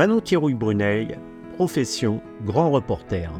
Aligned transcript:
Manon 0.00 0.20
Kirouille-Brunei, 0.22 1.08
profession 1.56 2.22
grand 2.46 2.70
reporter. 2.70 3.30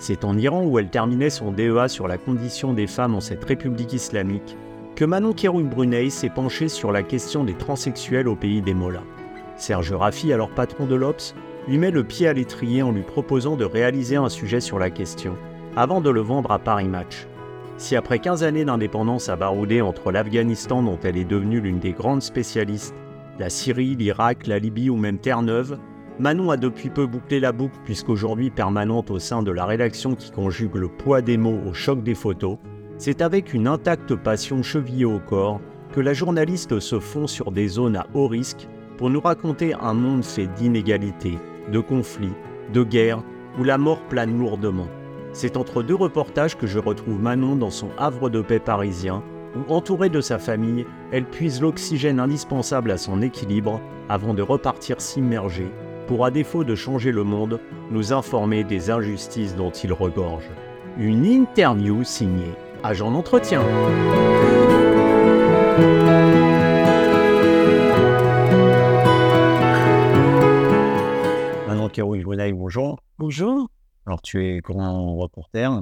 C'est 0.00 0.24
en 0.24 0.36
Iran 0.36 0.64
où 0.64 0.80
elle 0.80 0.90
terminait 0.90 1.30
son 1.30 1.52
DEA 1.52 1.86
sur 1.86 2.08
la 2.08 2.18
condition 2.18 2.72
des 2.72 2.88
femmes 2.88 3.14
en 3.14 3.20
cette 3.20 3.44
république 3.44 3.92
islamique 3.92 4.56
que 4.96 5.04
Manon 5.04 5.32
Kirouille-Brunei 5.32 6.10
s'est 6.10 6.28
penchée 6.28 6.66
sur 6.66 6.90
la 6.90 7.04
question 7.04 7.44
des 7.44 7.54
transsexuels 7.54 8.26
au 8.26 8.34
pays 8.34 8.62
des 8.62 8.74
Mollahs. 8.74 9.04
Serge 9.56 9.92
Raffi, 9.92 10.32
alors 10.32 10.50
patron 10.50 10.86
de 10.86 10.96
l'Obs, 10.96 11.36
lui 11.68 11.78
met 11.78 11.92
le 11.92 12.02
pied 12.02 12.26
à 12.26 12.32
l'étrier 12.32 12.82
en 12.82 12.90
lui 12.90 13.02
proposant 13.02 13.54
de 13.54 13.64
réaliser 13.64 14.16
un 14.16 14.28
sujet 14.28 14.58
sur 14.58 14.80
la 14.80 14.90
question, 14.90 15.36
avant 15.76 16.00
de 16.00 16.10
le 16.10 16.20
vendre 16.20 16.50
à 16.50 16.58
Paris 16.58 16.88
Match. 16.88 17.28
Si 17.76 17.94
après 17.94 18.18
15 18.18 18.42
années 18.42 18.64
d'indépendance 18.64 19.28
à 19.28 19.36
barouder 19.36 19.82
entre 19.82 20.10
l'Afghanistan 20.10 20.82
dont 20.82 20.98
elle 21.04 21.16
est 21.16 21.24
devenue 21.24 21.60
l'une 21.60 21.78
des 21.78 21.92
grandes 21.92 22.22
spécialistes, 22.22 22.96
la 23.38 23.50
Syrie, 23.50 23.94
l'Irak, 23.94 24.48
la 24.48 24.58
Libye 24.58 24.90
ou 24.90 24.96
même 24.96 25.18
Terre-Neuve, 25.18 25.78
Manon 26.22 26.52
a 26.52 26.56
depuis 26.56 26.88
peu 26.88 27.08
bouclé 27.08 27.40
la 27.40 27.50
boucle 27.50 27.80
puisqu'aujourd'hui 27.84 28.50
permanente 28.50 29.10
au 29.10 29.18
sein 29.18 29.42
de 29.42 29.50
la 29.50 29.66
rédaction 29.66 30.14
qui 30.14 30.30
conjugue 30.30 30.76
le 30.76 30.86
poids 30.86 31.20
des 31.20 31.36
mots 31.36 31.58
au 31.68 31.72
choc 31.72 32.04
des 32.04 32.14
photos, 32.14 32.58
c'est 32.96 33.22
avec 33.22 33.52
une 33.52 33.66
intacte 33.66 34.14
passion 34.14 34.62
chevillée 34.62 35.04
au 35.04 35.18
corps 35.18 35.60
que 35.92 36.00
la 36.00 36.12
journaliste 36.12 36.78
se 36.78 37.00
fond 37.00 37.26
sur 37.26 37.50
des 37.50 37.66
zones 37.66 37.96
à 37.96 38.06
haut 38.14 38.28
risque 38.28 38.68
pour 38.98 39.10
nous 39.10 39.20
raconter 39.20 39.74
un 39.74 39.94
monde 39.94 40.24
fait 40.24 40.46
d'inégalités, 40.46 41.40
de 41.72 41.80
conflits, 41.80 42.36
de 42.72 42.84
guerres, 42.84 43.24
où 43.58 43.64
la 43.64 43.76
mort 43.76 44.02
plane 44.02 44.38
lourdement. 44.38 44.86
C'est 45.32 45.56
entre 45.56 45.82
deux 45.82 45.96
reportages 45.96 46.56
que 46.56 46.68
je 46.68 46.78
retrouve 46.78 47.20
Manon 47.20 47.56
dans 47.56 47.70
son 47.70 47.88
havre 47.98 48.30
de 48.30 48.42
paix 48.42 48.60
parisien, 48.60 49.24
où 49.56 49.72
entourée 49.72 50.08
de 50.08 50.20
sa 50.20 50.38
famille, 50.38 50.86
elle 51.10 51.24
puise 51.24 51.60
l'oxygène 51.60 52.20
indispensable 52.20 52.92
à 52.92 52.96
son 52.96 53.22
équilibre 53.22 53.80
avant 54.08 54.34
de 54.34 54.42
repartir 54.42 55.00
s'immerger 55.00 55.66
pour, 56.06 56.24
à 56.24 56.30
défaut 56.30 56.64
de 56.64 56.74
changer 56.74 57.12
le 57.12 57.24
monde, 57.24 57.60
nous 57.90 58.12
informer 58.12 58.64
des 58.64 58.90
injustices 58.90 59.56
dont 59.56 59.70
il 59.70 59.92
regorge. 59.92 60.48
Une 60.98 61.24
interview 61.24 62.04
signée 62.04 62.52
Agent 62.84 63.12
d'entretien. 63.12 63.62
Manon 71.68 71.88
Kérouille 71.88 72.24
bonjour. 72.52 72.98
Bonjour. 73.18 73.68
Alors, 74.06 74.20
tu 74.20 74.44
es 74.44 74.58
grand 74.58 75.16
reporter. 75.16 75.80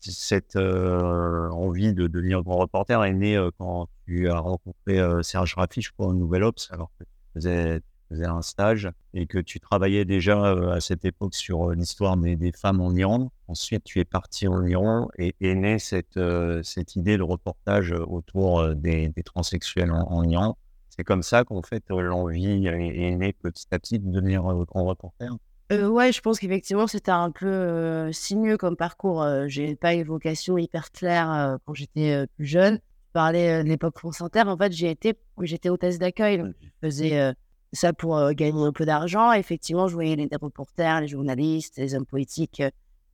Cette 0.00 0.56
euh, 0.56 1.48
envie 1.50 1.94
de 1.94 2.06
devenir 2.06 2.42
grand 2.42 2.58
reporter 2.58 3.02
est 3.04 3.14
née 3.14 3.36
euh, 3.36 3.50
quand 3.56 3.88
tu 4.06 4.28
as 4.28 4.38
rencontré 4.38 4.98
euh, 4.98 5.22
Serge 5.22 5.54
Raffi, 5.54 5.80
je 5.80 5.90
crois, 5.92 6.08
au 6.08 6.12
Nouvel 6.12 6.42
Ops, 6.42 6.70
alors 6.72 6.90
que 6.98 7.04
tu 7.04 7.10
faisais, 7.34 7.80
un 8.24 8.42
stage 8.42 8.90
et 9.14 9.26
que 9.26 9.38
tu 9.38 9.60
travaillais 9.60 10.04
déjà 10.04 10.52
à 10.72 10.80
cette 10.80 11.04
époque 11.04 11.34
sur 11.34 11.70
l'histoire 11.70 12.16
des, 12.16 12.52
femmes 12.52 12.80
en 12.80 12.94
Iran. 12.94 13.32
Ensuite, 13.48 13.84
tu 13.84 13.98
es 14.00 14.04
parti 14.04 14.48
en 14.48 14.64
Iran 14.64 15.08
et 15.18 15.34
est 15.40 15.54
née 15.54 15.78
cette, 15.78 16.18
cette 16.62 16.96
idée 16.96 17.16
de 17.16 17.22
reportage 17.22 17.92
autour 17.92 18.74
des, 18.74 19.12
transsexuels 19.24 19.90
en, 19.92 20.22
Iran. 20.24 20.56
C'est 20.90 21.04
comme 21.04 21.22
ça 21.22 21.44
qu'en 21.44 21.62
fait, 21.62 21.84
l'envie 21.88 22.66
est, 22.66 23.16
née 23.16 23.32
petit 23.32 23.66
à 23.70 23.78
petit 23.78 23.98
de 23.98 24.10
devenir 24.10 24.42
grand 24.42 24.84
reporter. 24.84 25.36
Euh, 25.72 25.88
ouais, 25.88 26.12
je 26.12 26.20
pense 26.20 26.38
qu'effectivement, 26.38 26.86
c'était 26.86 27.12
un 27.12 27.30
peu 27.30 27.46
euh, 27.46 28.12
sinueux 28.12 28.58
comme 28.58 28.76
parcours. 28.76 29.22
Euh, 29.22 29.46
j'ai 29.48 29.74
pas 29.74 29.94
une 29.94 30.04
vocation 30.04 30.58
hyper 30.58 30.90
claire 30.90 31.58
quand 31.64 31.72
j'étais 31.72 32.26
plus 32.36 32.46
jeune. 32.46 32.74
Je 32.74 33.12
parlais 33.12 33.62
de 33.62 33.68
l'époque 33.68 33.98
France 33.98 34.20
Inter. 34.20 34.42
En 34.42 34.56
fait, 34.56 34.72
j'ai 34.72 34.90
été, 34.90 35.14
j'étais 35.40 35.70
hôtesse 35.70 35.98
d'accueil. 35.98 36.42
je 36.60 36.86
faisais 36.86 37.34
ça 37.72 37.92
pour 37.92 38.32
gagner 38.32 38.62
un 38.64 38.72
peu 38.72 38.84
d'argent. 38.84 39.32
Effectivement, 39.32 39.88
je 39.88 39.94
voyais 39.94 40.16
les 40.16 40.28
reporters, 40.40 41.00
les 41.00 41.08
journalistes, 41.08 41.78
les 41.78 41.94
hommes 41.94 42.06
politiques 42.06 42.62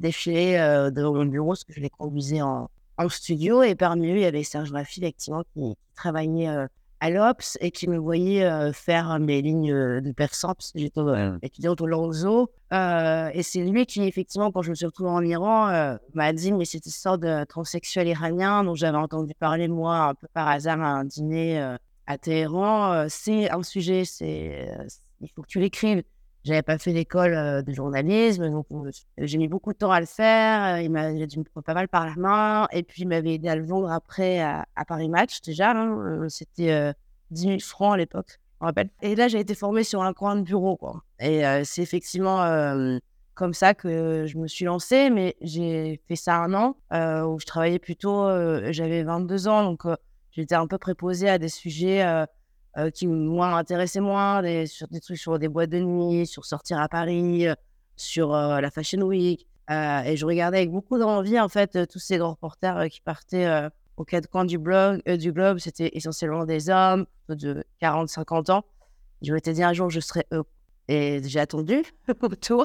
défiler 0.00 0.56
devant 0.92 1.14
mon 1.14 1.26
bureau, 1.26 1.50
parce 1.50 1.64
que 1.64 1.72
je 1.72 1.80
les 1.80 1.90
conduisais 1.90 2.40
en, 2.40 2.70
en 2.98 3.08
studio. 3.08 3.62
Et 3.62 3.74
parmi 3.74 4.10
eux, 4.10 4.16
il 4.16 4.22
y 4.22 4.24
avait 4.24 4.42
Serge 4.42 4.72
Raffi, 4.72 5.00
effectivement, 5.00 5.42
qui 5.54 5.74
travaillait 5.96 6.68
à 7.00 7.10
l'Ops 7.10 7.58
et 7.60 7.70
qui 7.70 7.88
me 7.88 7.96
voyait 7.96 8.44
euh, 8.44 8.72
faire 8.72 9.18
mes 9.18 9.40
lignes 9.40 9.72
euh, 9.72 10.00
de 10.00 10.12
persan, 10.12 10.54
parce 10.54 10.72
que 10.72 10.78
j'étais 10.80 11.00
étudiante 11.42 11.80
au 11.80 11.86
Lanzo. 11.86 12.50
Euh, 12.72 13.30
et 13.32 13.42
c'est 13.42 13.64
lui 13.64 13.86
qui, 13.86 14.02
effectivement, 14.02 14.50
quand 14.50 14.62
je 14.62 14.70
me 14.70 14.74
suis 14.74 14.86
retrouvée 14.86 15.10
en 15.10 15.22
Iran, 15.22 15.96
m'a 16.14 16.32
dit 16.32 16.52
Mais 16.52 16.64
cette 16.64 16.86
histoire 16.86 17.18
de 17.18 17.44
transsexuel 17.44 18.08
iranien 18.08 18.64
dont 18.64 18.74
j'avais 18.74 18.98
entendu 18.98 19.32
parler, 19.38 19.68
moi, 19.68 19.96
un 19.96 20.14
peu 20.14 20.26
par 20.32 20.48
hasard 20.48 20.80
à 20.80 20.88
un 20.88 21.04
dîner 21.04 21.76
à 22.08 22.18
Téhéran, 22.18 23.06
c'est 23.08 23.50
un 23.50 23.62
sujet, 23.62 24.04
c'est 24.04 24.66
il 25.20 25.30
faut 25.30 25.42
que 25.42 25.48
tu 25.48 25.60
l'écrives. 25.60 26.02
J'avais 26.44 26.62
pas 26.62 26.78
fait 26.78 26.92
l'école 26.92 27.34
euh, 27.34 27.62
de 27.62 27.72
journalisme, 27.72 28.50
donc 28.50 28.66
euh, 28.72 28.90
j'ai 29.18 29.38
mis 29.38 29.48
beaucoup 29.48 29.72
de 29.72 29.78
temps 29.78 29.90
à 29.90 30.00
le 30.00 30.06
faire. 30.06 30.76
Euh, 30.76 30.80
il 30.80 30.90
m'a 30.90 31.12
dû 31.12 31.38
me 31.38 31.44
prendre 31.44 31.64
pas 31.64 31.74
mal 31.74 31.88
par 31.88 32.06
la 32.06 32.14
main. 32.14 32.68
Et 32.72 32.82
puis, 32.82 33.02
il 33.02 33.08
m'avait 33.08 33.34
aidé 33.34 33.48
à 33.48 33.56
le 33.56 33.64
vendre 33.64 33.90
après 33.90 34.40
à, 34.40 34.64
Paris 34.86 35.08
Match, 35.08 35.40
déjà. 35.42 35.72
Hein, 35.72 36.26
c'était 36.28 36.94
10 37.32 37.42
000 37.42 37.58
francs 37.58 37.94
à 37.94 37.96
l'époque, 37.96 38.38
me 38.60 38.66
rappelle. 38.66 38.88
Et 39.02 39.14
là, 39.16 39.28
j'ai 39.28 39.40
été 39.40 39.54
formée 39.54 39.82
sur 39.82 40.02
un 40.02 40.12
coin 40.12 40.36
de 40.36 40.42
bureau, 40.42 40.76
quoi. 40.76 41.02
Et 41.20 41.42
c'est 41.64 41.82
effectivement 41.82 42.38
comme 43.34 43.52
ça 43.52 43.74
que 43.74 44.24
je 44.26 44.38
me 44.38 44.46
suis 44.46 44.64
lancée, 44.64 45.10
mais 45.10 45.36
j'ai 45.42 46.00
fait 46.08 46.16
ça 46.16 46.36
un 46.36 46.54
an 46.54 46.76
où 47.26 47.38
je 47.40 47.46
travaillais 47.46 47.78
plutôt, 47.78 48.26
j'avais 48.70 49.02
22 49.02 49.48
ans, 49.48 49.64
donc 49.64 49.84
j'étais 50.38 50.54
un 50.54 50.66
peu 50.66 50.78
préposée 50.78 51.28
à 51.28 51.38
des 51.38 51.48
sujets 51.48 52.02
euh, 52.78 52.90
qui 52.90 53.08
m'ont 53.08 53.42
intéressé 53.42 53.98
moins, 53.98 54.40
sur 54.66 54.86
des 54.86 55.00
trucs 55.00 55.18
sur 55.18 55.36
des 55.40 55.48
boîtes 55.48 55.70
de 55.70 55.80
nuit, 55.80 56.26
sur 56.26 56.44
sortir 56.44 56.78
à 56.78 56.88
Paris, 56.88 57.48
euh, 57.48 57.54
sur 57.96 58.32
euh, 58.32 58.60
la 58.60 58.70
Fashion 58.70 59.02
Week. 59.02 59.48
et 59.68 60.16
je 60.16 60.24
regardais 60.24 60.58
avec 60.58 60.70
beaucoup 60.70 60.96
d'envie, 60.96 61.40
en 61.40 61.48
fait, 61.48 61.88
tous 61.88 61.98
ces 61.98 62.18
grands 62.18 62.32
reporters 62.32 62.88
qui 62.88 63.00
partaient 63.00 63.68
aux 63.96 64.04
quatre 64.04 64.28
coins 64.28 64.44
du, 64.44 64.58
blog, 64.58 65.02
du 65.04 65.32
globe. 65.32 65.58
C'était 65.58 65.90
essentiellement 65.94 66.44
des 66.44 66.70
hommes 66.70 67.06
de 67.28 67.64
40-50 67.82 68.52
ans. 68.52 68.64
Je 69.22 69.32
m'étais 69.32 69.52
dit 69.52 69.62
un 69.62 69.72
jour, 69.72 69.90
je 69.90 70.00
serai 70.00 70.24
eux. 70.32 70.44
Et 70.86 71.20
j'ai 71.24 71.40
attendu 71.40 71.82
autour. 72.22 72.64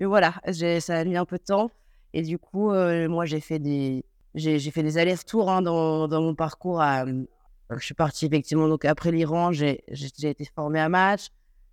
Mais 0.00 0.06
voilà, 0.06 0.34
ça 0.80 0.96
a 0.96 1.04
mis 1.04 1.16
un 1.16 1.26
peu 1.26 1.36
de 1.36 1.44
temps. 1.44 1.70
Et 2.12 2.22
du 2.22 2.38
coup, 2.38 2.72
moi, 2.72 3.26
j'ai 3.26 3.40
fait 3.40 3.58
des, 3.58 4.04
j'ai 4.34 4.70
fait 4.70 4.82
des 4.82 4.98
allers-retours 4.98 5.50
hein, 5.50 5.62
dans, 5.62 6.08
mon 6.08 6.34
parcours 6.34 6.80
à, 6.80 7.04
je 7.78 7.84
suis 7.84 7.94
parti 7.94 8.26
effectivement, 8.26 8.68
donc 8.68 8.84
après 8.84 9.12
l'Iran, 9.12 9.52
j'ai 9.52 9.82
été 9.88 10.44
formé 10.44 10.80
à 10.80 10.88
match. 10.88 11.28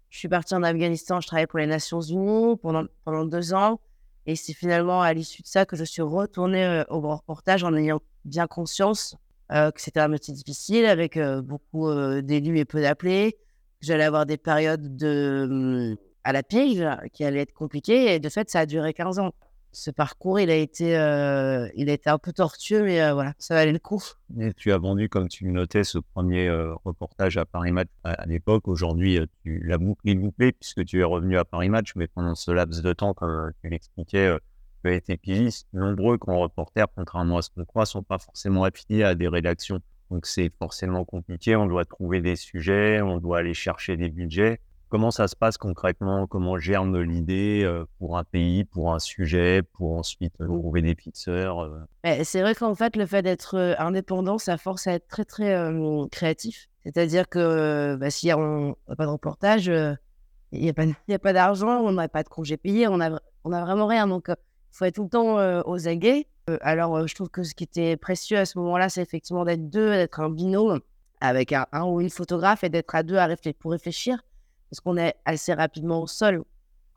Je 0.10 0.20
suis 0.20 0.30
parti 0.30 0.56
en 0.56 0.64
Afghanistan, 0.64 1.20
je 1.20 1.28
travaillais 1.28 1.48
pour 1.48 1.60
les 1.60 1.68
Nations 1.68 2.02
Unies 2.02 2.56
pendant, 2.58 3.26
deux 3.26 3.54
ans. 3.54 3.80
Et 4.26 4.36
c'est 4.36 4.54
finalement 4.54 5.02
à 5.02 5.14
l'issue 5.14 5.42
de 5.42 5.48
ça 5.48 5.66
que 5.66 5.76
je 5.76 5.84
suis 5.84 6.02
retourné 6.02 6.64
euh, 6.64 6.84
au 6.90 7.00
reportage 7.00 7.64
en 7.64 7.74
ayant 7.76 8.02
bien 8.26 8.46
conscience 8.46 9.16
euh, 9.54 9.72
que 9.72 9.80
c'était 9.80 10.02
un 10.02 10.10
métier 10.10 10.34
difficile 10.34 10.86
avec 10.86 11.16
euh, 11.16 11.42
beaucoup 11.42 11.90
d'élus 12.22 12.60
et 12.60 12.66
peu 12.66 12.82
d'appelés. 12.82 13.38
J'allais 13.80 14.04
avoir 14.04 14.26
des 14.26 14.38
périodes 14.38 14.98
de, 14.98 15.48
hum, 15.50 15.98
à 16.24 16.34
la 16.34 16.44
pige 16.44 16.86
qui 17.14 17.24
allaient 17.24 17.42
être 17.42 17.54
compliquées. 17.54 18.16
Et 18.16 18.20
de 18.20 18.30
fait, 18.30 18.50
ça 18.50 18.62
a 18.62 18.66
duré 18.66 18.94
15 18.94 19.20
ans 19.20 19.32
ce 19.78 19.92
parcours, 19.92 20.40
il 20.40 20.50
a 20.50 20.56
été, 20.56 20.98
euh, 20.98 21.70
il 21.76 21.96
un 22.06 22.18
peu 22.18 22.34
tortueux, 22.34 22.82
mais 22.84 23.00
euh, 23.00 23.14
voilà, 23.14 23.34
ça 23.38 23.54
valait 23.54 23.72
le 23.72 23.80
coup. 23.80 24.02
Et 24.40 24.52
tu 24.54 24.72
as 24.72 24.80
vendu, 24.80 25.08
comme 25.08 25.28
tu 25.28 25.46
notais, 25.46 25.84
ce 25.84 26.00
premier 26.00 26.48
euh, 26.48 26.74
reportage 26.84 27.38
à 27.38 27.46
Paris 27.46 27.72
Match 27.72 27.90
à, 28.04 28.26
l'époque. 28.26 28.68
Aujourd'hui, 28.68 29.20
tu 29.44 29.60
l'as 29.64 29.78
bouclé, 29.78 30.16
bouclé, 30.16 30.52
puisque 30.52 30.84
tu 30.84 31.00
es 31.00 31.04
revenu 31.04 31.38
à 31.38 31.46
Paris 31.46 31.70
Match, 31.70 31.94
mais 31.96 32.08
pendant 32.08 32.34
ce 32.34 32.50
laps 32.50 32.82
de 32.82 32.94
temps, 32.94 33.14
comme 33.14 33.52
tu 33.62 33.70
l'expliquais, 33.70 34.36
tu 34.84 34.90
as 34.90 34.94
été 34.94 35.16
pigiste. 35.16 35.68
Nombreux 35.74 36.18
grands 36.18 36.40
reporters, 36.40 36.88
contrairement 36.96 37.38
à 37.38 37.42
ce 37.44 37.52
qu'on 37.52 37.64
croit, 37.64 37.86
sont 37.86 38.04
pas 38.04 38.18
forcément 38.18 38.64
affiliés 38.64 39.04
à 39.04 39.14
des 39.14 39.28
rédactions. 39.28 39.80
Donc 40.10 40.26
c'est 40.26 40.52
forcément 40.58 41.06
compliqué, 41.06 41.56
on 41.56 41.68
doit 41.68 41.86
trouver 41.86 42.22
des 42.22 42.36
sujets, 42.36 43.02
on 43.02 43.20
doit 43.20 43.40
aller 43.40 43.54
chercher 43.54 43.96
des 43.96 44.10
budgets. 44.10 44.60
Comment 44.90 45.12
ça 45.12 45.28
se 45.28 45.36
passe 45.36 45.58
concrètement? 45.58 46.28
Comment 46.28 46.58
germe 46.58 47.02
l'idée 47.02 47.70
pour 48.00 48.18
un 48.18 48.24
pays, 48.24 48.64
pour 48.64 48.94
un 48.94 49.00
sujet, 49.00 49.62
pour 49.62 49.98
ensuite 49.98 50.34
euh, 50.40 50.48
mmh. 50.48 50.60
trouver 50.60 50.82
des 50.82 50.96
fixeurs 50.96 51.70
bah, 52.04 52.24
C'est 52.24 52.42
vrai 52.42 52.56
qu'en 52.56 52.74
fait, 52.74 52.96
le 52.96 53.06
fait 53.06 53.22
d'être 53.22 53.76
indépendant, 53.80 54.38
ça 54.38 54.58
force 54.58 54.88
à 54.88 54.94
être 54.94 55.08
très, 55.08 55.26
très 55.26 55.72
créatif. 56.10 56.70
C'est-à-dire 56.86 57.28
que 57.28 57.98
bah, 58.00 58.10
s'il 58.10 58.28
n'y 58.28 58.32
a, 58.32 58.96
pas 58.96 59.06
de 59.06 59.12
reportage, 59.12 59.68
il 59.68 60.62
n'y 60.62 60.70
a 60.70 61.20
pas, 61.20 61.34
d'argent, 61.34 61.82
on 61.82 61.92
n'a 61.92 62.08
pas 62.08 62.24
de 62.24 62.30
congé 62.30 62.56
payé, 62.56 62.88
on 62.88 62.98
n'a 62.98 63.20
on 63.44 63.52
a 63.52 63.62
vraiment 63.62 63.88
rien. 63.88 64.08
Donc, 64.08 64.28
il 64.30 64.36
faut 64.72 64.86
être 64.86 64.96
tout 64.96 65.04
le 65.04 65.10
temps 65.10 65.36
aux 65.66 65.88
aguets. 65.90 66.28
alors, 66.62 67.06
je 67.06 67.14
trouve 67.14 67.30
que 67.30 67.44
ce 67.44 67.54
qui 67.56 67.66
était 67.66 67.98
précieux 67.98 68.38
à 68.38 68.46
ce 68.46 68.58
moment-là, 68.60 68.88
c'est 68.88 69.02
effectivement 69.02 69.44
d'être 69.44 69.70
deux, 69.70 69.90
d'être 69.90 70.22
un 70.22 70.30
binôme 70.30 70.80
avec 71.20 71.52
un, 71.52 71.66
un, 71.74 71.84
ou 71.84 72.00
une 72.00 72.10
photographe 72.10 72.64
et 72.64 72.70
d'être 72.70 72.96
à 72.96 73.04
deux 73.04 73.18
à 73.18 73.26
réfléchir, 73.26 73.58
pour 73.60 73.72
réfléchir 73.72 74.22
parce 74.70 74.82
qu'on 74.82 74.98
est 74.98 75.16
assez 75.26 75.54
rapidement 75.54 76.02
au 76.02 76.08
sol 76.08 76.44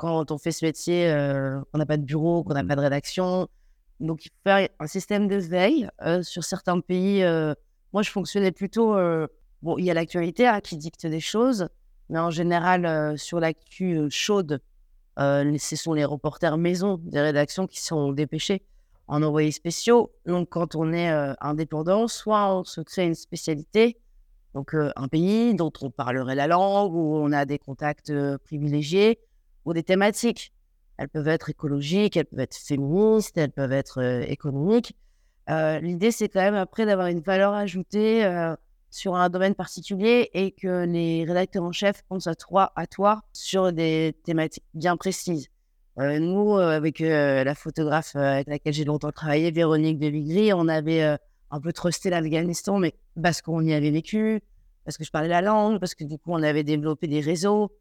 quand 0.00 0.30
on 0.30 0.38
fait 0.38 0.50
ce 0.50 0.64
métier, 0.64 1.10
euh, 1.10 1.60
on 1.74 1.78
n'a 1.78 1.84
pas 1.84 1.98
de 1.98 2.02
bureau, 2.02 2.42
qu'on 2.42 2.54
n'a 2.54 2.62
mmh. 2.62 2.68
pas 2.68 2.76
de 2.76 2.80
rédaction. 2.80 3.48
Donc, 4.00 4.24
il 4.24 4.30
faut 4.30 4.42
faire 4.44 4.66
un 4.78 4.86
système 4.86 5.28
de 5.28 5.36
veille 5.36 5.90
euh, 6.00 6.22
sur 6.22 6.42
certains 6.42 6.80
pays. 6.80 7.22
Euh, 7.22 7.52
moi, 7.92 8.00
je 8.00 8.10
fonctionnais 8.10 8.50
plutôt. 8.50 8.94
bon, 9.60 9.76
il 9.76 9.84
y 9.84 9.90
a 9.90 9.94
l'actualité 9.94 10.46
hein, 10.46 10.62
qui 10.62 10.78
dicte 10.78 11.06
des 11.06 11.20
choses, 11.20 11.68
Mais 12.08 12.18
en 12.18 12.30
général, 12.30 13.18
sur 13.18 13.40
l'actu 13.40 14.06
chaude, 14.08 14.62
ce 15.18 15.76
sont 15.76 15.92
les 15.92 16.06
reporters 16.06 16.56
maison 16.56 16.98
des 17.02 17.20
rédactions 17.20 17.66
qui 17.66 17.82
sont 17.82 18.12
dépêchés 18.12 18.62
en 19.06 19.22
envoyés 19.22 19.52
spéciaux. 19.52 20.12
Donc, 20.24 20.48
quand 20.48 20.76
on 20.76 20.94
est 20.94 21.10
indépendant, 21.42 22.08
soit 22.08 22.56
on 22.56 22.64
se 22.64 22.80
crée 22.80 23.04
une 23.04 23.14
spécialité, 23.14 23.98
donc 24.54 24.74
un 24.74 25.08
pays 25.08 25.54
dont 25.54 25.72
on 25.80 25.90
parlerait 25.90 26.34
la 26.34 26.46
langue, 26.46 26.94
où 26.94 27.16
on 27.16 27.32
a 27.32 27.44
des 27.44 27.58
contacts 27.58 28.12
privilégiés, 28.44 29.18
ou 29.64 29.72
des 29.72 29.82
thématiques. 29.82 30.52
Elles 30.96 31.08
peuvent 31.08 31.28
être 31.28 31.48
écologiques, 31.50 32.16
elles 32.16 32.26
peuvent 32.26 32.40
être 32.40 32.56
féministes, 32.56 33.38
elles 33.38 33.52
peuvent 33.52 33.72
être 33.72 34.02
économiques. 34.28 34.94
L'idée, 35.48 36.10
c'est 36.10 36.28
quand 36.28 36.40
même 36.40 36.54
après 36.54 36.86
d'avoir 36.86 37.06
une 37.08 37.20
valeur 37.20 37.54
ajoutée 37.54 38.28
sur 38.90 39.14
un 39.14 39.28
domaine 39.28 39.54
particulier 39.54 40.30
et 40.34 40.50
que 40.50 40.84
les 40.84 41.24
rédacteurs 41.24 41.62
en 41.62 41.72
chef 41.72 42.02
pensent 42.08 42.26
à 42.26 42.34
toi, 42.34 42.72
à 42.76 42.86
toi 42.86 43.22
sur 43.32 43.72
des 43.72 44.16
thématiques 44.24 44.64
bien 44.74 44.96
précises. 44.96 45.48
Nous, 45.96 46.56
avec 46.56 46.98
la 47.00 47.54
photographe 47.54 48.16
avec 48.16 48.48
laquelle 48.48 48.72
j'ai 48.72 48.84
longtemps 48.84 49.12
travaillé, 49.12 49.50
Véronique 49.50 49.98
de 49.98 50.08
Vigry, 50.08 50.52
on 50.52 50.68
avait 50.68 51.18
un 51.50 51.60
peu 51.60 51.72
trusté 51.72 52.10
l'Afghanistan, 52.10 52.78
mais 52.78 52.94
parce 53.20 53.42
qu'on 53.42 53.62
y 53.62 53.72
avait 53.72 53.90
vécu, 53.90 54.40
parce 54.84 54.96
que 54.96 55.04
je 55.04 55.10
parlais 55.10 55.28
la 55.28 55.42
langue, 55.42 55.78
parce 55.78 55.94
que 55.94 56.04
du 56.04 56.18
coup, 56.18 56.32
on 56.32 56.42
avait 56.42 56.64
développé 56.64 57.06
des 57.06 57.20
réseaux, 57.20 57.72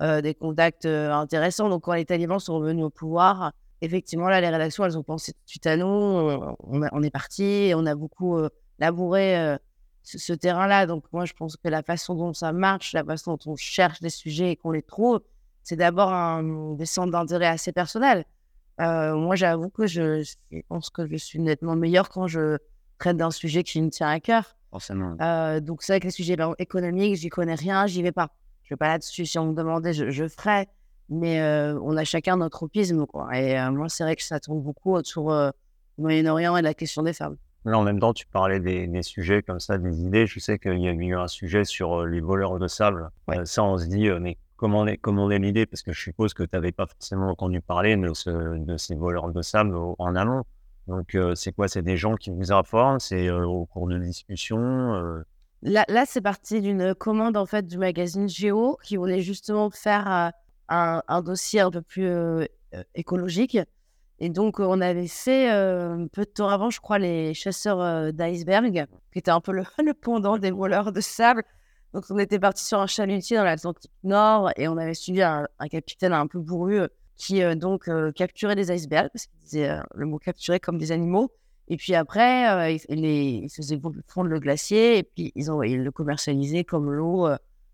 des 0.00 0.34
contacts 0.34 0.86
intéressants. 0.86 1.68
Donc, 1.68 1.82
quand 1.82 1.94
les 1.94 2.04
talibans 2.04 2.38
sont 2.38 2.58
revenus 2.58 2.84
au 2.84 2.90
pouvoir, 2.90 3.52
effectivement, 3.80 4.28
là, 4.28 4.40
les 4.40 4.48
rédactions, 4.48 4.84
elles 4.84 4.96
ont 4.96 5.02
pensé 5.02 5.32
tout 5.32 5.40
de 5.44 5.50
suite 5.50 5.66
à 5.66 5.76
nous. 5.76 5.86
On, 5.86 6.56
on 6.60 7.02
est 7.02 7.10
parti, 7.10 7.72
on 7.74 7.84
a 7.84 7.94
beaucoup 7.94 8.38
labouré 8.78 9.56
ce, 10.02 10.32
terrain-là. 10.32 10.86
Donc, 10.86 11.04
moi, 11.12 11.24
je 11.24 11.32
pense 11.34 11.56
que 11.56 11.68
la 11.68 11.82
façon 11.82 12.14
dont 12.14 12.32
ça 12.32 12.52
marche, 12.52 12.92
la 12.92 13.04
façon 13.04 13.32
dont 13.32 13.52
on 13.52 13.56
cherche 13.56 14.00
des 14.00 14.10
sujets 14.10 14.52
et 14.52 14.56
qu'on 14.56 14.70
les 14.70 14.82
trouve, 14.82 15.20
c'est 15.62 15.76
d'abord 15.76 16.12
un, 16.12 16.74
des 16.74 16.86
centres 16.86 17.12
d'intérêt 17.12 17.46
assez 17.46 17.72
personnels. 17.72 18.24
Euh, 18.80 19.14
moi, 19.16 19.36
j'avoue 19.36 19.70
que 19.70 19.86
je, 19.86 20.24
pense 20.68 20.90
que 20.90 21.06
je 21.06 21.16
suis 21.16 21.40
nettement 21.40 21.76
meilleur 21.76 22.08
quand 22.08 22.26
je 22.26 22.58
traite 22.98 23.16
d'un 23.16 23.30
sujet 23.30 23.62
qui 23.62 23.80
me 23.80 23.90
tient 23.90 24.08
à 24.08 24.20
cœur. 24.20 24.56
Forcément. 24.70 25.16
Euh, 25.20 25.60
donc, 25.60 25.82
c'est 25.82 25.92
vrai 25.92 26.00
que 26.00 26.06
les 26.06 26.10
sujets 26.10 26.36
économiques, 26.58 27.16
j'y 27.16 27.28
connais 27.28 27.54
rien, 27.54 27.86
j'y 27.86 28.02
vais 28.02 28.12
pas. 28.12 28.30
Je 28.64 28.74
vais 28.74 28.76
pas 28.76 28.88
là-dessus. 28.88 29.24
Si 29.24 29.38
on 29.38 29.46
me 29.46 29.54
demandait, 29.54 29.92
je, 29.92 30.10
je 30.10 30.28
ferais. 30.28 30.68
Mais 31.08 31.40
euh, 31.40 31.78
on 31.82 31.96
a 31.96 32.04
chacun 32.04 32.36
notre 32.36 32.58
tropisme. 32.58 33.06
Quoi. 33.06 33.34
Et 33.34 33.70
moi, 33.70 33.88
c'est 33.88 34.04
vrai 34.04 34.14
que 34.14 34.22
ça 34.22 34.40
tourne 34.40 34.60
beaucoup 34.60 34.94
autour 34.94 35.32
du 35.32 36.02
Moyen-Orient 36.02 36.56
et 36.58 36.60
de 36.60 36.66
la 36.66 36.74
question 36.74 37.02
des 37.02 37.14
femmes. 37.14 37.36
Là, 37.64 37.78
en 37.78 37.82
même 37.82 37.98
temps, 37.98 38.14
tu 38.14 38.26
parlais 38.26 38.60
des, 38.60 39.02
sujets 39.02 39.42
comme 39.42 39.60
ça, 39.60 39.78
des 39.78 40.00
idées. 40.00 40.26
Je 40.26 40.38
sais 40.38 40.58
qu'il 40.58 40.78
y 40.78 40.88
a 40.88 40.92
eu 40.92 41.14
un 41.14 41.28
sujet 41.28 41.64
sur 41.64 42.00
euh, 42.00 42.06
les 42.06 42.20
voleurs 42.20 42.58
de 42.58 42.68
sable. 42.68 43.10
Euh, 43.30 43.44
ça, 43.44 43.64
on 43.64 43.76
se 43.76 43.86
dit, 43.86 44.08
euh, 44.08 44.18
mais 44.20 44.38
comment 44.56 44.86
est, 44.86 44.96
comment 44.96 45.30
est 45.30 45.38
l'idée 45.38 45.66
Parce 45.66 45.82
que 45.82 45.92
je 45.92 46.00
suppose 46.00 46.34
que 46.34 46.44
tu 46.44 46.50
n'avais 46.54 46.72
pas 46.72 46.86
forcément 46.86 47.30
entendu 47.30 47.60
parler 47.60 47.96
de, 47.96 48.76
ces 48.76 48.94
voleurs 48.94 49.30
de 49.32 49.42
sable 49.42 49.76
en 49.76 50.16
amont. 50.16 50.44
Donc, 50.88 51.16
c'est 51.34 51.52
quoi? 51.52 51.68
C'est 51.68 51.82
des 51.82 51.96
gens 51.96 52.16
qui 52.16 52.30
vous 52.30 52.50
informent 52.50 52.98
C'est 52.98 53.30
au 53.30 53.66
cours 53.66 53.86
de 53.88 53.98
discussions 53.98 55.22
Là, 55.62 55.84
là 55.88 56.04
c'est 56.06 56.20
parti 56.20 56.60
d'une 56.60 56.94
commande 56.94 57.36
en 57.36 57.44
fait 57.44 57.66
du 57.66 57.78
magazine 57.78 58.28
Géo 58.28 58.78
qui 58.84 58.96
voulait 58.96 59.20
justement 59.20 59.70
faire 59.70 60.32
un, 60.68 61.02
un, 61.08 61.22
dossier 61.22 61.60
un 61.60 61.70
peu 61.70 61.82
plus 61.82 62.10
écologique. 62.94 63.58
Et 64.20 64.30
donc, 64.30 64.60
on 64.60 64.80
avait 64.80 65.06
fait 65.06 65.48
un 65.48 66.06
peu 66.12 66.24
de 66.24 66.30
temps 66.30 66.48
avant, 66.48 66.70
je 66.70 66.80
crois, 66.80 66.98
les 66.98 67.34
chasseurs 67.34 68.12
d'iceberg, 68.12 68.86
qui 69.12 69.18
étaient 69.18 69.30
un 69.30 69.40
peu 69.40 69.52
le, 69.52 69.64
le, 69.84 69.94
pendant 69.94 70.38
des 70.38 70.50
voleurs 70.50 70.92
de 70.92 71.00
sable. 71.00 71.44
Donc, 71.94 72.04
on 72.10 72.18
était 72.18 72.38
parti 72.38 72.64
sur 72.64 72.80
un 72.80 72.86
chalutier 72.86 73.36
dans 73.36 73.44
l'Atlantique 73.44 73.90
Nord 74.04 74.50
et 74.56 74.68
on 74.68 74.76
avait 74.76 74.94
suivi 74.94 75.22
un, 75.22 75.46
capitaine 75.70 76.12
un 76.12 76.26
peu 76.26 76.38
bourru 76.38 76.82
qui 77.18 77.42
donc 77.56 77.90
capturait 78.14 78.54
des 78.54 78.72
icebergs, 78.72 79.10
parce 79.12 79.26
qu'il 79.26 79.38
disait 79.40 79.76
le 79.94 80.06
mot 80.06 80.18
capturer 80.18 80.60
comme 80.60 80.78
des 80.78 80.92
animaux. 80.92 81.30
Et 81.66 81.76
puis 81.76 81.94
après, 81.94 82.76
il, 82.88 83.02
les, 83.02 83.46
faisaient 83.54 83.78
fondre 84.06 84.30
le 84.30 84.40
glacier 84.40 84.98
et 84.98 85.02
puis 85.02 85.32
ils, 85.34 85.50
ont, 85.50 85.62
ils 85.62 85.82
le 85.82 85.90
commercialisaient 85.90 86.64
comme 86.64 86.90
l'eau 86.90 87.28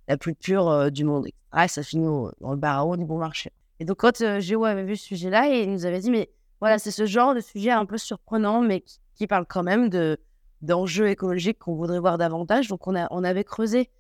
la 0.08 0.16
plus 0.16 0.34
pure 0.34 0.90
du 0.90 1.04
monde. 1.04 1.28
Ah, 1.52 1.68
ça 1.68 1.82
finit 1.82 2.06
dans 2.40 2.50
le 2.50 2.56
bar 2.56 2.96
du 2.96 3.04
bon 3.04 3.18
marché. 3.18 3.52
Et 3.80 3.84
donc, 3.84 3.98
quand 3.98 4.20
euh, 4.20 4.40
Géo 4.40 4.64
avait 4.64 4.84
vu 4.84 4.96
ce 4.96 5.04
sujet-là, 5.04 5.46
il 5.48 5.70
nous 5.70 5.84
avait 5.86 6.00
dit, 6.00 6.10
mais 6.10 6.30
voilà, 6.60 6.78
c'est 6.78 6.90
ce 6.90 7.06
genre 7.06 7.34
de 7.34 7.40
sujet 7.40 7.70
un 7.70 7.86
peu 7.86 7.98
surprenant, 7.98 8.60
mais 8.60 8.84
qui, 9.14 9.26
parle 9.26 9.46
quand 9.46 9.62
même 9.62 9.88
de, 9.88 10.18
d'enjeux 10.62 11.08
écologiques 11.08 11.58
qu'on 11.58 11.74
voudrait 11.74 11.98
voir 11.98 12.18
davantage. 12.18 12.68
Donc, 12.68 12.86
on, 12.86 12.94
a, 12.94 13.08
on 13.10 13.24
avait 13.24 13.44
creusé. 13.44 13.90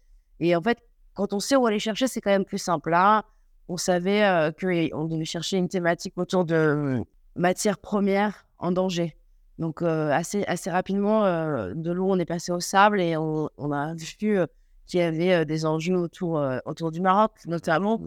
Et 0.40 0.54
en 0.54 0.62
fait, 0.62 0.78
quand 1.14 1.32
on 1.32 1.40
sait 1.40 1.56
où 1.56 1.66
aller 1.66 1.78
chercher, 1.78 2.06
c'est 2.06 2.20
quand 2.20 2.30
même 2.30 2.44
plus 2.44 2.58
simple. 2.58 2.90
Là, 2.90 3.24
on 3.68 3.76
savait 3.76 4.24
euh, 4.24 4.50
qu'on 4.52 5.04
devait 5.04 5.24
chercher 5.24 5.56
une 5.56 5.68
thématique 5.68 6.14
autour 6.16 6.44
de 6.44 6.54
euh, 6.54 7.04
matières 7.36 7.78
premières 7.78 8.46
en 8.58 8.72
danger. 8.72 9.16
Donc, 9.58 9.82
assez, 9.82 10.42
assez 10.46 10.68
rapidement, 10.68 11.22
de 11.22 11.92
l'eau, 11.92 12.10
on 12.10 12.18
est 12.18 12.24
passé 12.24 12.50
au 12.50 12.58
sable 12.58 13.00
et 13.00 13.16
on, 13.16 13.48
on 13.56 13.70
a 13.70 13.94
vu 13.94 14.06
qu'il 14.16 14.98
y 14.98 15.00
avait 15.00 15.44
des 15.44 15.64
enjeux 15.64 15.96
autour, 15.96 16.44
autour 16.64 16.90
du 16.90 17.00
Maroc, 17.00 17.30
notamment 17.46 18.00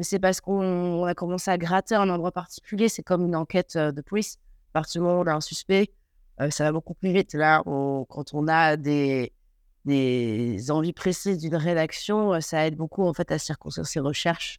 mais 0.00 0.04
c'est 0.04 0.18
parce 0.18 0.40
qu'on 0.40 1.04
a 1.04 1.14
commencé 1.14 1.50
à 1.50 1.58
gratter 1.58 1.94
un 1.94 2.08
endroit 2.08 2.32
particulier. 2.32 2.88
C'est 2.88 3.02
comme 3.02 3.26
une 3.26 3.36
enquête 3.36 3.76
euh, 3.76 3.92
de 3.92 4.00
police. 4.00 4.38
À 4.70 4.80
partir 4.80 5.02
du 5.02 5.06
moment 5.06 5.20
où 5.20 5.24
on 5.24 5.26
a 5.26 5.34
un 5.34 5.42
suspect, 5.42 5.90
euh, 6.40 6.48
ça 6.48 6.64
va 6.64 6.72
beaucoup 6.72 6.94
plus 6.94 7.12
vite. 7.12 7.34
Là, 7.34 7.62
quand 7.64 8.32
on 8.32 8.48
a 8.48 8.78
des, 8.78 9.30
des 9.84 10.70
envies 10.70 10.94
précises 10.94 11.36
d'une 11.36 11.56
rédaction, 11.56 12.32
euh, 12.32 12.40
ça 12.40 12.66
aide 12.66 12.76
beaucoup 12.76 13.02
en 13.02 13.12
fait 13.12 13.30
à 13.30 13.38
circonscrire 13.38 13.86
ses 13.86 14.00
recherches 14.00 14.58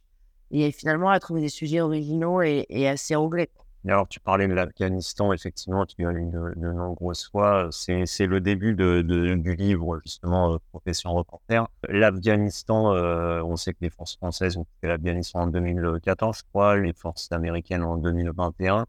et 0.52 0.70
finalement 0.70 1.10
à 1.10 1.18
trouver 1.18 1.40
des 1.40 1.48
sujets 1.48 1.80
originaux 1.80 2.42
et, 2.42 2.86
assez 2.86 3.16
anglais 3.16 3.50
alors, 3.88 4.06
tu 4.06 4.20
parlais 4.20 4.46
de 4.46 4.52
l'Afghanistan, 4.52 5.32
effectivement, 5.32 5.84
tu 5.86 6.06
as 6.06 6.12
eu 6.12 6.26
de, 6.26 6.52
de 6.54 6.72
nombreuses 6.72 7.28
fois. 7.28 7.68
C'est 7.72 8.26
le 8.26 8.40
début 8.40 8.74
de, 8.74 9.02
du 9.02 9.56
livre, 9.56 10.00
justement, 10.04 10.54
euh, 10.54 10.58
Profession 10.70 11.12
reporter. 11.12 11.68
L'Afghanistan, 11.88 12.94
euh, 12.94 13.42
on 13.42 13.56
sait 13.56 13.72
que 13.72 13.78
les 13.80 13.90
forces 13.90 14.16
françaises 14.16 14.56
ont 14.56 14.66
fait 14.80 14.86
l'Afghanistan 14.86 15.40
en 15.40 15.46
2014, 15.48 16.38
je 16.38 16.42
crois, 16.52 16.76
les 16.76 16.92
forces 16.92 17.32
américaines 17.32 17.82
en 17.82 17.96
2021. 17.96 18.86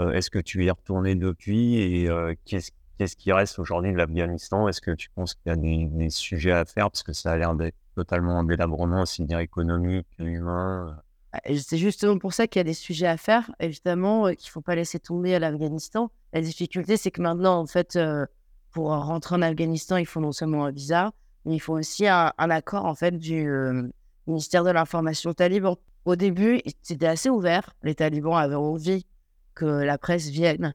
Euh, 0.00 0.10
est-ce 0.10 0.28
que 0.28 0.40
tu 0.40 0.64
y 0.64 0.66
es 0.66 0.70
retourné 0.72 1.14
depuis 1.14 1.76
et 1.76 2.08
qu'est-ce 2.44 3.16
qui 3.16 3.32
reste 3.32 3.60
aujourd'hui 3.60 3.92
de 3.92 3.96
l'Afghanistan? 3.96 4.66
Est-ce 4.66 4.80
que 4.80 4.90
tu 4.90 5.08
penses 5.10 5.34
qu'il 5.34 5.50
y 5.50 5.52
a 5.52 5.56
des, 5.56 6.10
sujets 6.10 6.50
à 6.50 6.64
faire? 6.64 6.90
Parce 6.90 7.04
que 7.04 7.12
ça 7.12 7.30
a 7.30 7.36
l'air 7.36 7.54
d'être 7.54 7.76
totalement 7.94 8.42
délabrement, 8.42 9.02
aussi 9.02 9.22
bien 9.22 9.38
économique, 9.38 10.08
humain. 10.18 11.00
Bah, 11.32 11.40
c'est 11.56 11.78
justement 11.78 12.18
pour 12.18 12.34
ça 12.34 12.46
qu'il 12.46 12.60
y 12.60 12.62
a 12.62 12.64
des 12.64 12.74
sujets 12.74 13.06
à 13.06 13.16
faire, 13.16 13.50
évidemment, 13.58 14.26
euh, 14.26 14.32
qu'il 14.32 14.48
ne 14.48 14.52
faut 14.52 14.60
pas 14.60 14.74
laisser 14.74 14.98
tomber 14.98 15.34
à 15.34 15.38
l'Afghanistan. 15.38 16.10
La 16.32 16.42
difficulté, 16.42 16.96
c'est 16.96 17.10
que 17.10 17.22
maintenant, 17.22 17.58
en 17.58 17.66
fait, 17.66 17.96
euh, 17.96 18.26
pour 18.70 18.88
rentrer 18.90 19.36
en 19.36 19.42
Afghanistan, 19.42 19.96
il 19.96 20.06
faut 20.06 20.20
non 20.20 20.32
seulement 20.32 20.66
un 20.66 20.70
visa, 20.70 21.12
mais 21.46 21.54
il 21.54 21.58
faut 21.58 21.74
aussi 21.74 22.06
un, 22.06 22.32
accord, 22.38 22.84
en 22.84 22.94
fait, 22.94 23.18
du 23.18 23.48
euh, 23.48 23.88
ministère 24.26 24.62
de 24.64 24.70
l'Information 24.70 25.32
taliban. 25.32 25.78
Au 26.04 26.16
début, 26.16 26.60
c'était 26.82 27.06
assez 27.06 27.30
ouvert. 27.30 27.74
Les 27.82 27.94
talibans 27.94 28.34
avaient 28.34 28.54
envie 28.54 29.06
que 29.54 29.64
la 29.64 29.98
presse 29.98 30.28
vienne 30.28 30.74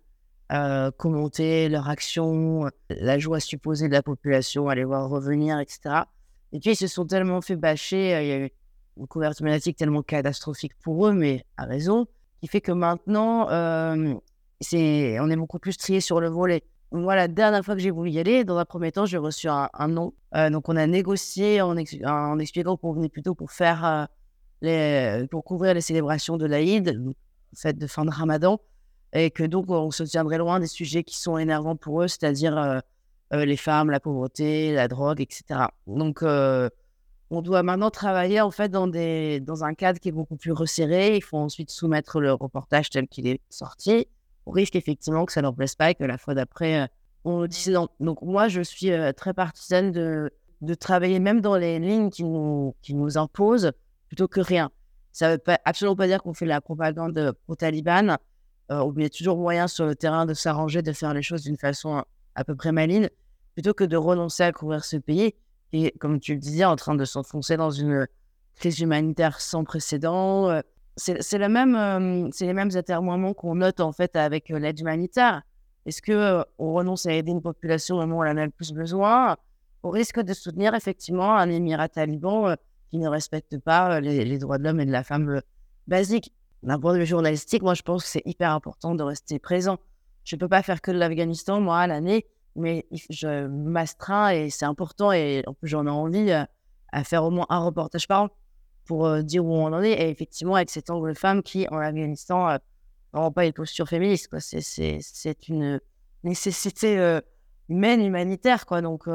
commenter 0.95 1.67
leur 1.67 1.89
action, 1.89 2.69
la 2.89 3.19
joie 3.19 3.41
supposée 3.41 3.89
de 3.89 3.93
la 3.93 4.01
population, 4.01 4.69
aller 4.69 4.85
voir 4.85 5.09
revenir, 5.09 5.59
etc. 5.59 6.03
Et 6.53 6.59
puis, 6.61 6.71
ils 6.71 6.75
se 6.77 6.87
sont 6.87 7.05
tellement 7.05 7.41
fait 7.41 7.57
bâcher. 7.57 8.49
Une 8.99 9.07
couverture 9.07 9.45
médiatique 9.45 9.77
tellement 9.77 10.03
catastrophique 10.03 10.73
pour 10.83 11.07
eux, 11.07 11.13
mais 11.13 11.45
à 11.57 11.65
raison, 11.65 12.07
qui 12.41 12.47
fait 12.47 12.61
que 12.61 12.71
maintenant, 12.71 13.49
euh, 13.49 14.13
on 14.73 15.29
est 15.29 15.35
beaucoup 15.35 15.59
plus 15.59 15.77
trié 15.77 16.01
sur 16.01 16.19
le 16.19 16.29
volet. 16.29 16.63
Moi, 16.91 17.15
la 17.15 17.27
dernière 17.27 17.63
fois 17.65 17.75
que 17.75 17.81
j'ai 17.81 17.91
voulu 17.91 18.11
y 18.11 18.19
aller, 18.19 18.43
dans 18.43 18.57
un 18.57 18.65
premier 18.65 18.91
temps, 18.91 19.05
j'ai 19.05 19.17
reçu 19.17 19.47
un, 19.49 19.87
nom. 19.87 20.13
Euh, 20.35 20.49
donc, 20.49 20.69
on 20.69 20.75
a 20.77 20.87
négocié 20.87 21.61
en, 21.61 21.75
expliquant 21.75 22.77
qu'on 22.77 22.93
venait 22.93 23.09
plutôt 23.09 23.35
pour 23.35 23.51
faire 23.51 23.85
euh, 23.85 24.05
les, 24.61 25.27
pour 25.27 25.43
couvrir 25.43 25.73
les 25.73 25.81
célébrations 25.81 26.37
de 26.37 26.45
l'Aïd, 26.45 27.13
fête 27.55 27.77
de 27.77 27.87
fin 27.87 28.05
de 28.05 28.11
Ramadan, 28.11 28.59
et 29.13 29.31
que 29.31 29.43
donc 29.43 29.69
on 29.69 29.91
se 29.91 30.03
tiendrait 30.03 30.37
loin 30.37 30.59
des 30.59 30.67
sujets 30.67 31.03
qui 31.03 31.19
sont 31.19 31.37
énervants 31.37 31.75
pour 31.75 32.03
eux, 32.03 32.07
c'est-à-dire 32.07 32.81
les 33.31 33.57
femmes, 33.57 33.89
la 33.89 33.99
pauvreté, 33.99 34.73
la 34.73 34.87
drogue, 34.87 35.21
etc. 35.21 35.67
Donc, 35.87 36.23
on 37.29 37.41
doit 37.41 37.63
maintenant 37.63 37.89
travailler 37.89 38.41
en 38.41 38.51
fait 38.51 38.69
dans, 38.69 38.87
des, 38.87 39.39
dans 39.39 39.63
un 39.63 39.73
cadre 39.73 39.99
qui 39.99 40.09
est 40.09 40.13
beaucoup 40.13 40.37
plus 40.37 40.51
resserré. 40.51 41.17
Il 41.17 41.23
faut 41.23 41.37
ensuite 41.37 41.71
soumettre 41.71 42.19
le 42.19 42.33
reportage 42.33 42.89
tel 42.89 43.07
qu'il 43.07 43.27
est 43.27 43.41
sorti. 43.49 44.07
On 44.45 44.51
risque 44.51 44.75
effectivement 44.75 45.25
que 45.25 45.33
ça 45.33 45.41
ne 45.41 45.49
plaise 45.51 45.75
pas 45.75 45.91
et 45.91 45.95
que 45.95 46.05
la 46.05 46.17
fois 46.17 46.35
d'après, 46.35 46.81
euh, 46.83 46.87
on 47.25 47.41
le 47.41 47.47
dissident. 47.47 47.89
Donc 47.99 48.21
moi, 48.21 48.47
je 48.47 48.61
suis 48.61 48.91
euh, 48.91 49.11
très 49.11 49.33
partisane 49.33 49.91
de, 49.91 50.31
de 50.61 50.73
travailler 50.73 51.19
même 51.19 51.41
dans 51.41 51.57
les 51.57 51.79
lignes 51.79 52.09
qui 52.09 52.23
nous, 52.23 52.75
qui 52.81 52.93
nous 52.93 53.17
imposent 53.17 53.71
plutôt 54.07 54.29
que 54.29 54.39
rien. 54.39 54.71
Ça 55.11 55.27
ne 55.27 55.31
veut 55.33 55.37
pas, 55.39 55.59
absolument 55.65 55.97
pas 55.97 56.07
dire 56.07 56.23
qu'on 56.23 56.33
fait 56.33 56.45
de 56.45 56.49
la 56.49 56.61
propagande 56.61 57.33
pro-Taliban. 57.43 58.17
Euh, 58.71 58.79
on 58.79 58.95
a 59.03 59.09
toujours 59.09 59.37
moyen 59.37 59.67
sur 59.67 59.85
le 59.85 59.95
terrain 59.95 60.25
de 60.25 60.33
s'arranger, 60.33 60.81
de 60.81 60.93
faire 60.93 61.13
les 61.13 61.21
choses 61.21 61.43
d'une 61.43 61.57
façon 61.57 62.03
à 62.35 62.43
peu 62.45 62.55
près 62.55 62.71
maligne, 62.71 63.09
plutôt 63.53 63.73
que 63.73 63.83
de 63.83 63.97
renoncer 63.97 64.43
à 64.43 64.51
couvrir 64.53 64.85
ce 64.85 64.95
pays 64.95 65.33
et 65.73 65.91
comme 65.99 66.19
tu 66.19 66.33
le 66.33 66.39
disais, 66.39 66.65
en 66.65 66.75
train 66.75 66.95
de 66.95 67.05
s'enfoncer 67.05 67.57
dans 67.57 67.71
une 67.71 68.07
crise 68.55 68.79
humanitaire 68.79 69.39
sans 69.41 69.63
précédent. 69.63 70.61
C'est 70.95 71.37
la 71.37 71.49
même, 71.49 72.29
c'est 72.31 72.47
les 72.47 72.53
mêmes 72.53 72.75
atermoiements 72.75 73.33
qu'on 73.33 73.55
note 73.55 73.81
en 73.81 73.91
fait 73.91 74.15
avec 74.15 74.49
l'aide 74.49 74.79
humanitaire. 74.79 75.43
Est-ce 75.85 76.01
que 76.01 76.43
on 76.57 76.73
renonce 76.73 77.05
à 77.05 77.13
aider 77.13 77.31
une 77.31 77.41
population 77.41 77.97
au 77.97 77.99
moment 77.99 78.17
où 78.17 78.23
elle 78.23 78.31
en 78.33 78.41
a 78.41 78.45
le 78.45 78.51
plus 78.51 78.73
besoin 78.73 79.37
au 79.83 79.91
risque 79.91 80.19
de 80.19 80.33
soutenir 80.33 80.73
effectivement 80.73 81.37
un 81.37 81.49
émirat 81.49 81.87
taliban 81.87 82.55
qui 82.89 82.97
ne 82.97 83.07
respecte 83.07 83.59
pas 83.59 83.99
les, 84.01 84.25
les 84.25 84.37
droits 84.39 84.57
de 84.57 84.63
l'homme 84.63 84.79
et 84.79 84.85
de 84.85 84.91
la 84.91 85.03
femme 85.03 85.41
basiques 85.85 86.33
d'un 86.63 86.79
point 86.79 86.93
de 86.93 86.99
vue 86.99 87.05
journalistique, 87.05 87.61
moi, 87.61 87.73
je 87.73 87.81
pense 87.81 88.03
que 88.03 88.09
c'est 88.09 88.23
hyper 88.25 88.51
important 88.51 88.95
de 88.95 89.03
rester 89.03 89.39
présent. 89.39 89.77
Je 90.23 90.35
ne 90.35 90.39
peux 90.39 90.49
pas 90.49 90.63
faire 90.63 90.81
que 90.81 90.91
de 90.91 90.97
l'Afghanistan, 90.97 91.61
moi, 91.61 91.79
à 91.79 91.87
l'année, 91.87 92.25
mais 92.57 92.85
je 93.09 93.47
m'astreins 93.47 94.29
et 94.29 94.49
c'est 94.49 94.65
important 94.65 95.11
et 95.11 95.43
en 95.47 95.53
plus, 95.53 95.67
j'en 95.67 95.85
ai 95.85 95.89
envie 95.89 96.31
euh, 96.31 96.43
à 96.91 97.03
faire 97.03 97.23
au 97.23 97.29
moins 97.29 97.45
un 97.49 97.59
reportage 97.59 98.07
par 98.07 98.23
an 98.23 98.29
pour 98.85 99.05
euh, 99.05 99.21
dire 99.21 99.45
où 99.45 99.53
on 99.53 99.65
en 99.65 99.81
est. 99.81 99.91
Et 99.91 100.09
effectivement, 100.09 100.55
avec 100.55 100.69
cet 100.69 100.89
angle 100.89 101.15
femme 101.15 101.43
qui, 101.43 101.67
en 101.69 101.77
Afghanistan, 101.77 102.49
euh, 102.49 103.29
pas 103.29 103.45
une 103.45 103.53
posture 103.53 103.87
féministe. 103.87 104.29
C'est 104.39 105.47
une 105.47 105.79
nécessité 106.23 107.19
humaine, 107.69 108.01
humanitaire. 108.05 108.65
Quoi. 108.65 108.81
Donc, 108.81 109.05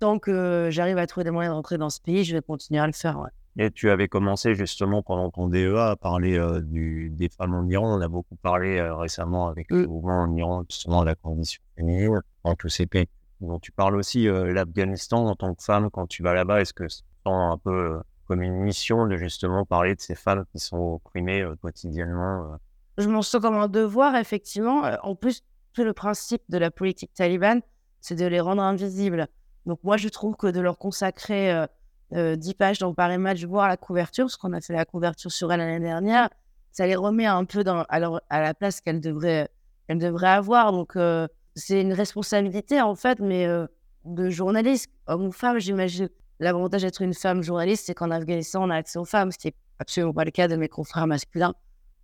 tant 0.00 0.18
que 0.18 0.68
j'arrive 0.70 0.98
à 0.98 1.06
trouver 1.06 1.24
des 1.24 1.30
moyens 1.30 1.52
de 1.52 1.56
rentrer 1.56 1.78
dans 1.78 1.90
ce 1.90 2.00
pays, 2.00 2.24
je 2.24 2.34
vais 2.34 2.42
continuer 2.42 2.80
à 2.80 2.86
le 2.86 2.92
faire. 2.92 3.28
Et 3.62 3.70
tu 3.70 3.90
avais 3.90 4.08
commencé 4.08 4.54
justement 4.54 5.02
pendant 5.02 5.28
ton 5.28 5.46
DEA 5.46 5.90
à 5.90 5.94
parler 5.94 6.38
euh, 6.38 6.62
du, 6.62 7.10
des 7.10 7.28
femmes 7.28 7.54
en 7.54 7.68
Iran. 7.68 7.98
On 7.98 8.00
a 8.00 8.08
beaucoup 8.08 8.36
parlé 8.36 8.78
euh, 8.78 8.96
récemment 8.96 9.48
avec 9.48 9.70
le 9.70 9.86
mouvement 9.86 10.22
en 10.22 10.34
Iran, 10.34 10.64
justement, 10.66 11.04
la 11.04 11.14
condition 11.14 11.60
féminine 11.76 12.22
dans 12.42 12.54
tous 12.54 12.70
ces 12.70 12.86
pays. 12.86 13.06
Donc, 13.42 13.60
tu 13.60 13.70
parles 13.70 13.96
aussi 13.96 14.28
euh, 14.28 14.50
l'Afghanistan 14.50 15.26
en 15.26 15.36
tant 15.36 15.54
que 15.54 15.62
femme. 15.62 15.90
Quand 15.90 16.06
tu 16.06 16.22
vas 16.22 16.32
là-bas, 16.32 16.62
est-ce 16.62 16.72
que 16.72 16.88
c'est 16.88 17.02
un 17.26 17.58
peu 17.62 18.00
comme 18.24 18.40
une 18.40 18.62
mission 18.62 19.06
de 19.06 19.18
justement 19.18 19.66
parler 19.66 19.94
de 19.94 20.00
ces 20.00 20.14
femmes 20.14 20.46
qui 20.52 20.58
sont 20.58 20.94
opprimées 20.94 21.44
quotidiennement 21.60 22.56
Je 22.96 23.10
m'en 23.10 23.20
sens 23.20 23.42
comme 23.42 23.58
un 23.58 23.68
devoir, 23.68 24.16
effectivement. 24.16 24.84
En 25.02 25.14
plus, 25.14 25.42
tout 25.74 25.84
le 25.84 25.92
principe 25.92 26.40
de 26.48 26.56
la 26.56 26.70
politique 26.70 27.12
talibane, 27.12 27.60
c'est 28.00 28.14
de 28.14 28.24
les 28.24 28.40
rendre 28.40 28.62
invisibles. 28.62 29.28
Donc, 29.66 29.80
moi, 29.84 29.98
je 29.98 30.08
trouve 30.08 30.34
que 30.36 30.46
de 30.46 30.60
leur 30.60 30.78
consacrer 30.78 31.66
10 32.12 32.16
euh, 32.16 32.52
pages 32.58 32.78
dans 32.78 32.92
Paris 32.94 33.18
Match, 33.18 33.44
voir 33.44 33.68
la 33.68 33.76
couverture, 33.76 34.24
parce 34.24 34.36
qu'on 34.36 34.52
a 34.52 34.60
fait 34.60 34.72
la 34.72 34.84
couverture 34.84 35.30
sur 35.30 35.52
elle 35.52 35.60
l'année 35.60 35.80
dernière, 35.80 36.28
ça 36.72 36.86
les 36.86 36.96
remet 36.96 37.26
un 37.26 37.44
peu 37.44 37.64
dans, 37.64 37.84
à, 37.88 38.20
à 38.28 38.40
la 38.40 38.54
place 38.54 38.80
qu'elle 38.80 39.00
devrait, 39.00 39.48
avoir. 39.88 40.72
Donc, 40.72 40.96
euh, 40.96 41.28
c'est 41.54 41.80
une 41.80 41.92
responsabilité, 41.92 42.80
en 42.80 42.94
fait, 42.94 43.20
mais 43.20 43.46
euh, 43.46 43.66
de 44.04 44.30
journaliste, 44.30 44.90
homme 45.06 45.26
ou 45.26 45.32
femme, 45.32 45.58
j'imagine. 45.58 46.08
L'avantage 46.38 46.82
d'être 46.82 47.02
une 47.02 47.12
femme 47.12 47.42
journaliste, 47.42 47.86
c'est 47.86 47.94
qu'en 47.94 48.10
Afghanistan, 48.10 48.64
on 48.64 48.70
a 48.70 48.76
accès 48.76 48.98
aux 48.98 49.04
femmes, 49.04 49.30
ce 49.30 49.38
qui 49.38 49.48
n'est 49.48 49.54
absolument 49.78 50.14
pas 50.14 50.24
le 50.24 50.30
cas 50.30 50.48
de 50.48 50.56
mes 50.56 50.68
confrères 50.68 51.06
masculins, 51.06 51.54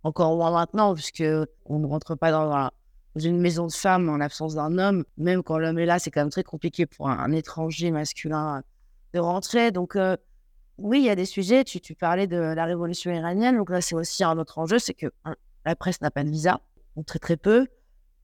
encore 0.03 0.35
moins 0.35 0.51
maintenant, 0.51 0.93
puisque 0.93 1.23
on 1.65 1.79
ne 1.79 1.87
rentre 1.87 2.15
pas 2.15 2.31
dans, 2.31 2.69
une 3.15 3.39
maison 3.39 3.65
de 3.65 3.73
femmes 3.73 4.09
en 4.09 4.17
l'absence 4.17 4.53
d'un 4.53 4.77
homme. 4.77 5.03
Même 5.17 5.41
quand 5.41 5.57
l'homme 5.57 5.79
est 5.79 5.87
là, 5.87 5.97
c'est 5.97 6.11
quand 6.11 6.21
même 6.21 6.29
très 6.29 6.43
compliqué 6.43 6.85
pour 6.85 7.09
un 7.09 7.31
étranger 7.31 7.89
masculin 7.89 8.61
de 9.17 9.21
rentrer. 9.21 9.71
Donc, 9.71 9.95
euh, 9.95 10.15
oui, 10.77 10.99
il 10.99 11.05
y 11.05 11.09
a 11.09 11.15
des 11.15 11.25
sujets. 11.25 11.63
Tu, 11.63 11.81
tu, 11.81 11.95
parlais 11.95 12.27
de 12.27 12.37
la 12.37 12.65
révolution 12.65 13.11
iranienne. 13.11 13.57
Donc 13.57 13.69
là, 13.69 13.81
c'est 13.81 13.95
aussi 13.95 14.23
un 14.23 14.37
autre 14.37 14.59
enjeu, 14.59 14.79
c'est 14.79 14.93
que 14.93 15.07
la 15.65 15.75
presse 15.75 16.01
n'a 16.01 16.11
pas 16.11 16.23
de 16.23 16.29
visa, 16.29 16.61
ou 16.95 17.03
très 17.03 17.19
très 17.19 17.37
peu. 17.37 17.67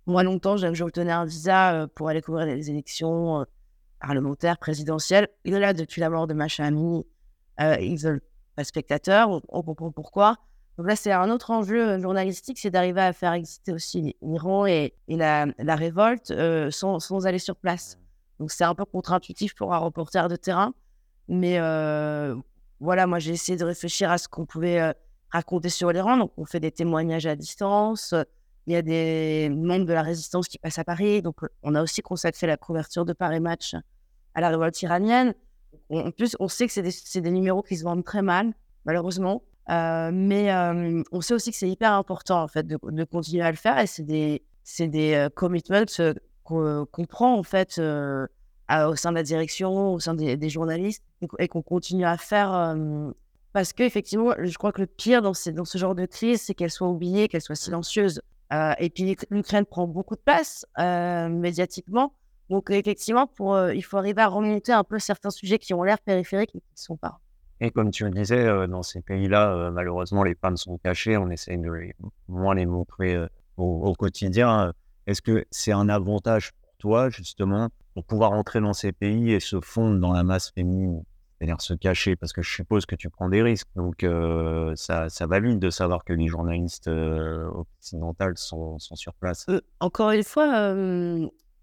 Moi, 0.05 0.23
longtemps, 0.23 0.55
j'obtenais 0.57 1.11
un 1.11 1.25
visa 1.25 1.73
euh, 1.73 1.87
pour 1.87 2.09
aller 2.09 2.21
couvrir 2.21 2.45
les 2.45 2.69
élections 2.69 3.41
euh, 3.41 3.43
parlementaires, 3.99 4.57
présidentielles. 4.57 5.27
Et 5.45 5.51
là, 5.51 5.73
depuis 5.73 5.99
la 5.99 6.09
mort 6.09 6.27
de 6.27 6.33
Macha 6.33 6.65
Amini, 6.65 7.05
ils 7.59 7.97
veulent 7.97 8.21
pas 8.55 8.63
spectateurs. 8.63 9.41
On, 9.49 9.61
comprend 9.63 9.91
pourquoi. 9.91 10.37
Donc 10.77 10.87
là, 10.87 10.95
c'est 10.95 11.11
un 11.11 11.29
autre 11.29 11.51
enjeu 11.51 11.99
journalistique, 11.99 12.59
c'est 12.59 12.71
d'arriver 12.71 13.01
à 13.01 13.13
faire 13.13 13.33
exister 13.33 13.71
aussi 13.71 14.15
l'Iran 14.21 14.65
et, 14.65 14.93
et 15.07 15.15
la, 15.15 15.45
la, 15.57 15.75
révolte 15.75 16.33
sans, 16.71 16.99
sans, 16.99 17.27
aller 17.27 17.39
sur 17.39 17.55
place. 17.55 17.97
Donc 18.39 18.51
c'est 18.51 18.63
un 18.63 18.75
peu 18.75 18.85
contre-intuitif 18.85 19.55
pour 19.55 19.73
un 19.73 19.77
reporter 19.77 20.27
de 20.27 20.35
terrain. 20.35 20.73
Mais 21.27 21.57
voilà, 22.79 23.07
moi 23.07 23.19
j'ai 23.19 23.31
essayé 23.31 23.57
de 23.57 23.65
réfléchir 23.65 24.11
à 24.11 24.17
ce 24.17 24.27
qu'on 24.27 24.45
pouvait 24.45 24.93
raconter 25.29 25.69
sur 25.69 25.91
l'Iran. 25.91 26.17
Donc 26.17 26.31
on 26.37 26.45
fait 26.45 26.59
des 26.59 26.71
témoignages 26.71 27.25
à 27.25 27.35
distance. 27.35 28.13
Il 28.67 28.73
y 28.73 28.75
a 28.75 28.81
des 28.81 29.49
membres 29.49 29.85
de 29.85 29.93
la 29.93 30.03
résistance 30.03 30.47
qui 30.47 30.57
passent 30.57 30.79
à 30.79 30.83
Paris. 30.83 31.21
Donc 31.21 31.37
on 31.63 31.75
a 31.75 31.81
aussi 31.81 32.01
consacré 32.01 32.47
la 32.47 32.57
couverture 32.57 33.03
de 33.03 33.13
Paris 33.13 33.39
Match 33.39 33.75
à 34.35 34.41
la 34.41 34.49
révolte 34.49 34.81
iranienne. 34.81 35.33
En 35.89 36.11
plus, 36.11 36.35
on 36.39 36.47
sait 36.47 36.67
que 36.67 36.73
c'est 36.73 36.81
des, 36.81 37.21
des, 37.21 37.31
numéros 37.31 37.63
qui 37.63 37.77
se 37.77 37.83
vendent 37.83 38.05
très 38.05 38.21
mal, 38.21 38.53
malheureusement. 38.85 39.43
Mais 39.67 40.53
on 41.11 41.21
sait 41.21 41.33
aussi 41.33 41.51
que 41.51 41.57
c'est 41.57 41.69
hyper 41.69 41.93
important 41.93 42.43
en 42.43 42.47
fait 42.47 42.65
de, 42.67 42.77
de, 42.83 43.03
continuer 43.03 43.43
à 43.43 43.51
le 43.51 43.57
faire 43.57 43.79
et 43.79 43.87
c'est 43.87 44.03
des, 44.03 44.43
des 44.79 45.27
commitments 45.35 45.85
qu'on 46.43 47.05
prend 47.07 47.37
en 47.37 47.43
fait 47.43 47.81
euh, 48.71 48.87
au 48.87 48.95
sein 48.95 49.11
de 49.11 49.15
la 49.15 49.23
direction, 49.23 49.93
au 49.93 49.99
sein 49.99 50.13
des, 50.13 50.49
journalistes, 50.49 51.03
et, 51.37 51.47
qu'on 51.47 51.61
continue 51.61 52.05
à 52.05 52.17
faire. 52.17 52.53
Euh, 52.53 53.11
parce 53.51 53.73
qu'effectivement, 53.73 54.33
je 54.39 54.57
crois 54.57 54.71
que 54.71 54.81
le 54.81 54.87
pire 54.87 55.21
dans, 55.21 55.33
ce 55.33 55.77
genre 55.77 55.95
de 55.95 56.05
crise, 56.05 56.41
c'est 56.41 56.53
qu'elle 56.53 56.71
soit 56.71 56.87
oubliée, 56.87 57.27
qu'elle 57.27 57.41
soit 57.41 57.55
silencieuse. 57.55 58.21
Euh, 58.53 58.73
et 58.79 58.89
puis 58.89 59.15
l'Ukraine 59.29 59.65
prend 59.65 59.87
beaucoup 59.87 60.15
de 60.15 60.21
place 60.21 60.65
médiatiquement. 60.77 62.13
Donc 62.49 62.71
effectivement, 62.71 63.27
pour, 63.27 63.59
il 63.69 63.83
faut 63.83 63.97
arriver 63.97 64.21
à 64.21 64.27
remonter 64.27 64.71
un 64.71 64.83
peu 64.83 64.97
certains 64.97 65.29
sujets 65.29 65.59
qui 65.59 65.73
ont 65.73 65.83
l'air 65.83 65.99
périphériques 65.99 66.55
et 66.55 66.59
qui 66.59 66.73
ne 66.73 66.77
sont 66.77 66.97
pas. 66.97 67.19
Et 67.59 67.69
comme 67.69 67.91
tu 67.91 68.05
le 68.05 68.11
disais, 68.11 68.67
dans 68.67 68.83
ces 68.83 69.01
pays-là, 69.01 69.71
malheureusement, 69.71 70.23
les 70.23 70.35
femmes 70.35 70.57
sont 70.57 70.77
cachées. 70.77 71.17
On 71.17 71.29
essaie 71.29 71.57
de 71.57 71.69
moins 72.27 72.55
les 72.55 72.65
montrer 72.65 73.17
au, 73.57 73.93
quotidien. 73.93 74.73
Est-ce 75.05 75.21
que 75.21 75.45
c'est 75.51 75.73
un 75.73 75.89
avantage 75.89 76.53
pour 76.53 76.75
toi, 76.77 77.09
justement, 77.09 77.69
pour 77.93 78.05
pouvoir 78.05 78.31
entrer 78.31 78.59
dans 78.61 78.73
ces 78.73 78.91
pays 78.91 79.31
et 79.31 79.39
se 79.39 79.59
fondre 79.61 79.99
dans 79.99 80.13
la 80.13 80.23
masse 80.23 80.51
féminine 80.51 81.03
c'est-à-dire 81.43 81.61
se 81.61 81.73
cacher, 81.73 82.15
parce 82.15 82.31
que 82.31 82.41
je 82.41 82.49
suppose 82.49 82.85
que 82.85 82.95
tu 82.95 83.09
prends 83.09 83.27
des 83.27 83.41
risques. 83.41 83.67
Donc, 83.75 84.05
euh, 84.05 84.73
ça, 84.77 85.09
ça 85.09 85.27
valide 85.27 85.59
de 85.59 85.69
savoir 85.69 86.05
que 86.05 86.13
les 86.13 86.27
journalistes 86.27 86.87
euh, 86.87 87.49
occidentaux 87.49 88.35
sont, 88.35 88.79
sont, 88.79 88.95
sur 88.95 89.13
place. 89.13 89.45
Euh, 89.49 89.59
encore 89.81 90.11
une 90.11 90.23
fois, 90.23 90.73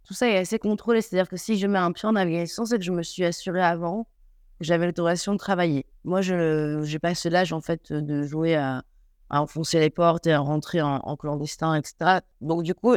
tout 0.04 0.12
ça 0.12 0.28
est 0.28 0.36
assez 0.36 0.58
contrôlé. 0.58 1.00
C'est-à-dire 1.00 1.30
que 1.30 1.38
si 1.38 1.58
je 1.58 1.66
mets 1.66 1.78
un 1.78 1.92
pied 1.92 2.06
en 2.06 2.14
Afghanistan, 2.14 2.66
c'est 2.66 2.76
que 2.76 2.84
je 2.84 2.92
me 2.92 3.02
suis 3.02 3.24
assuré 3.24 3.62
avant 3.62 4.04
que 4.58 4.66
j'avais 4.66 4.84
l'autorisation 4.84 5.32
de 5.32 5.38
travailler. 5.38 5.86
Moi, 6.04 6.20
je 6.20 6.84
n'ai 6.84 6.98
pas 6.98 7.14
ce 7.14 7.30
l'âge, 7.30 7.54
en 7.54 7.62
fait, 7.62 7.90
de 7.90 8.22
jouer 8.24 8.56
à, 8.56 8.82
à, 9.30 9.40
enfoncer 9.40 9.80
les 9.80 9.88
portes 9.88 10.26
et 10.26 10.32
à 10.32 10.40
rentrer 10.40 10.82
en, 10.82 10.96
en 10.96 11.16
clandestin, 11.16 11.74
etc. 11.74 12.18
Donc, 12.42 12.64
du 12.64 12.74
coup, 12.74 12.96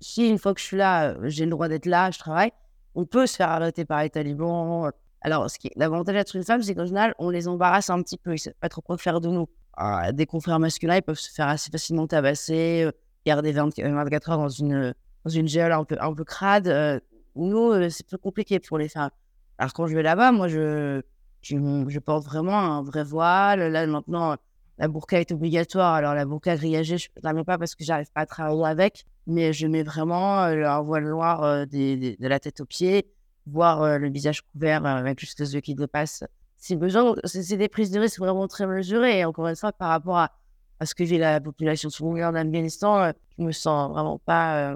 si 0.00 0.28
une 0.28 0.38
fois 0.38 0.54
que 0.54 0.60
je 0.60 0.66
suis 0.66 0.76
là, 0.76 1.10
euh, 1.10 1.28
j'ai 1.28 1.44
le 1.44 1.50
droit 1.50 1.68
d'être 1.68 1.86
là, 1.86 2.10
je 2.10 2.18
travaille, 2.18 2.52
on 2.96 3.04
peut 3.04 3.26
se 3.26 3.36
faire 3.36 3.50
arrêter 3.50 3.84
par 3.84 4.02
les 4.02 4.10
talibans. 4.10 4.90
Alors, 5.20 5.50
ce 5.50 5.58
qui 5.58 5.70
l'avantage 5.76 6.14
d'être 6.14 6.34
une 6.34 6.44
femme, 6.44 6.62
c'est 6.62 6.74
qu'en 6.74 6.86
général, 6.86 7.14
on 7.18 7.30
les 7.30 7.46
embarrasse 7.46 7.90
un 7.90 8.02
petit 8.02 8.16
peu. 8.16 8.30
Ils 8.30 8.34
ne 8.34 8.38
savent 8.38 8.54
pas 8.60 8.70
trop 8.70 8.80
quoi 8.80 8.96
faire 8.96 9.20
de 9.20 9.28
nous. 9.28 9.48
Ah, 9.76 10.10
des 10.12 10.24
confrères 10.24 10.58
masculins, 10.58 10.96
ils 10.96 11.02
peuvent 11.02 11.18
se 11.18 11.30
faire 11.30 11.48
assez 11.48 11.70
facilement 11.70 12.06
tabasser, 12.06 12.84
euh, 12.86 12.92
garder 13.26 13.52
24 13.52 14.30
heures 14.30 14.38
dans 14.38 14.48
une, 14.48 14.94
dans 15.24 15.30
une 15.30 15.46
géole 15.46 15.72
un 15.72 15.84
peu, 15.84 15.96
un 16.00 16.14
peu 16.14 16.24
crade. 16.24 17.02
nous, 17.34 17.70
euh, 17.72 17.90
c'est 17.90 18.06
plus 18.06 18.16
compliqué 18.16 18.58
pour 18.58 18.78
les 18.78 18.88
femmes. 18.88 19.10
Alors, 19.58 19.74
quand 19.74 19.86
je 19.86 19.94
vais 19.94 20.02
là-bas, 20.02 20.32
moi, 20.32 20.48
je, 20.48 21.02
je, 21.42 21.56
je, 21.88 21.98
porte 21.98 22.24
vraiment 22.24 22.58
un 22.58 22.82
vrai 22.82 23.04
voile. 23.04 23.70
Là, 23.70 23.86
maintenant, 23.86 24.36
la 24.78 24.88
burqa 24.88 25.20
est 25.20 25.32
obligatoire. 25.32 25.94
Alors, 25.94 26.14
la 26.14 26.24
burqa 26.24 26.56
grillagée, 26.56 26.98
je 26.98 27.08
ne 27.16 27.22
la 27.22 27.32
mets 27.32 27.44
pas 27.44 27.58
parce 27.58 27.74
que 27.74 27.84
j'arrive 27.84 28.10
pas 28.12 28.22
à 28.22 28.26
travailler 28.26 28.64
avec. 28.64 29.06
Mais 29.26 29.52
je 29.52 29.66
mets 29.66 29.82
vraiment 29.82 30.42
euh, 30.44 30.64
un 30.64 30.82
voile 30.82 31.08
noir 31.08 31.42
euh, 31.42 31.66
de 31.66 32.28
la 32.28 32.38
tête 32.38 32.60
aux 32.60 32.66
pieds, 32.66 33.10
voir 33.46 33.82
euh, 33.82 33.98
le 33.98 34.08
visage 34.08 34.42
couvert 34.42 34.84
avec 34.86 35.18
juste 35.18 35.40
les 35.40 35.54
yeux 35.54 35.60
qui 35.60 35.74
dépassent. 35.74 36.24
Si 36.58 36.76
besoin, 36.76 37.14
c'est 37.24 37.56
des 37.56 37.68
prises 37.68 37.90
de 37.90 38.00
risque 38.00 38.18
vraiment 38.18 38.46
très 38.48 38.66
mesurées. 38.66 39.20
Et 39.20 39.24
encore 39.24 39.48
une 39.48 39.56
fois, 39.56 39.72
par 39.72 39.88
rapport 39.88 40.18
à, 40.18 40.32
à 40.80 40.86
ce 40.86 40.94
que 40.94 41.04
vit 41.04 41.18
la 41.18 41.40
population 41.40 41.90
secondaire 41.90 42.28
en 42.28 42.34
Afghanistan, 42.34 43.12
je 43.38 43.44
me 43.44 43.52
sens 43.52 43.90
vraiment 43.90 44.18
pas. 44.18 44.74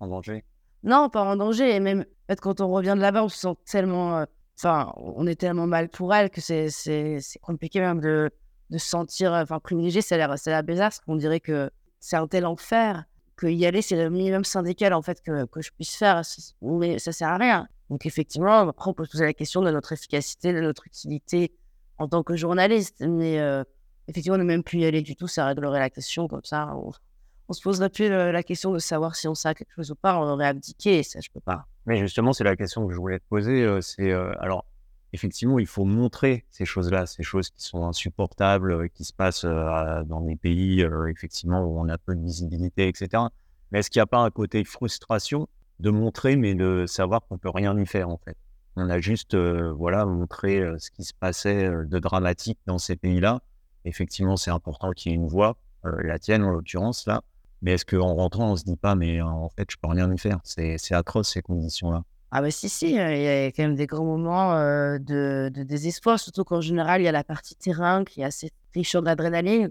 En 0.00 0.08
danger 0.08 0.44
Non, 0.82 1.08
pas 1.10 1.22
en 1.22 1.36
danger. 1.36 1.76
Et 1.76 1.80
même, 1.80 2.00
en 2.00 2.32
fait, 2.32 2.40
quand 2.40 2.60
on 2.60 2.68
revient 2.68 2.94
de 2.96 3.00
là-bas, 3.00 3.24
on 3.24 3.28
se 3.28 3.38
sent 3.38 3.54
tellement. 3.64 4.24
Enfin, 4.58 4.92
on 4.96 5.26
est 5.26 5.36
tellement 5.36 5.66
mal 5.66 5.88
pour 5.88 6.12
elle 6.12 6.28
que 6.28 6.40
c'est 6.40 7.22
compliqué 7.40 7.80
même 7.80 8.00
de 8.00 8.30
de 8.72 8.78
se 8.78 8.88
sentir 8.88 9.32
enfin, 9.32 9.60
privilégié, 9.60 10.00
ça 10.00 10.16
a 10.16 10.18
l'air 10.18 10.62
bizarre, 10.64 10.88
parce 10.88 11.00
qu'on 11.00 11.16
dirait 11.16 11.40
que 11.40 11.70
c'est 12.00 12.16
un 12.16 12.26
tel 12.26 12.46
enfer 12.46 13.04
que 13.36 13.46
y 13.46 13.66
aller, 13.66 13.82
c'est 13.82 13.96
le 13.96 14.10
minimum 14.10 14.44
syndical 14.44 14.92
en 14.94 15.02
fait 15.02 15.20
que, 15.22 15.44
que 15.46 15.60
je 15.60 15.70
puisse 15.72 15.94
faire, 15.94 16.22
mais 16.62 16.98
ça 16.98 17.12
sert 17.12 17.28
à 17.28 17.36
rien. 17.36 17.68
Donc 17.90 18.06
effectivement, 18.06 18.68
après, 18.68 18.90
on 18.90 18.94
peut 18.94 19.04
se 19.04 19.12
poser 19.12 19.26
la 19.26 19.34
question 19.34 19.60
de 19.60 19.70
notre 19.70 19.92
efficacité, 19.92 20.52
de 20.52 20.60
notre 20.60 20.86
utilité 20.86 21.52
en 21.98 22.08
tant 22.08 22.22
que 22.22 22.34
journaliste, 22.34 23.04
mais 23.06 23.38
euh, 23.38 23.62
effectivement, 24.08 24.38
ne 24.38 24.44
même 24.44 24.62
plus 24.62 24.78
y 24.78 24.86
aller 24.86 25.02
du 25.02 25.16
tout, 25.16 25.28
ça 25.28 25.46
réglerait 25.46 25.78
la 25.78 25.90
question 25.90 26.26
comme 26.26 26.44
ça. 26.44 26.74
On, 26.74 26.92
on 27.48 27.52
se 27.52 27.60
poserait 27.60 27.90
plus 27.90 28.08
la 28.08 28.42
question 28.42 28.72
de 28.72 28.78
savoir 28.78 29.14
si 29.14 29.28
on 29.28 29.34
sait 29.34 29.54
quelque 29.54 29.74
chose 29.76 29.90
ou 29.90 29.94
pas, 29.94 30.16
on 30.18 30.22
aurait 30.22 30.46
abdiqué, 30.46 31.02
ça, 31.02 31.20
je 31.20 31.28
peux 31.30 31.40
pas. 31.40 31.66
Mais 31.84 31.98
justement, 31.98 32.32
c'est 32.32 32.44
la 32.44 32.56
question 32.56 32.86
que 32.86 32.94
je 32.94 32.98
voulais 32.98 33.18
te 33.18 33.24
poser. 33.28 33.62
Euh, 33.62 33.82
c'est 33.82 34.10
euh, 34.10 34.32
alors 34.40 34.64
effectivement, 35.12 35.58
il 35.58 35.66
faut 35.66 35.84
montrer 35.84 36.44
ces 36.50 36.64
choses-là, 36.64 37.06
ces 37.06 37.22
choses 37.22 37.50
qui 37.50 37.62
sont 37.62 37.86
insupportables, 37.86 38.88
qui 38.90 39.04
se 39.04 39.12
passent 39.12 39.44
dans 39.44 40.20
des 40.20 40.36
pays, 40.36 40.86
effectivement, 41.08 41.64
où 41.64 41.78
on 41.78 41.88
a 41.88 41.98
peu 41.98 42.14
de 42.14 42.22
visibilité, 42.22 42.88
etc. 42.88 43.24
Mais 43.70 43.80
est-ce 43.80 43.90
qu'il 43.90 44.00
n'y 44.00 44.04
a 44.04 44.06
pas 44.06 44.20
un 44.20 44.30
côté 44.30 44.64
frustration 44.64 45.48
de 45.80 45.90
montrer, 45.90 46.36
mais 46.36 46.54
de 46.54 46.84
savoir 46.86 47.22
qu'on 47.26 47.38
peut 47.38 47.50
rien 47.50 47.78
y 47.78 47.86
faire, 47.86 48.08
en 48.08 48.18
fait? 48.18 48.36
On 48.76 48.88
a 48.88 49.00
juste, 49.00 49.36
voilà, 49.36 50.06
montré 50.06 50.62
ce 50.78 50.90
qui 50.90 51.04
se 51.04 51.12
passait 51.12 51.68
de 51.68 51.98
dramatique 51.98 52.58
dans 52.66 52.78
ces 52.78 52.96
pays-là. 52.96 53.42
Effectivement, 53.84 54.36
c'est 54.36 54.50
important 54.50 54.92
qu'il 54.92 55.12
y 55.12 55.14
ait 55.14 55.18
une 55.18 55.28
voix, 55.28 55.56
la 55.84 56.18
tienne 56.18 56.42
en 56.42 56.50
l'occurrence, 56.50 57.06
là. 57.06 57.22
Mais 57.60 57.72
est-ce 57.72 57.84
qu'en 57.84 58.14
rentrant, 58.14 58.52
on 58.52 58.56
se 58.56 58.64
dit 58.64 58.76
pas, 58.76 58.94
mais 58.94 59.20
en 59.20 59.48
fait, 59.50 59.70
je 59.70 59.76
peux 59.76 59.88
rien 59.88 60.12
y 60.12 60.18
faire? 60.18 60.40
C'est 60.42 60.92
atroce, 60.92 61.32
ces 61.32 61.42
conditions-là. 61.42 62.02
Ah 62.34 62.40
bah 62.40 62.50
si, 62.50 62.70
si, 62.70 62.92
il 62.92 62.96
y 62.96 62.98
a 62.98 63.46
quand 63.48 63.62
même 63.62 63.74
des 63.74 63.86
grands 63.86 64.06
moments 64.06 64.54
de, 64.54 65.50
désespoir, 65.50 66.18
surtout 66.18 66.44
qu'en 66.44 66.62
général, 66.62 67.02
il 67.02 67.04
y 67.04 67.08
a 67.08 67.12
la 67.12 67.24
partie 67.24 67.54
terrain 67.56 68.04
qui 68.04 68.22
est 68.22 68.24
assez 68.24 68.50
riche 68.74 68.94
en 68.94 69.04
adrénaline. 69.04 69.70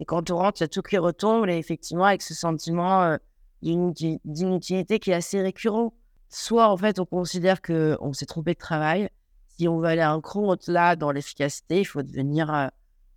Et 0.00 0.04
quand 0.04 0.30
on 0.30 0.36
rentre, 0.36 0.60
il 0.60 0.64
y 0.64 0.66
a 0.66 0.68
tout 0.68 0.82
qui 0.82 0.98
retombe, 0.98 1.48
et 1.48 1.56
effectivement, 1.56 2.04
avec 2.04 2.20
ce 2.20 2.34
sentiment 2.34 3.16
d'inutilité 3.62 4.98
qui 4.98 5.12
est 5.12 5.14
assez 5.14 5.40
récurrent. 5.40 5.94
Soit, 6.28 6.68
en 6.68 6.76
fait, 6.76 6.98
on 6.98 7.06
considère 7.06 7.62
qu'on 7.62 8.12
s'est 8.12 8.26
trompé 8.26 8.52
de 8.52 8.58
travail. 8.58 9.08
Si 9.56 9.66
on 9.66 9.78
veut 9.78 9.86
aller 9.86 10.02
un 10.02 10.20
cran 10.20 10.48
au-delà 10.48 10.96
dans 10.96 11.10
l'efficacité, 11.10 11.80
il 11.80 11.84
faut 11.86 12.02
devenir 12.02 12.70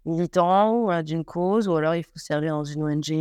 militant 0.05 1.03
d'une 1.03 1.25
cause, 1.25 1.67
ou 1.67 1.75
alors 1.75 1.95
il 1.95 2.05
faut 2.05 2.11
servir 2.19 2.53
dans 2.53 2.63
une 2.63 2.83
ONG. 2.83 3.11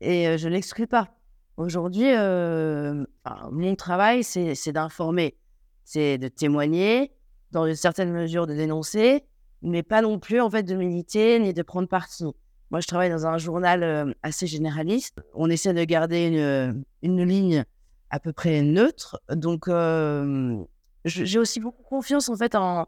Et 0.00 0.38
je 0.38 0.48
ne 0.48 0.52
l'exclus 0.52 0.86
pas. 0.86 1.08
Aujourd'hui, 1.56 2.14
euh, 2.14 3.04
mon 3.50 3.74
travail, 3.76 4.24
c'est 4.24 4.72
d'informer, 4.72 5.36
c'est 5.84 6.18
de 6.18 6.28
témoigner, 6.28 7.12
dans 7.50 7.66
une 7.66 7.76
certaine 7.76 8.10
mesure 8.10 8.46
de 8.46 8.54
dénoncer, 8.54 9.24
mais 9.60 9.82
pas 9.82 10.00
non 10.00 10.18
plus 10.18 10.40
en 10.40 10.50
fait 10.50 10.62
de 10.62 10.74
militer 10.74 11.38
ni 11.38 11.52
de 11.52 11.62
prendre 11.62 11.88
parti. 11.88 12.24
Moi, 12.70 12.80
je 12.80 12.86
travaille 12.86 13.10
dans 13.10 13.26
un 13.26 13.36
journal 13.36 13.82
euh, 13.82 14.12
assez 14.22 14.46
généraliste. 14.46 15.20
On 15.34 15.50
essaie 15.50 15.74
de 15.74 15.84
garder 15.84 16.26
une, 16.28 16.84
une 17.02 17.22
ligne 17.22 17.64
à 18.08 18.18
peu 18.18 18.32
près 18.32 18.62
neutre. 18.62 19.20
Donc, 19.30 19.68
euh, 19.68 20.56
j'ai 21.04 21.38
aussi 21.38 21.60
beaucoup 21.60 21.82
confiance 21.82 22.30
en 22.30 22.36
fait 22.36 22.54
en, 22.54 22.86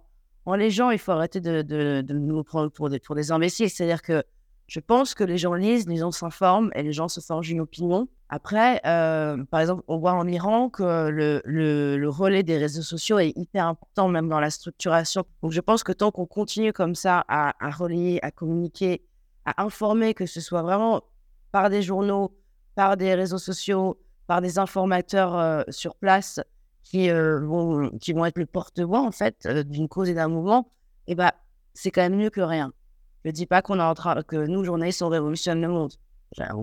les 0.56 0.70
gens. 0.70 0.90
Il 0.90 0.98
faut 0.98 1.12
arrêter 1.12 1.40
de, 1.40 1.60
de, 1.60 2.00
de 2.00 2.14
nous 2.14 2.42
prendre 2.44 2.70
pour 2.70 2.88
des, 2.88 2.98
pour 2.98 3.14
des 3.14 3.30
imbéciles. 3.30 3.68
C'est-à-dire 3.68 4.00
que 4.00 4.24
je 4.66 4.80
pense 4.80 5.14
que 5.14 5.24
les 5.24 5.38
gens 5.38 5.54
lisent, 5.54 5.86
les 5.88 5.98
gens 5.98 6.10
s'informent 6.10 6.70
et 6.74 6.82
les 6.82 6.92
gens 6.92 7.08
se 7.08 7.20
forgent 7.20 7.50
une 7.50 7.60
opinion. 7.60 8.08
Après, 8.30 8.80
euh, 8.86 9.44
par 9.44 9.60
exemple, 9.60 9.82
on 9.88 9.98
voit 9.98 10.12
en 10.12 10.26
Iran 10.26 10.70
que 10.70 11.08
le, 11.08 11.42
le, 11.44 12.08
relais 12.08 12.42
des 12.42 12.56
réseaux 12.56 12.82
sociaux 12.82 13.18
est 13.18 13.32
hyper 13.36 13.66
important, 13.66 14.08
même 14.08 14.28
dans 14.28 14.40
la 14.40 14.50
structuration. 14.50 15.24
Donc, 15.42 15.52
je 15.52 15.60
pense 15.60 15.84
que 15.84 15.92
tant 15.92 16.10
qu'on 16.10 16.26
continue 16.26 16.72
comme 16.72 16.94
ça 16.94 17.24
à, 17.28 17.54
à 17.64 17.70
relayer, 17.70 18.24
à 18.24 18.30
communiquer, 18.30 19.02
à 19.44 19.62
informer, 19.62 20.14
que 20.14 20.26
ce 20.26 20.40
soit 20.40 20.62
vraiment 20.62 21.02
par 21.52 21.68
des 21.68 21.82
journaux, 21.82 22.34
par 22.74 22.96
des 22.96 23.14
réseaux 23.14 23.38
sociaux, 23.38 23.98
par 24.26 24.40
des 24.40 24.58
informateurs 24.58 25.36
euh, 25.38 25.62
sur 25.68 25.94
place 25.94 26.40
qui, 26.82 27.10
euh, 27.10 27.40
vont, 27.40 27.90
qui 27.98 28.12
vont 28.14 28.24
être 28.24 28.38
le 28.38 28.46
porte-voix, 28.46 29.00
en 29.00 29.12
fait, 29.12 29.46
d'une 29.46 29.88
cause 29.88 30.08
et 30.08 30.14
d'un 30.14 30.28
mouvement, 30.28 30.70
eh 31.06 31.14
ben, 31.14 31.30
c'est 31.74 31.90
quand 31.90 32.02
même 32.02 32.16
mieux 32.16 32.30
que 32.30 32.40
rien. 32.40 32.72
Je 33.24 33.30
dis 33.30 33.46
pas 33.46 33.62
qu'on 33.62 33.80
en 33.80 33.94
train, 33.94 34.22
que 34.22 34.46
nous, 34.46 34.64
journalistes, 34.64 35.02
on 35.02 35.08
révolutionne 35.08 35.60
le 35.60 35.68
monde. 35.68 35.92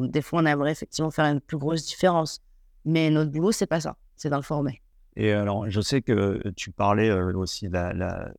Des 0.09 0.21
fois, 0.21 0.41
on 0.41 0.45
aimerait 0.45 0.71
effectivement 0.71 1.11
faire 1.11 1.25
une 1.25 1.41
plus 1.41 1.57
grosse 1.57 1.85
différence. 1.85 2.39
Mais 2.85 3.09
notre 3.09 3.31
boulot, 3.31 3.51
c'est 3.51 3.67
pas 3.67 3.79
ça. 3.79 3.95
C'est 4.15 4.29
d'informer. 4.29 4.81
Et 5.15 5.31
alors, 5.31 5.69
je 5.69 5.81
sais 5.81 6.01
que 6.01 6.41
tu 6.55 6.71
parlais 6.71 7.09
euh, 7.09 7.33
aussi 7.33 7.67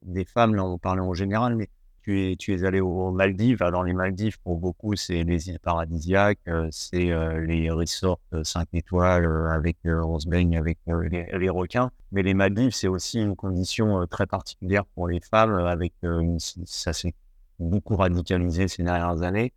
des 0.02 0.24
femmes, 0.24 0.54
là, 0.54 0.64
on 0.64 0.78
parlait 0.78 1.02
en 1.02 1.14
général, 1.14 1.56
mais 1.56 1.68
tu 2.02 2.20
es, 2.20 2.36
tu 2.36 2.54
es 2.54 2.64
allé 2.64 2.80
aux 2.80 3.10
Maldives. 3.10 3.62
Alors, 3.62 3.84
les 3.84 3.92
Maldives, 3.92 4.40
pour 4.42 4.58
beaucoup, 4.58 4.96
c'est 4.96 5.22
les 5.24 5.48
îles 5.48 5.60
paradisiaques, 5.60 6.40
euh, 6.48 6.68
c'est 6.70 7.12
euh, 7.12 7.40
les 7.40 7.70
resorts 7.70 8.20
5 8.42 8.68
étoiles 8.72 9.26
avec, 9.50 9.78
on 9.84 10.18
se 10.18 10.28
baigne 10.28 10.56
avec 10.56 10.78
les, 10.86 11.50
requins. 11.50 11.90
Mais 12.10 12.22
les 12.22 12.34
Maldives, 12.34 12.72
c'est 12.72 12.88
aussi 12.88 13.20
une 13.20 13.36
condition 13.36 14.06
très 14.06 14.26
particulière 14.26 14.84
pour 14.94 15.08
les 15.08 15.20
femmes, 15.20 15.54
avec, 15.54 15.92
ça 16.64 16.92
s'est 16.92 17.14
beaucoup 17.62 17.96
radicalisé 17.96 18.68
ces 18.68 18.82
dernières 18.82 19.22
années 19.22 19.52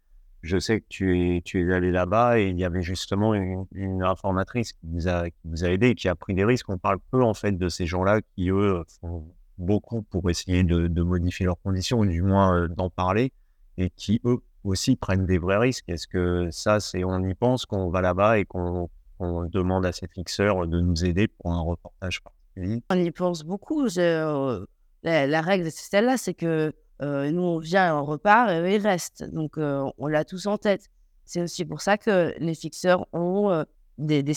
je 0.46 0.60
sais 0.60 0.80
que 0.80 0.86
tu 0.88 1.38
es, 1.38 1.42
tu 1.42 1.68
es 1.68 1.74
allé 1.74 1.92
là-bas 1.92 2.40
et 2.40 2.50
il 2.50 2.60
y 2.60 2.64
avait 2.64 2.84
justement 2.84 3.34
une, 3.34 4.04
informatrice 4.04 4.74
qui 4.74 4.80
vous, 4.84 5.08
a, 5.08 5.30
qui 5.30 5.38
vous 5.44 5.66
a 5.66 5.70
aidé 5.70 5.90
et 5.90 5.96
qui 5.96 6.08
a 6.08 6.16
pris 6.16 6.36
des 6.36 6.46
risques. 6.46 6.70
On 6.70 6.78
parle 6.78 7.00
peu 7.12 7.24
en 7.24 7.34
fait 7.34 7.54
de 7.54 7.68
ces 7.68 7.86
gens-là 7.86 8.22
qui, 8.36 8.50
eux, 8.50 8.84
font 9.02 9.28
beaucoup 9.58 10.04
pour 10.04 10.30
essayer 10.30 10.64
de, 10.64 11.02
modifier 11.02 11.48
leurs 11.48 11.60
conditions, 11.62 12.00
ou 12.00 12.06
du 12.06 12.22
moins 12.22 12.56
euh, 12.56 12.68
d'en 12.68 12.90
parler, 12.90 13.32
et 13.78 13.90
qui, 13.90 14.22
eux, 14.26 14.38
aussi 14.64 14.96
prennent 14.96 15.26
des 15.26 15.40
vrais 15.40 15.58
risques. 15.58 15.86
Est-ce 15.88 16.08
que 16.08 16.50
ça, 16.52 16.80
c'est 16.80 17.04
on 17.04 17.20
y 17.24 17.34
pense 17.34 17.66
qu'on 17.66 17.90
va 17.90 18.02
là-bas 18.02 18.40
et 18.40 18.46
qu'on 18.46 18.90
demande 19.20 19.86
à 19.86 19.92
ces 19.92 20.08
fixeurs 20.08 20.68
de 20.68 20.80
nous 20.80 21.06
aider 21.06 21.28
pour 21.28 21.52
un 21.54 21.62
reportage 21.62 22.22
particulier? 22.22 22.84
On 22.92 22.98
y 22.98 23.12
pense 23.12 23.44
beaucoup. 23.44 23.88
Euh, 23.98 24.66
la, 25.02 25.26
la, 25.26 25.42
règle, 25.42 25.72
c'est 25.72 25.90
celle-là, 25.90 26.18
c'est 26.18 26.34
que 26.34 26.74
nous, 27.02 27.42
on 27.42 27.60
vient, 27.60 27.98
on 27.98 28.06
repart 28.06 28.50
et 28.50 28.60
eux, 28.60 28.72
ils 28.72 28.82
restent. 28.82 29.24
Donc, 29.24 29.58
on 29.58 30.08
l'a 30.08 30.26
tous 30.26 30.48
en 30.48 30.58
tête. 30.58 30.90
C'est 31.26 31.42
aussi 31.42 31.66
pour 31.66 31.82
ça 31.82 31.98
que 31.98 32.34
les 32.38 32.54
fixeurs 32.54 33.08
ont 33.12 33.50
euh, 33.50 33.64
des, 33.98 34.22
des, 34.22 34.34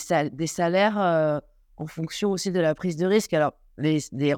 salaires 0.47 1.41
en 1.77 1.87
fonction 1.87 2.31
aussi 2.31 2.51
de 2.51 2.59
la 2.59 2.73
prise 2.73 2.97
de 2.97 3.05
risque. 3.05 3.33
Alors, 3.33 3.53
les, 3.77 3.99
les, 4.11 4.35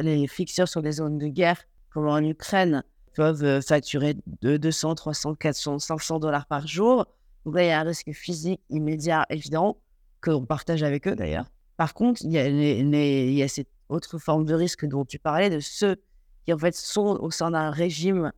les 0.00 0.26
fixeurs 0.26 0.68
sur 0.68 0.82
des 0.82 0.92
zones 0.92 1.18
de 1.18 1.26
guerre, 1.28 1.62
comme 1.90 2.06
en 2.06 2.18
Ukraine, 2.18 2.84
peuvent 3.14 3.60
facturer 3.62 4.16
de 4.42 4.56
200, 4.56 4.96
300, 4.96 5.34
400, 5.36 5.78
500 5.78 6.18
dollars 6.18 6.46
par 6.46 6.66
jour. 6.66 7.06
Donc 7.44 7.56
là, 7.56 7.64
il 7.64 7.68
y 7.68 7.70
a 7.70 7.80
un 7.80 7.84
risque 7.84 8.12
physique 8.12 8.60
immédiat, 8.70 9.26
évident, 9.30 9.78
qu'on 10.20 10.44
partage 10.44 10.82
avec 10.82 11.06
eux 11.06 11.14
d'ailleurs. 11.14 11.50
Par 11.76 11.94
contre, 11.94 12.22
il 12.24 12.32
y, 12.32 12.38
a 12.38 12.46
il 12.46 13.32
y 13.32 13.42
a 13.42 13.48
cette 13.48 13.68
autre 13.88 14.18
forme 14.18 14.44
de 14.44 14.54
risque 14.54 14.86
dont 14.86 15.04
tu 15.04 15.18
parlais, 15.18 15.50
de 15.50 15.60
ceux 15.60 15.96
qui 16.44 16.52
en 16.52 16.58
fait 16.58 16.74
sont 16.74 17.18
au 17.20 17.30
sein 17.30 17.50
d'un 17.50 17.70
régime 17.70 18.32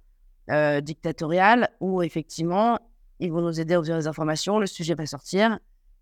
euh, 0.51 0.81
dictatorial 0.81 1.71
où 1.81 2.03
effectivement 2.03 2.79
ils 3.19 3.33
vont 3.33 3.41
nous 3.41 3.61
aider 3.61 3.75
à 3.75 3.79
obtenir 3.79 3.99
des 3.99 4.07
informations, 4.07 4.59
le 4.59 4.67
sujet 4.67 4.95
va 4.95 5.07
sortir 5.07 5.59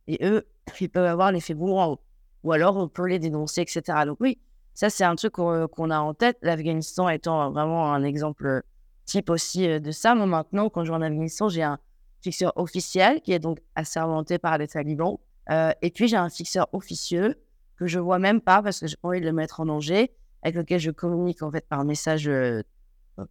et 0.07 0.25
eux 0.27 0.47
ils 0.81 0.91
peuvent 0.91 1.07
avoir 1.07 1.33
l'effet 1.33 1.55
boomerang 1.55 1.97
ou 2.43 2.53
alors 2.53 2.77
on 2.77 2.89
peut 2.89 3.07
les 3.07 3.19
dénoncer, 3.19 3.63
etc. 3.63 3.83
Donc 4.07 4.19
oui, 4.21 4.39
ça 4.75 4.91
c'est 4.91 5.05
un 5.05 5.17
truc 5.17 5.33
qu'on 5.33 5.91
a 5.91 5.99
en 5.99 6.15
tête. 6.15 6.37
L'Afghanistan 6.43 7.09
étant 7.09 7.51
vraiment 7.51 7.93
un 7.93 8.05
exemple 8.05 8.63
type 9.07 9.31
aussi 9.31 9.67
euh, 9.67 9.81
de 9.81 9.91
ça. 9.91 10.15
Moi 10.15 10.27
maintenant, 10.27 10.69
quand 10.69 10.85
je 10.85 10.91
vais 10.91 10.97
en 10.97 11.03
Afghanistan, 11.03 11.49
j'ai 11.49 11.63
un 11.63 11.79
fixeur 12.21 12.53
officiel 12.57 13.21
qui 13.23 13.33
est 13.33 13.39
donc 13.39 13.59
assermenté 13.75 14.39
par 14.39 14.59
les 14.59 14.69
talibans. 14.69 15.19
Euh, 15.51 15.73
et 15.83 15.91
puis 15.91 16.09
j'ai 16.09 16.17
un 16.17 16.31
fixeur 16.31 16.69
officieux 16.73 17.37
que 17.77 17.87
je 17.87 17.99
vois 17.99 18.19
même 18.19 18.41
pas 18.41 18.63
parce 18.63 18.81
que 18.81 18.87
j'ai 18.87 18.97
envie 19.03 19.21
de 19.21 19.27
le 19.27 19.33
mettre 19.33 19.61
en 19.61 19.67
danger 19.67 20.11
avec 20.45 20.55
lequel 20.57 20.79
je 20.79 20.91
communique 20.91 21.43
en 21.43 21.51
fait 21.51 21.67
par 21.67 21.85
message 21.85 22.29
euh, 22.29 22.63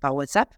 par 0.02 0.16
WhatsApp 0.16 0.54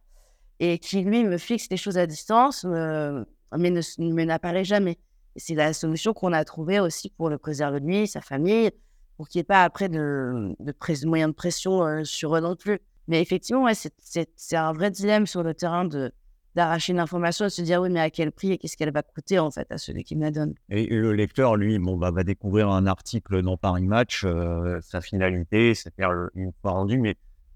et 0.60 0.80
qui 0.80 1.02
lui 1.02 1.24
me 1.24 1.38
fixe 1.38 1.68
des 1.68 1.78
choses 1.78 1.98
à 1.98 2.08
distance, 2.08 2.64
mais 2.64 3.70
ne 3.70 4.24
n'apparaît 4.24 4.64
jamais. 4.64 4.98
C'est 5.36 5.56
la 5.56 5.74
solution 5.74 6.14
qu'on 6.14 6.32
a 6.32 6.46
trouvée 6.46 6.80
aussi 6.80 7.10
pour 7.10 7.30
le 7.30 7.38
préserver 7.38 7.82
lui, 7.82 8.08
sa 8.08 8.22
famille, 8.22 8.72
pour 9.18 9.28
qu'il 9.28 9.40
n'y 9.40 9.42
ait 9.42 9.46
pas 9.46 9.64
après 9.64 9.90
de, 9.90 10.56
de 10.60 11.08
moyens 11.08 11.32
de 11.32 11.36
pression 11.36 11.84
euh, 11.84 12.04
sur 12.04 12.36
eux 12.36 12.40
non 12.40 12.56
plus. 12.56 12.80
Mais 13.08 13.22
effectivement, 13.22 13.64
ouais, 13.64 13.74
c'est 13.76 14.56
un 14.56 14.74
vrai 14.74 14.92
dilemme 14.92 15.28
sur 15.28 15.44
le 15.44 15.54
terrain 15.54 15.86
de, 15.86 16.12
d'arracher 16.56 16.94
une 16.94 17.00
information 17.00 17.46
et 17.46 17.50
se 17.50 17.62
dire 17.62 17.82
oui 17.82 17.90
mais 17.90 18.00
à 18.00 18.10
quel 18.10 18.32
prix 18.32 18.52
et 18.52 18.58
qu'est-ce 18.58 18.78
qu'elle 18.78 18.92
va 18.92 19.04
coûter 19.04 19.40
en 19.40 19.52
fait 19.52 19.72
à 19.72 19.78
celui 19.78 20.04
qui 20.04 20.16
me 20.16 20.22
la 20.22 20.32
donne. 20.32 20.56
Et, 20.70 20.88
le 20.88 21.14
lecteur 21.14 21.56
lui 21.56 21.78
bon 21.80 21.98
bah, 21.98 22.12
va 22.12 22.24
découvrir 22.24 22.70
un 22.70 22.88
article 22.88 23.42
dans 23.42 23.58
Paris 23.58 23.86
Match, 23.86 24.24
euh, 24.26 24.80
sa 24.82 25.02
finalité, 25.02 25.76
c'est-à-dire 25.76 26.30
une 26.34 26.52
fois 26.62 26.72
rendu, 26.72 26.98
mais 26.98 27.16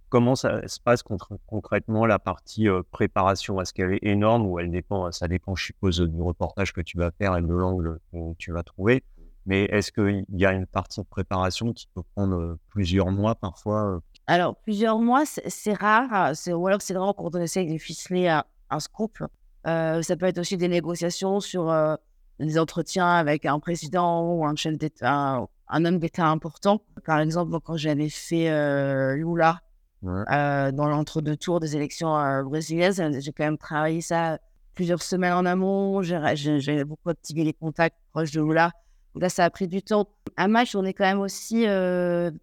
comment 0.10 0.36
ça 0.36 0.68
se 0.68 0.80
passe 0.80 1.04
concrètement 1.04 2.06
la 2.06 2.20
partie 2.20 2.68
euh, 2.68 2.82
préparation? 2.92 3.62
Est-ce 3.62 3.74
qu'elle 3.74 3.94
est 3.94 4.04
énorme 4.04 4.46
ou 4.46 4.60
elle 4.60 4.72
dépend 4.72 5.12
Ça 5.12 5.28
dépend 5.28 5.56
je 5.56 5.66
suppose 5.66 6.00
du 6.02 6.22
reportage 6.22 6.74
que 6.74 6.82
tu 6.82 6.98
vas 6.98 7.12
faire 7.12 7.38
et 7.38 7.42
de 7.42 7.48
l'angle 7.48 8.00
que 8.12 8.34
tu 8.38 8.52
vas 8.52 8.64
trouver. 8.64 9.04
Mais 9.46 9.64
est-ce 9.66 9.92
qu'il 9.92 10.26
y 10.30 10.46
a 10.46 10.52
une 10.52 10.66
partie 10.68 11.00
de 11.00 11.06
préparation 11.06 11.74
qui 11.74 11.88
peut 11.94 12.04
prendre 12.16 12.36
euh, 12.36 12.60
plusieurs 12.68 13.12
mois 13.12 13.36
parfois 13.36 14.02
alors, 14.32 14.58
plusieurs 14.58 15.00
mois, 15.00 15.24
c'est 15.26 15.74
rare. 15.74 16.34
Ou 16.50 16.68
alors, 16.68 16.84
c'est 16.84 16.94
vraiment 16.94 17.14
quand 17.14 17.34
on 17.34 17.42
essaie 17.42 17.66
de 17.66 17.80
ficeler 17.80 18.28
à, 18.28 18.46
un 18.70 18.80
scoop. 18.80 19.20
Euh, 19.68 20.02
ça 20.02 20.16
peut 20.16 20.26
être 20.26 20.40
aussi 20.40 20.58
des 20.58 20.68
négociations 20.68 21.40
sur 21.40 21.70
euh, 21.70 21.96
des 22.40 22.58
entretiens 22.58 23.10
avec 23.10 23.46
un 23.46 23.60
président 23.60 24.24
ou 24.24 24.46
un, 24.46 24.56
chef 24.56 24.76
un, 25.02 25.48
un 25.68 25.86
homme 25.86 26.00
d'État 26.00 26.28
important. 26.28 26.82
Par 27.06 27.20
exemple, 27.20 27.58
quand 27.64 27.78
j'avais 27.78 28.10
fait 28.10 28.50
euh, 28.50 29.16
Lula 29.16 29.60
dans 30.02 30.88
l'entre-deux 30.88 31.36
tours 31.36 31.60
des 31.60 31.76
élections 31.76 32.44
brésiliennes, 32.44 33.20
j'ai 33.20 33.34
quand 33.34 33.44
même 33.44 33.58
travaillé 33.58 34.00
ça 34.00 34.40
plusieurs 34.74 35.02
semaines 35.02 35.34
en 35.34 35.46
amont. 35.46 36.02
J'ai 36.02 36.86
beaucoup 36.86 37.10
activé 37.10 37.44
les 37.44 37.52
contacts 37.52 37.98
proches 38.14 38.32
de 38.32 38.42
Lula. 38.42 38.72
là, 39.16 39.28
ça 39.28 39.44
a 39.44 39.50
pris 39.50 39.68
du 39.68 39.82
temps. 39.82 40.08
À 40.38 40.48
match, 40.48 40.74
on 40.74 40.86
est 40.86 40.94
quand 40.94 41.04
même 41.04 41.20
aussi 41.20 41.66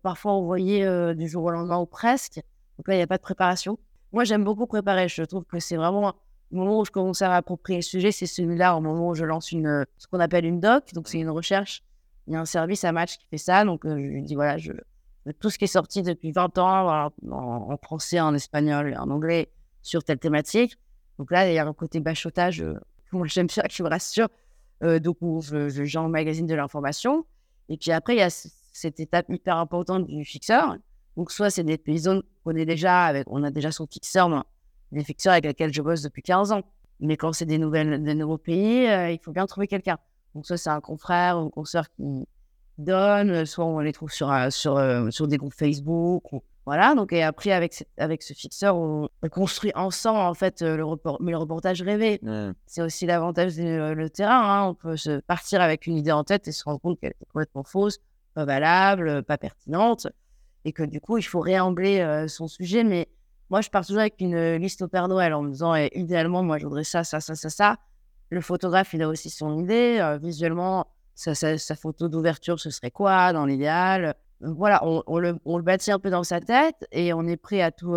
parfois 0.02 0.32
envoyé 0.32 0.86
du 1.14 1.28
jour 1.28 1.44
au 1.44 1.50
lendemain 1.50 1.78
ou 1.78 1.86
presque. 1.86 2.42
Donc 2.76 2.88
là, 2.88 2.94
il 2.94 2.98
n'y 2.98 3.02
a 3.02 3.06
pas 3.06 3.16
de 3.16 3.22
préparation. 3.22 3.78
Moi, 4.16 4.24
j'aime 4.24 4.44
beaucoup 4.44 4.66
préparer. 4.66 5.08
Je 5.08 5.22
trouve 5.24 5.44
que 5.44 5.58
c'est 5.58 5.76
vraiment 5.76 6.14
le 6.50 6.56
moment 6.56 6.80
où 6.80 6.86
je 6.86 6.90
commence 6.90 7.20
à 7.20 7.28
m'approprier 7.28 7.80
le 7.80 7.82
sujet, 7.82 8.12
c'est 8.12 8.24
celui-là, 8.24 8.74
au 8.74 8.80
moment 8.80 9.10
où 9.10 9.14
je 9.14 9.26
lance 9.26 9.52
une, 9.52 9.84
ce 9.98 10.06
qu'on 10.06 10.20
appelle 10.20 10.46
une 10.46 10.58
doc. 10.58 10.94
Donc, 10.94 11.06
c'est 11.06 11.18
une 11.18 11.28
recherche. 11.28 11.82
Il 12.26 12.32
y 12.32 12.36
a 12.36 12.40
un 12.40 12.46
service 12.46 12.82
à 12.84 12.92
match 12.92 13.18
qui 13.18 13.26
fait 13.26 13.36
ça. 13.36 13.66
Donc, 13.66 13.84
euh, 13.84 13.90
je 13.90 14.06
lui 14.06 14.22
dis, 14.22 14.34
voilà, 14.34 14.56
je, 14.56 14.72
tout 15.38 15.50
ce 15.50 15.58
qui 15.58 15.64
est 15.64 15.66
sorti 15.66 16.02
depuis 16.02 16.32
20 16.32 16.56
ans 16.56 17.10
en, 17.30 17.76
français, 17.82 18.18
en 18.18 18.32
espagnol 18.32 18.94
et 18.94 18.96
en 18.96 19.10
anglais 19.10 19.50
sur 19.82 20.02
telle 20.02 20.18
thématique. 20.18 20.78
Donc 21.18 21.30
là, 21.30 21.50
il 21.50 21.54
y 21.54 21.58
a 21.58 21.66
un 21.66 21.74
côté 21.74 22.00
bachotage, 22.00 22.62
euh, 22.62 22.80
moi 23.12 23.26
j'aime 23.26 23.48
bien, 23.48 23.64
qui 23.64 23.82
me 23.82 23.88
rassure. 23.88 24.28
Euh, 24.82 24.98
donc, 24.98 25.18
je, 25.42 25.68
je, 25.68 25.84
j'emmagasine 25.84 26.46
de 26.46 26.54
l'information. 26.54 27.26
Et 27.68 27.76
puis 27.76 27.92
après, 27.92 28.14
il 28.14 28.20
y 28.20 28.22
a 28.22 28.30
cette 28.30 28.98
étape 28.98 29.26
hyper 29.28 29.58
importante 29.58 30.06
du 30.06 30.24
fixeur. 30.24 30.78
Donc, 31.16 31.30
soit 31.30 31.50
c'est 31.50 31.64
des 31.64 31.98
zones 31.98 32.22
qu'on 32.44 32.56
est 32.56 32.66
déjà 32.66 33.04
avec, 33.04 33.26
on 33.30 33.42
a 33.42 33.50
déjà 33.50 33.72
son 33.72 33.86
fixeur, 33.86 34.44
des 34.92 35.04
fixeurs 35.04 35.32
avec 35.32 35.46
lesquels 35.46 35.72
je 35.72 35.82
bosse 35.82 36.02
depuis 36.02 36.22
15 36.22 36.52
ans. 36.52 36.62
Mais 37.00 37.16
quand 37.16 37.32
c'est 37.32 37.46
des, 37.46 37.58
nouvelles, 37.58 38.02
des 38.02 38.14
nouveaux 38.14 38.38
pays, 38.38 38.86
euh, 38.86 39.10
il 39.10 39.18
faut 39.18 39.32
bien 39.32 39.46
trouver 39.46 39.66
quelqu'un. 39.66 39.98
Donc, 40.34 40.46
soit 40.46 40.56
c'est 40.56 40.70
un 40.70 40.80
confrère 40.80 41.38
ou 41.38 41.44
une 41.44 41.50
consoeur 41.50 41.84
qui 41.90 42.26
donne, 42.78 43.46
soit 43.46 43.64
on 43.64 43.78
les 43.80 43.92
trouve 43.92 44.10
sur, 44.10 44.30
sur, 44.50 44.76
euh, 44.76 45.10
sur 45.10 45.26
des 45.28 45.36
groupes 45.38 45.54
Facebook. 45.54 46.24
voilà. 46.66 46.94
Donc, 46.94 47.12
et 47.12 47.22
après, 47.22 47.52
avec, 47.52 47.86
avec 47.96 48.22
ce 48.22 48.34
fixeur, 48.34 48.76
on, 48.76 49.08
construit 49.30 49.72
ensemble, 49.74 50.20
en 50.20 50.34
fait, 50.34 50.60
le, 50.62 50.84
report, 50.84 51.18
mais 51.22 51.32
le 51.32 51.38
reportage 51.38 51.82
rêvé. 51.82 52.20
C'est 52.66 52.82
aussi 52.82 53.06
l'avantage 53.06 53.56
du 53.56 54.10
terrain. 54.10 54.42
Hein. 54.42 54.68
On 54.68 54.74
peut 54.74 54.96
se 54.96 55.20
partir 55.20 55.60
avec 55.60 55.86
une 55.86 55.96
idée 55.96 56.12
en 56.12 56.24
tête 56.24 56.48
et 56.48 56.52
se 56.52 56.64
rendre 56.64 56.80
compte 56.80 57.00
qu'elle 57.00 57.12
est 57.12 57.26
complètement 57.32 57.64
fausse 57.64 58.00
pas 58.36 58.44
valable, 58.44 59.22
pas 59.22 59.38
pertinente, 59.38 60.08
et 60.66 60.72
que 60.72 60.82
du 60.82 61.00
coup, 61.00 61.16
il 61.16 61.22
faut 61.22 61.38
réembler 61.38 62.00
euh, 62.00 62.26
son 62.26 62.48
sujet. 62.48 62.82
Mais 62.82 63.08
moi, 63.50 63.60
je 63.60 63.70
pars 63.70 63.86
toujours 63.86 64.00
avec 64.00 64.16
une 64.18 64.34
euh, 64.34 64.58
liste 64.58 64.82
au 64.82 64.88
Père 64.88 65.06
Noël 65.06 65.32
en 65.32 65.42
me 65.42 65.52
disant, 65.52 65.76
eh, 65.76 65.90
idéalement, 65.94 66.42
moi, 66.42 66.58
je 66.58 66.64
voudrais 66.64 66.82
ça, 66.82 67.04
ça, 67.04 67.20
ça, 67.20 67.36
ça, 67.36 67.48
ça. 67.48 67.76
Le 68.30 68.40
photographe, 68.40 68.92
il 68.92 69.00
a 69.00 69.08
aussi 69.08 69.30
son 69.30 69.60
idée. 69.60 69.98
Euh, 70.00 70.18
visuellement, 70.18 70.88
sa, 71.14 71.34
sa, 71.34 71.76
photo 71.76 72.08
d'ouverture, 72.08 72.58
ce 72.58 72.70
serait 72.70 72.90
quoi 72.90 73.32
dans 73.32 73.46
l'idéal? 73.46 74.16
Voilà, 74.40 74.84
on, 74.84 75.18
le, 75.18 75.38
on, 75.44 75.56
le, 75.56 75.62
bâtit 75.62 75.92
un 75.92 76.00
peu 76.00 76.10
dans 76.10 76.24
sa 76.24 76.40
tête 76.40 76.84
et 76.90 77.14
on 77.14 77.26
est 77.26 77.38
prêt 77.38 77.62
à 77.62 77.70
tout 77.70 77.96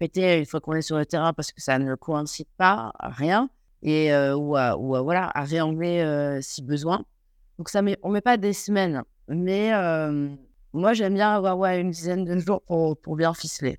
péter 0.00 0.38
une 0.38 0.46
fois 0.46 0.60
qu'on 0.60 0.72
est 0.72 0.82
sur 0.82 0.96
le 0.96 1.06
terrain 1.06 1.32
parce 1.32 1.52
que 1.52 1.60
ça 1.60 1.78
ne 1.78 1.94
coïncide 1.94 2.48
pas 2.56 2.92
à 2.98 3.08
rien 3.10 3.48
et 3.82 4.12
ou, 4.32 4.56
à, 4.56 4.76
ou 4.76 5.00
voilà, 5.04 5.30
à 5.32 5.44
réangler 5.44 6.40
si 6.42 6.60
besoin. 6.60 7.04
Donc, 7.58 7.68
ça 7.68 7.82
met, 7.82 7.96
on 8.02 8.08
ne 8.08 8.14
met 8.14 8.20
pas 8.20 8.36
des 8.36 8.52
semaines 8.52 9.04
mais 9.28 9.72
moi, 10.74 10.92
j'aime 10.92 11.14
bien 11.14 11.30
avoir 11.30 11.64
une 11.76 11.90
dizaine 11.90 12.24
de 12.24 12.38
jours 12.38 12.62
pour, 12.62 13.16
bien 13.16 13.32
ficeler. 13.32 13.78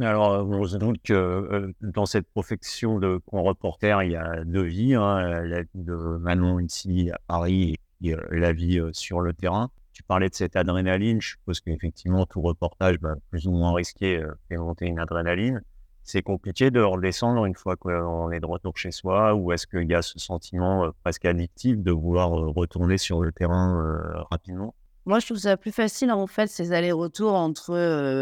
Alors, 0.00 0.46
on 0.46 0.64
se 0.64 0.76
doute 0.76 1.00
que 1.02 1.72
dans 1.80 2.04
cette 2.04 2.28
profession 2.28 2.98
de 2.98 3.20
reporter, 3.32 4.02
il 4.02 4.12
y 4.12 4.16
a 4.16 4.44
deux 4.44 4.62
vies. 4.62 4.94
Hein, 4.94 5.42
la 5.42 5.62
vie 5.62 5.68
de 5.84 5.94
Manon 5.94 6.58
ici 6.60 7.10
à 7.12 7.18
Paris 7.26 7.76
et 8.02 8.14
la 8.30 8.52
vie 8.52 8.80
sur 8.92 9.20
le 9.20 9.32
terrain. 9.32 9.70
Tu 9.92 10.02
parlais 10.02 10.28
de 10.28 10.34
cette 10.34 10.56
adrénaline. 10.56 11.20
Je 11.20 11.30
suppose 11.30 11.60
qu'effectivement, 11.60 12.26
tout 12.26 12.42
reportage, 12.42 12.98
bah, 12.98 13.14
plus 13.30 13.46
ou 13.46 13.52
moins 13.52 13.72
risqué, 13.72 14.22
fait 14.48 14.56
monter 14.56 14.86
une 14.86 14.98
adrénaline. 14.98 15.62
C'est 16.02 16.22
compliqué 16.22 16.70
de 16.70 16.80
redescendre 16.80 17.46
une 17.46 17.54
fois 17.54 17.76
qu'on 17.76 18.30
est 18.30 18.40
de 18.40 18.46
retour 18.46 18.76
chez 18.76 18.90
soi 18.90 19.34
ou 19.34 19.52
est-ce 19.52 19.66
qu'il 19.66 19.88
y 19.88 19.94
a 19.94 20.02
ce 20.02 20.18
sentiment 20.18 20.90
presque 21.02 21.24
addictif 21.24 21.78
de 21.78 21.92
vouloir 21.92 22.28
retourner 22.30 22.98
sur 22.98 23.22
le 23.22 23.32
terrain 23.32 24.26
rapidement? 24.30 24.74
Moi, 25.06 25.18
je 25.18 25.26
trouve 25.26 25.38
ça 25.38 25.56
plus 25.56 25.72
facile, 25.72 26.10
en 26.10 26.26
fait, 26.26 26.46
ces 26.46 26.72
allers-retours 26.72 27.34
entre 27.34 27.76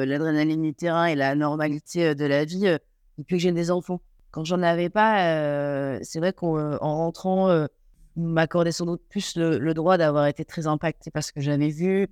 l'adrénaline 0.05 0.63
du 0.63 0.75
terrain 0.75 1.07
et 1.07 1.15
la 1.15 1.35
normalité 1.35 2.15
de 2.15 2.25
la 2.25 2.45
vie 2.45 2.77
depuis 3.19 3.37
que 3.37 3.43
j'ai 3.43 3.53
des 3.53 3.71
enfants. 3.71 4.01
Quand 4.33 4.45
j'en 4.45 4.63
avais 4.63 4.89
pas, 4.89 5.99
c'est 6.03 6.19
vrai 6.19 6.33
qu'en 6.33 6.79
rentrant, 6.79 7.67
m'accordait 8.17 8.73
sans 8.73 8.87
doute 8.87 9.03
plus 9.09 9.37
le, 9.37 9.75
droit 9.75 9.97
d'avoir 9.97 10.27
été 10.27 10.45
très 10.45 10.67
impacté 10.67 11.11
parce 11.11 11.31
que 11.31 11.41
j'avais 11.41 11.69
vu. 11.69 12.09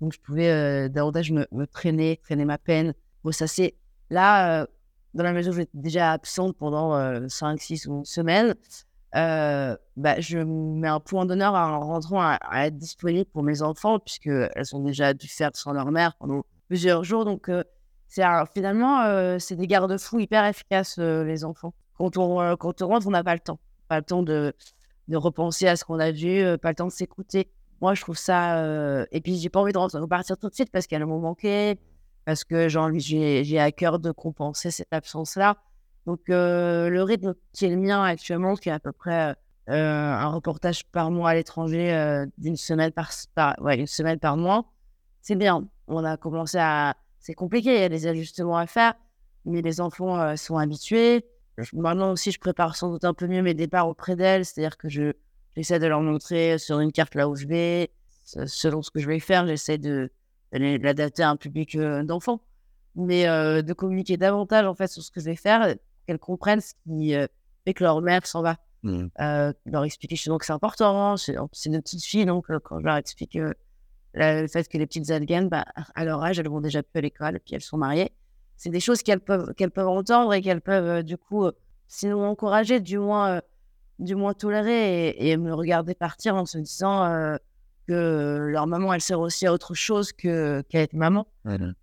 Donc, 0.00 0.14
je 0.14 0.20
pouvais 0.20 0.88
davantage 0.88 1.30
me, 1.30 1.66
traîner, 1.66 2.18
traîner 2.22 2.46
ma 2.46 2.56
peine. 2.58 2.94
Bon, 3.24 3.32
ça, 3.32 3.46
c'est 3.46 3.74
là, 4.08 4.66
dans 5.12 5.24
la 5.24 5.32
mesure 5.32 5.52
où 5.52 5.56
j'étais 5.56 5.70
déjà 5.74 6.12
absente 6.12 6.56
pendant 6.56 7.28
5, 7.28 7.60
6 7.60 7.86
ou 7.88 8.02
euh, 9.16 9.76
bah, 9.96 10.20
je 10.20 10.38
mets 10.38 10.88
un 10.88 11.00
point 11.00 11.24
d'honneur 11.24 11.54
en 11.54 11.80
rentrant 11.80 12.20
à, 12.20 12.66
être 12.66 12.76
disponible 12.76 13.30
pour 13.30 13.42
mes 13.42 13.62
enfants, 13.62 13.98
puisqu'elles 13.98 14.74
ont 14.74 14.80
déjà 14.80 15.14
dû 15.14 15.28
faire 15.28 15.50
sans 15.54 15.72
leur 15.72 15.90
mère 15.92 16.16
pendant 16.16 16.44
plusieurs 16.68 17.04
jours. 17.04 17.24
Donc, 17.24 17.48
euh, 17.48 17.62
c'est 18.08 18.24
finalement, 18.52 19.02
euh, 19.02 19.38
c'est 19.38 19.56
des 19.56 19.66
garde-fous 19.66 20.18
hyper 20.20 20.44
efficaces, 20.44 20.98
les 20.98 21.44
enfants. 21.44 21.74
Quand 21.96 22.16
on, 22.16 22.56
quand 22.56 22.82
on 22.82 22.88
rentre, 22.88 23.06
on 23.06 23.10
n'a 23.10 23.22
pas 23.22 23.34
le 23.34 23.40
temps. 23.40 23.60
Pas 23.88 23.98
le 23.98 24.04
temps 24.04 24.22
de, 24.22 24.52
de 25.08 25.16
repenser 25.16 25.68
à 25.68 25.76
ce 25.76 25.84
qu'on 25.84 26.00
a 26.00 26.10
vu, 26.10 26.58
pas 26.58 26.70
le 26.70 26.74
temps 26.74 26.86
de 26.86 26.92
s'écouter. 26.92 27.50
Moi, 27.80 27.94
je 27.94 28.00
trouve 28.00 28.16
ça. 28.16 29.06
et 29.12 29.20
puis, 29.20 29.36
j'ai 29.36 29.48
pas 29.48 29.60
envie 29.60 29.72
de 29.72 29.78
repartir 29.78 30.38
tout 30.38 30.48
de 30.48 30.54
suite 30.54 30.70
parce 30.72 30.86
qu'elles 30.86 31.06
m'ont 31.06 31.20
manqué, 31.20 31.78
parce 32.24 32.42
que 32.42 32.68
j'ai 32.68 33.58
à 33.60 33.70
cœur 33.70 34.00
de 34.00 34.10
compenser 34.10 34.70
cette 34.72 34.92
absence-là. 34.92 35.56
Donc, 36.06 36.20
le 36.28 37.00
rythme 37.02 37.34
qui 37.52 37.66
est 37.66 37.70
le 37.70 37.76
mien 37.76 38.02
actuellement, 38.02 38.54
qui 38.56 38.68
est 38.68 38.72
à 38.72 38.78
peu 38.78 38.92
près 38.92 39.34
un 39.66 40.26
reportage 40.26 40.84
par 40.86 41.10
mois 41.10 41.30
à 41.30 41.34
l'étranger 41.34 42.26
d'une 42.38 42.56
semaine 42.56 42.92
par, 42.92 43.10
ouais, 43.60 43.78
une 43.78 43.86
semaine 43.86 44.18
par 44.18 44.36
mois, 44.36 44.64
c'est 45.22 45.36
bien. 45.36 45.66
On 45.88 46.04
a 46.04 46.16
commencé 46.16 46.58
à. 46.58 46.96
C'est 47.20 47.34
compliqué, 47.34 47.74
il 47.74 47.80
y 47.80 47.84
a 47.84 47.88
des 47.88 48.06
ajustements 48.06 48.58
à 48.58 48.66
faire, 48.66 48.92
mais 49.46 49.62
les 49.62 49.80
enfants 49.80 50.36
sont 50.36 50.58
habitués. 50.58 51.24
Maintenant 51.72 52.12
aussi, 52.12 52.30
je 52.32 52.38
prépare 52.38 52.76
sans 52.76 52.90
doute 52.90 53.04
un 53.04 53.14
peu 53.14 53.26
mieux 53.26 53.40
mes 53.40 53.54
départs 53.54 53.88
auprès 53.88 54.16
d'elles, 54.16 54.44
c'est-à-dire 54.44 54.76
que 54.76 54.90
je, 54.90 55.12
j'essaie 55.56 55.78
de 55.78 55.86
leur 55.86 56.02
montrer 56.02 56.58
sur 56.58 56.80
une 56.80 56.92
carte 56.92 57.14
là 57.14 57.28
où 57.28 57.36
je 57.36 57.46
vais, 57.46 57.90
selon 58.24 58.82
ce 58.82 58.90
que 58.90 59.00
je 59.00 59.06
vais 59.06 59.20
faire, 59.20 59.46
j'essaie 59.46 59.78
de, 59.78 60.10
de 60.52 60.82
l'adapter 60.82 61.22
à 61.22 61.30
un 61.30 61.36
public 61.36 61.78
d'enfants, 61.78 62.42
mais 62.94 63.24
de 63.24 63.72
communiquer 63.72 64.18
davantage 64.18 64.66
en 64.66 64.74
fait 64.74 64.88
sur 64.88 65.02
ce 65.02 65.10
que 65.10 65.20
je 65.20 65.26
vais 65.26 65.36
faire 65.36 65.74
qu'elles 66.06 66.18
comprennent 66.18 66.60
ce 66.60 66.74
qui 66.84 67.14
euh, 67.14 67.26
fait 67.64 67.74
que 67.74 67.84
leur 67.84 68.00
mère 68.00 68.26
s'en 68.26 68.42
va. 68.42 68.56
Mmh. 68.82 69.06
Euh, 69.20 69.52
leur 69.64 69.84
expliquer 69.84 70.16
donc 70.26 70.40
que 70.40 70.46
c'est 70.46 70.52
important, 70.52 71.16
c'est 71.16 71.34
une 71.64 71.80
petite 71.80 72.04
fille, 72.04 72.26
donc 72.26 72.50
euh, 72.50 72.58
quand 72.58 72.80
je 72.80 72.84
leur 72.84 72.96
explique 72.96 73.38
le 74.12 74.46
fait 74.46 74.68
que 74.68 74.76
les 74.76 74.86
petites 74.86 75.10
Algènes, 75.10 75.48
bah, 75.48 75.64
à 75.94 76.04
leur 76.04 76.22
âge, 76.22 76.38
elles 76.38 76.48
vont 76.48 76.60
déjà 76.60 76.82
plus 76.82 76.98
à 76.98 77.00
l'école, 77.00 77.40
puis 77.40 77.54
elles 77.54 77.62
sont 77.62 77.78
mariées. 77.78 78.12
C'est 78.56 78.70
des 78.70 78.80
choses 78.80 79.02
qu'elles 79.02 79.20
peuvent, 79.20 79.54
qu'elles 79.54 79.70
peuvent 79.70 79.88
entendre 79.88 80.34
et 80.34 80.42
qu'elles 80.42 80.60
peuvent, 80.60 81.02
du 81.02 81.16
coup, 81.16 81.48
sinon 81.88 82.24
encourager, 82.24 82.78
du 82.78 82.98
moins, 82.98 83.40
du 83.98 84.14
moins 84.14 84.34
tolérer 84.34 85.16
et, 85.18 85.36
me 85.36 85.52
regarder 85.52 85.94
partir 85.94 86.36
en 86.36 86.46
se 86.46 86.58
disant 86.58 87.36
que 87.88 88.48
leur 88.52 88.68
maman, 88.68 88.92
elle 88.92 89.00
sert 89.00 89.18
aussi 89.18 89.46
à 89.46 89.52
autre 89.52 89.74
chose 89.74 90.12
qu'à 90.12 90.62
être 90.72 90.92
maman. 90.92 91.26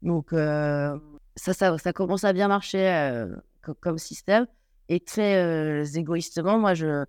Donc, 0.01 0.29
ça, 0.31 1.53
ça, 1.53 1.77
ça, 1.77 1.91
commence 1.91 2.23
à 2.23 2.31
bien 2.31 2.47
marcher 2.47 3.25
comme 3.61 3.97
système. 3.97 4.47
Et 4.91 4.99
très 4.99 5.37
euh, 5.37 5.85
égoïstement, 5.85 6.59
moi, 6.59 6.73
je, 6.73 7.05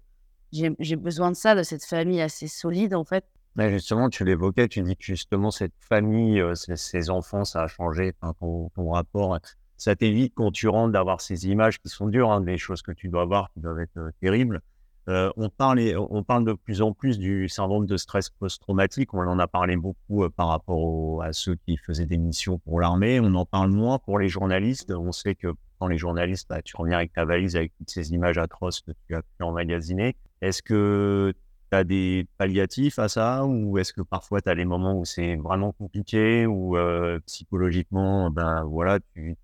j'ai 0.53 0.97
besoin 0.97 1.33
de 1.33 1.37
ça, 1.37 1.57
de 1.57 1.65
cette 1.65 1.85
famille 1.85 2.21
assez 2.21 2.47
solide, 2.47 2.95
en 2.95 3.05
fait. 3.05 3.25
justement, 3.59 4.09
tu 4.09 4.25
l'évoquais, 4.25 4.69
tu 4.69 4.83
dis 4.83 4.97
que 4.97 5.05
justement, 5.05 5.51
cette 5.51 5.75
famille, 5.81 6.41
euh, 6.41 6.55
ces, 6.55 7.11
enfants, 7.11 7.45
ça 7.45 7.65
a 7.65 7.67
changé 7.67 8.13
ton, 8.41 8.71
rapport. 8.93 9.37
Ça 9.79 9.97
t'évite 9.97 10.33
quand 10.37 10.53
tu 10.53 10.69
rentres 10.69 10.93
d'avoir 10.93 11.21
ces 11.21 11.49
images 11.49 11.81
qui 11.81 11.89
sont 11.89 12.07
dures, 12.07 12.31
hein, 12.31 12.41
des 12.41 12.57
choses 12.57 12.83
que 12.83 12.93
tu 12.93 13.09
dois 13.09 13.25
voir 13.25 13.51
qui 13.53 13.59
doivent 13.59 13.81
être 13.81 13.97
euh, 13.97 14.11
terribles. 14.21 14.61
on, 15.09 15.49
parle, 15.49 15.81
on 15.97 16.23
parle 16.23 16.45
de 16.45 16.53
plus 16.53 16.83
en 16.83 16.93
plus 16.93 17.19
du 17.19 17.49
syndrome 17.49 17.87
de 17.87 17.97
stress 17.97 18.31
post-traumatique. 18.31 19.13
On 19.13 19.27
en 19.27 19.41
a 19.41 19.49
parlé 19.49 19.77
beaucoup 19.77 20.31
par 20.31 20.47
rapport 20.47 21.21
à 21.25 21.33
ceux 21.33 21.57
qui 21.67 21.77
faisaient 21.79 22.07
des 22.07 22.19
missions 22.19 22.59
pour 22.59 22.79
l'armée. 22.79 23.19
On 23.19 23.35
en 23.35 23.45
parle 23.45 23.73
moins 23.73 23.99
pour 23.99 24.21
les 24.21 24.29
journalistes. 24.29 24.93
On 24.93 25.11
sait 25.11 25.35
que 25.35 25.49
les 25.89 25.99
journalistes, 25.99 26.49
bah, 26.49 26.63
tu 26.63 26.77
reviens 26.77 26.99
avec 26.99 27.13
ta 27.13 27.25
valise 27.25 27.57
avec 27.57 27.73
toutes 27.77 27.91
ces 27.91 28.13
images 28.13 28.39
atroces 28.39 28.81
que 28.81 28.93
tu 29.07 29.15
as 29.15 29.23
pu 29.23 29.43
emmagasiner. 29.43 30.17
Est-ce 30.41 30.63
que 30.63 31.33
tu 31.71 31.77
as 31.77 31.85
des 31.85 32.27
palliatifs 32.39 32.99
à 32.99 33.09
ça 33.09 33.45
ou 33.47 33.79
est-ce 33.79 33.93
que 33.93 34.03
parfois 34.03 34.41
tu 34.41 34.51
as 34.51 34.55
des 34.55 34.65
moments 34.65 34.99
où 34.99 35.05
c'est 35.05 35.37
vraiment 35.37 35.73
compliqué 35.73 36.47
ou 36.47 36.77
euh, 36.77 37.19
psychologiquement, 37.27 38.31
ben 38.31 38.65
voilà, 38.65 38.99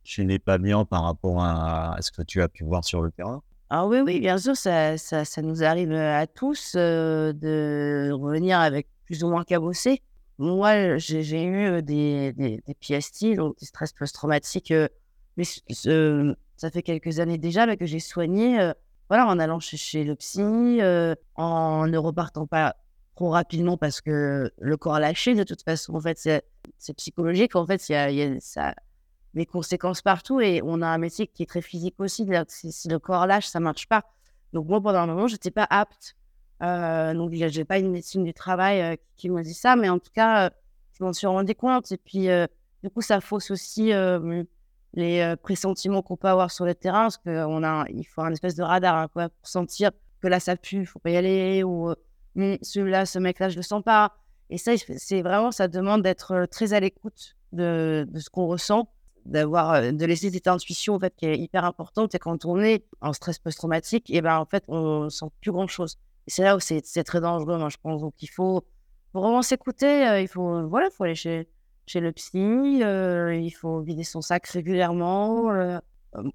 tu, 0.04 0.24
n'es 0.24 0.38
pas 0.38 0.58
bien 0.58 0.84
par 0.84 1.04
rapport 1.04 1.42
à, 1.42 1.96
ce 2.00 2.10
que 2.10 2.22
tu 2.22 2.42
as 2.42 2.48
pu 2.48 2.64
voir 2.64 2.84
sur 2.84 3.02
le 3.02 3.10
terrain? 3.10 3.42
Ah 3.70 3.86
oui, 3.86 4.00
oui, 4.04 4.20
bien 4.20 4.38
sûr, 4.38 4.56
ça, 4.56 4.96
ça, 4.96 5.42
nous 5.42 5.62
arrive 5.62 5.92
à 5.92 6.26
tous 6.26 6.74
euh, 6.74 7.34
de 7.34 8.10
revenir 8.12 8.58
avec 8.58 8.88
plus 9.04 9.24
ou 9.24 9.28
moins 9.28 9.44
cabossé. 9.44 10.02
Moi, 10.38 10.96
j'ai 10.98 11.44
eu 11.44 11.82
des, 11.82 12.32
des, 12.32 12.62
des 12.66 12.74
PST, 12.74 13.34
donc 13.36 13.58
des 13.58 13.66
stress 13.66 13.92
post-traumatiques 13.92 14.72
mais 15.38 15.44
ça 16.56 16.70
fait 16.70 16.82
quelques 16.82 17.20
années 17.20 17.38
déjà 17.38 17.76
que 17.76 17.86
j'ai 17.86 18.00
soigné 18.00 18.60
euh, 18.60 18.74
voilà, 19.08 19.26
en 19.26 19.38
allant 19.38 19.60
chez, 19.60 20.04
le 20.04 20.14
psy, 20.16 20.42
euh, 20.42 21.14
en 21.34 21.86
ne 21.86 21.96
repartant 21.96 22.46
pas 22.46 22.76
trop 23.14 23.30
rapidement 23.30 23.78
parce 23.78 24.00
que 24.02 24.52
le 24.58 24.76
corps 24.76 24.96
a 24.96 25.00
lâché. 25.00 25.34
De 25.34 25.44
toute 25.44 25.62
façon, 25.62 25.94
en 25.94 26.00
fait, 26.00 26.18
c'est 26.18 26.94
psychologique. 26.94 27.56
En 27.56 27.66
fait, 27.66 27.88
il 27.88 27.92
y 27.92 28.22
a, 28.22 28.40
ça, 28.40 28.74
des 29.32 29.46
conséquences 29.46 30.02
partout 30.02 30.40
et 30.40 30.60
on 30.62 30.82
a 30.82 30.86
un 30.88 30.98
métier 30.98 31.26
qui 31.26 31.42
est 31.42 31.46
très 31.46 31.62
physique 31.62 31.94
aussi. 31.98 32.28
Si, 32.48 32.70
si 32.70 32.88
le 32.88 32.98
corps 32.98 33.26
lâche, 33.26 33.46
ça 33.46 33.60
marche 33.60 33.88
pas. 33.88 34.04
Donc 34.52 34.68
moi, 34.68 34.80
pendant 34.80 34.98
un 34.98 35.06
moment, 35.06 35.26
je 35.26 35.34
n'étais 35.34 35.50
pas 35.50 35.66
apte. 35.70 36.14
Euh, 36.62 37.14
donc 37.14 37.32
j'ai 37.32 37.64
pas 37.64 37.78
une 37.78 37.92
médecine 37.92 38.24
du 38.24 38.34
travail 38.34 38.98
qui 39.16 39.30
m'a 39.30 39.42
dit 39.42 39.54
ça, 39.54 39.74
mais 39.74 39.88
en 39.88 39.98
tout 39.98 40.10
cas, 40.12 40.50
je 40.92 41.02
m'en 41.02 41.14
suis 41.14 41.26
rendu 41.26 41.54
compte. 41.54 41.92
Et 41.92 41.96
puis, 41.96 42.28
du 42.82 42.90
coup, 42.90 43.00
ça 43.00 43.22
fausse 43.22 43.50
aussi 43.50 43.90
les 44.94 45.34
pressentiments 45.42 46.02
qu'on 46.02 46.16
peut 46.16 46.28
avoir 46.28 46.50
sur 46.50 46.64
le 46.64 46.74
terrain, 46.74 47.02
parce 47.02 47.18
qu'on 47.18 47.62
a, 47.62 47.84
il 47.88 48.04
faut 48.04 48.22
un 48.22 48.32
espèce 48.32 48.54
de 48.54 48.62
radar 48.62 48.96
hein, 48.96 49.08
quoi, 49.12 49.28
pour 49.28 49.46
sentir 49.46 49.90
que 50.20 50.28
là, 50.28 50.40
ça 50.40 50.56
pue, 50.56 50.86
faut 50.86 50.98
pas 50.98 51.10
y 51.10 51.16
aller, 51.16 51.62
ou 51.62 51.94
celui-là, 52.62 53.06
ce 53.06 53.18
mec-là, 53.18 53.48
je 53.48 53.56
le 53.56 53.62
sens 53.62 53.82
pas. 53.82 54.14
Et 54.50 54.58
ça, 54.58 54.72
c'est 54.96 55.22
vraiment, 55.22 55.50
ça 55.52 55.68
demande 55.68 56.02
d'être 56.02 56.46
très 56.50 56.72
à 56.72 56.80
l'écoute 56.80 57.36
de, 57.52 58.06
de, 58.08 58.20
ce 58.20 58.30
qu'on 58.30 58.46
ressent, 58.46 58.88
d'avoir, 59.26 59.92
de 59.92 60.04
laisser 60.06 60.30
cette 60.30 60.48
intuition 60.48 60.94
en 60.94 61.00
fait 61.00 61.14
qui 61.16 61.26
est 61.26 61.38
hyper 61.38 61.64
importante. 61.64 62.14
Et 62.14 62.18
quand 62.18 62.44
on 62.44 62.60
est 62.60 62.84
en 63.00 63.12
stress 63.12 63.38
post-traumatique, 63.38 64.10
et 64.10 64.22
ben 64.22 64.38
en 64.38 64.46
fait, 64.46 64.64
on 64.68 65.10
sent 65.10 65.26
plus 65.40 65.52
grand-chose. 65.52 65.98
C'est 66.26 66.42
là 66.42 66.56
où 66.56 66.60
c'est 66.60 66.82
très 67.04 67.20
dangereux, 67.20 67.58
moi, 67.58 67.68
je 67.68 67.76
pense. 67.82 68.00
Donc, 68.00 68.14
il 68.20 68.28
faut, 68.28 68.64
vraiment 69.14 69.42
s'écouter. 69.42 70.20
il 70.20 70.28
faut, 70.28 70.66
voilà, 70.68 70.90
faut 70.90 71.04
aller 71.04 71.14
chez, 71.14 71.48
chez 71.88 72.00
le 72.00 72.12
psy. 72.12 72.38
il 72.38 73.54
faut 73.58 73.80
vider 73.80 74.04
son 74.04 74.20
sac 74.20 74.46
régulièrement. 74.46 75.50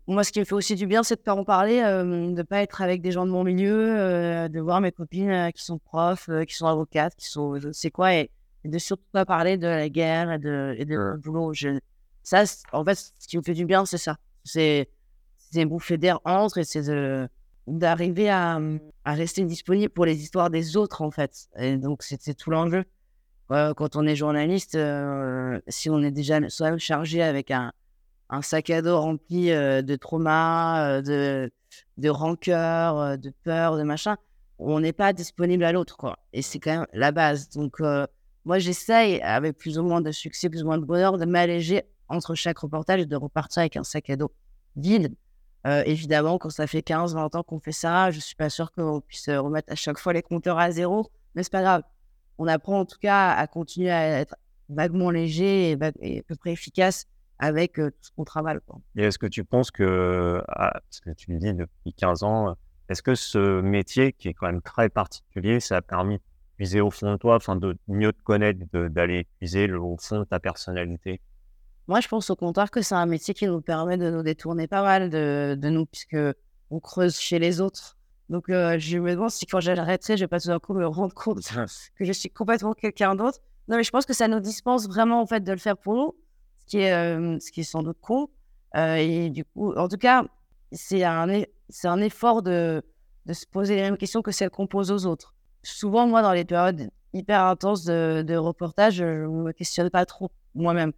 moi, 0.08 0.24
ce 0.24 0.32
qui 0.32 0.40
me 0.40 0.46
fait 0.46 0.54
aussi 0.54 0.76
du 0.76 0.88
bien, 0.88 1.04
c'est 1.04 1.16
de 1.16 1.22
ne 1.22 1.26
pas 1.26 1.36
en 1.36 1.44
parler, 1.44 1.82
de 1.82 2.04
ne 2.04 2.42
pas 2.44 2.62
être 2.62 2.82
avec 2.82 3.02
des 3.02 3.12
gens 3.12 3.26
de 3.26 3.32
mon 3.32 3.44
milieu, 3.44 4.50
de 4.50 4.60
voir 4.60 4.82
mes 4.82 4.92
copines 4.92 5.52
qui 5.54 5.64
sont 5.64 5.80
profs, 5.80 6.30
qui 6.48 6.56
sont 6.56 6.68
avocates, 6.68 7.16
qui 7.16 7.28
sont 7.28 7.60
je 7.60 7.70
ne 7.70 7.74
sais 7.74 7.92
quoi, 7.92 8.16
et, 8.16 8.32
de 8.66 8.78
surtout 8.78 9.04
pas 9.12 9.26
parler 9.26 9.58
de 9.58 9.68
la 9.68 9.90
guerre 9.90 10.32
et 10.32 10.40
de, 10.40 10.76
et 10.78 10.86
de 10.86 11.18
boulot. 11.18 11.54
Je, 11.54 11.80
ça, 12.24 12.44
en 12.72 12.84
fait, 12.86 12.96
ce 13.20 13.28
qui 13.28 13.38
me 13.38 13.44
fait 13.44 13.54
du 13.54 13.66
bien, 13.66 13.86
c'est 13.86 13.98
ça. 13.98 14.18
C'est 14.44 14.88
une 15.54 15.70
bouffée 15.70 15.98
d'air 15.98 16.20
entre 16.26 16.58
et 16.58 16.64
c'est 16.64 16.84
d'arriver 17.68 18.30
à, 18.30 18.60
à, 19.06 19.14
rester 19.14 19.44
disponible 19.46 19.92
pour 19.94 20.06
les 20.06 20.22
histoires 20.22 20.50
des 20.50 20.76
autres, 20.76 21.02
en 21.02 21.12
fait. 21.12 21.48
Et 21.58 21.78
donc, 21.78 22.04
c'est 22.04 22.34
tout 22.34 22.50
l'enjeu. 22.50 22.86
Quand 23.76 23.96
on 23.96 24.06
est 24.08 24.16
journaliste, 24.16 24.76
euh, 24.76 25.60
si 25.68 25.90
on 25.90 26.02
est 26.02 26.12
déjà 26.12 26.40
soi-même 26.50 26.80
chargé 26.80 27.22
avec 27.22 27.52
un, 27.52 27.72
sac 28.42 28.70
à 28.72 28.82
dos 28.82 29.00
rempli 29.00 29.52
euh, 29.52 29.82
de 29.82 29.96
traumas, 29.96 30.88
euh, 30.88 31.02
de, 31.02 31.52
de 31.98 32.10
rancœur, 32.10 33.18
de 33.18 33.32
peur, 33.44 33.78
de 33.78 33.84
machin, 33.84 34.18
on 34.58 34.80
n'est 34.80 34.94
pas 34.94 35.14
disponible 35.14 35.64
à 35.64 35.72
l'autre, 35.72 35.98
quoi. 35.98 36.18
Et 36.32 36.42
c'est 36.42 36.60
quand 36.60 36.72
même 36.72 36.88
la 36.94 37.12
base. 37.12 37.50
Donc, 37.50 37.80
moi, 38.46 38.60
j'essaye, 38.60 39.22
avec 39.22 39.58
plus 39.58 39.78
ou 39.78 39.84
moins 39.84 40.02
de 40.02 40.12
succès, 40.12 40.50
plus 40.50 40.64
ou 40.64 40.66
moins 40.66 40.78
de 40.78 40.86
bonheur, 40.86 41.18
de 41.18 41.26
m'alléger 41.26 41.84
entre 42.08 42.36
chaque 42.36 42.60
reportage 42.60 43.02
et 43.02 43.06
de 43.06 43.16
repartir 43.16 43.62
avec 43.62 43.78
un 43.78 43.84
sac 43.84 44.10
à 44.10 44.16
dos 44.16 44.32
vide. 44.76 45.16
Évidemment, 45.66 46.38
quand 46.38 46.50
ça 46.50 46.68
fait 46.68 46.82
15-20 46.82 47.38
ans 47.38 47.44
qu'on 47.44 47.60
fait 47.60 47.72
ça, 47.72 48.12
je 48.12 48.18
ne 48.18 48.22
suis 48.22 48.36
pas 48.36 48.50
sûre 48.50 48.72
qu'on 48.72 49.02
puisse 49.02 49.30
remettre 49.30 49.72
à 49.72 49.76
chaque 49.76 49.98
fois 49.98 50.14
les 50.14 50.22
compteurs 50.22 50.60
à 50.60 50.72
zéro, 50.72 51.10
mais 51.36 51.44
c'est 51.44 51.52
pas 51.52 51.62
grave. 51.62 51.84
On 52.38 52.48
apprend 52.48 52.80
en 52.80 52.86
tout 52.86 53.00
cas 53.00 53.32
à 53.32 53.48
continuer 53.48 53.92
à 53.92 54.20
être 54.20 54.36
vaguement 54.70 55.12
léger 55.12 55.72
et, 55.72 56.20
à 56.20 56.24
peu 56.24 56.36
près 56.36 56.52
efficace 56.52 57.06
avec 57.40 57.80
euh, 57.80 57.90
tout 57.90 57.98
ce 58.02 58.12
qu'on 58.16 58.24
travaille. 58.24 58.58
Et 58.96 59.04
est-ce 59.04 59.18
que 59.18 59.28
tu 59.28 59.44
penses 59.44 59.72
que, 59.72 60.42
ah, 60.48 60.80
ce 60.90 61.02
que 61.02 61.10
tu 61.12 61.32
me 61.32 61.40
dis 61.40 61.54
depuis 61.54 61.94
15 61.94 62.24
ans, 62.24 62.56
est-ce 62.90 63.02
que 63.02 63.16
ce 63.16 63.62
métier 63.62 64.14
qui 64.14 64.30
est 64.30 64.34
quand 64.34 64.48
même 64.48 64.62
très 64.62 64.90
particulier, 64.90 65.60
ça 65.60 65.78
a 65.78 65.82
permis 65.82 66.16
de 66.16 66.24
puiser 66.58 66.82
au 66.82 66.92
fond 66.92 67.12
de 67.12 67.18
toi, 67.18 67.36
enfin 67.36 67.56
de 67.56 67.78
mieux 67.88 68.14
te 68.14 68.22
connaître, 68.24 68.60
d'aller 68.88 69.28
puiser 69.40 69.72
au 69.72 69.98
fond 69.98 70.20
de 70.20 70.24
ta 70.26 70.40
personnalité? 70.40 71.22
Moi, 71.88 72.00
je 72.00 72.08
pense 72.08 72.30
au 72.30 72.36
contraire 72.36 72.72
que 72.72 72.82
c'est 72.82 72.96
un 72.96 73.06
métier 73.06 73.34
qui 73.34 73.46
nous 73.46 73.62
permet 73.62 73.98
de 73.98 74.10
nous 74.10 74.24
détourner 74.24 74.68
pas 74.68 74.84
mal 74.84 75.10
de, 75.10 75.58
de 75.60 75.70
nous, 75.70 75.86
puisque 75.86 76.18
on 76.70 76.80
creuse 76.80 77.18
chez 77.18 77.40
les 77.40 77.60
autres. 77.60 77.98
Donc, 78.30 78.50
euh, 78.50 78.78
je 78.80 78.98
me 78.98 79.12
demande 79.12 79.30
si 79.30 79.46
quand 79.46 79.60
j'arrêterai, 79.60 80.18
je 80.18 80.24
vais 80.24 80.28
pas 80.28 80.40
tout 80.40 80.48
d'un 80.48 80.60
coup 80.60 80.74
me 80.74 80.86
rendre 80.88 81.14
compte 81.14 81.40
que 81.98 82.06
je 82.06 82.12
suis 82.12 82.30
complètement 82.30 82.74
quelqu'un 82.74 83.16
d'autre. 83.16 83.40
Non, 83.68 83.78
mais 83.78 83.84
je 83.84 83.92
pense 83.92 84.06
que 84.06 84.14
ça 84.14 84.28
nous 84.28 84.40
dispense 84.40 84.88
vraiment 84.88 85.22
en 85.22 85.26
fait 85.26 85.42
de 85.42 85.52
le 85.52 85.58
faire 85.58 85.78
pour 85.78 85.96
nous, 85.96 86.16
ce 86.60 86.66
qui 86.66 86.80
est, 86.80 86.94
euh, 86.94 87.38
ce 87.40 87.52
qui 87.52 87.62
est 87.62 87.64
sans 87.64 87.84
doute 87.84 87.98
con. 88.02 88.30
Euh, 88.76 88.96
et 88.96 89.30
du 89.30 89.46
coup, 89.46 89.74
en 89.76 89.88
tout 89.88 89.98
cas, 89.98 90.26
c'est 90.72 91.04
un, 91.04 91.28
c'est 91.70 91.88
un 91.88 92.00
effort 92.00 92.42
de, 92.42 92.82
de 93.26 93.34
se 93.34 93.46
poser 93.46 93.76
les 93.76 93.82
mêmes 93.84 93.98
questions 93.98 94.22
que 94.22 94.32
celles 94.32 94.50
qu'on 94.50 94.68
pose 94.68 94.92
aux 94.92 95.06
autres. 95.06 95.36
Souvent, 95.64 96.08
moi, 96.08 96.22
dans 96.22 96.34
les 96.34 96.46
périodes 96.46 96.90
hyper 97.14 97.44
intenses 97.44 97.84
de, 97.86 98.24
de 98.26 98.36
reportage, 98.36 98.96
je 98.96 99.06
ne 99.06 99.44
me 99.44 99.52
questionne 99.52 99.90
pas 99.90 100.06
trop 100.06 100.32
moi-même. 100.56 100.92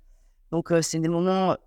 Donc, 0.51 0.71
c'est 0.81 0.99
des 0.99 1.09
moments 1.09 1.57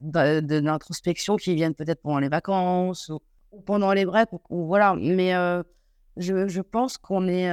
d'introspection 0.00 1.36
qui 1.36 1.54
viennent 1.54 1.74
peut-être 1.74 2.02
pendant 2.02 2.18
les 2.18 2.28
vacances 2.28 3.08
ou, 3.08 3.20
pendant 3.66 3.92
les 3.92 4.04
breaks. 4.04 4.30
Ou, 4.50 4.66
voilà. 4.66 4.94
Mais 4.94 5.32
je, 6.16 6.48
je, 6.48 6.60
pense 6.60 6.98
qu'on 6.98 7.28
est, 7.28 7.48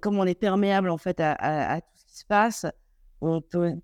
comme 0.00 0.18
on 0.18 0.26
est 0.26 0.38
perméable 0.38 0.90
en 0.90 0.98
fait 0.98 1.20
à, 1.20 1.80
tout 1.80 1.88
ce 1.96 2.04
qui 2.06 2.18
se 2.18 2.24
passe, 2.24 2.66
on 3.20 3.40
peut 3.40 3.74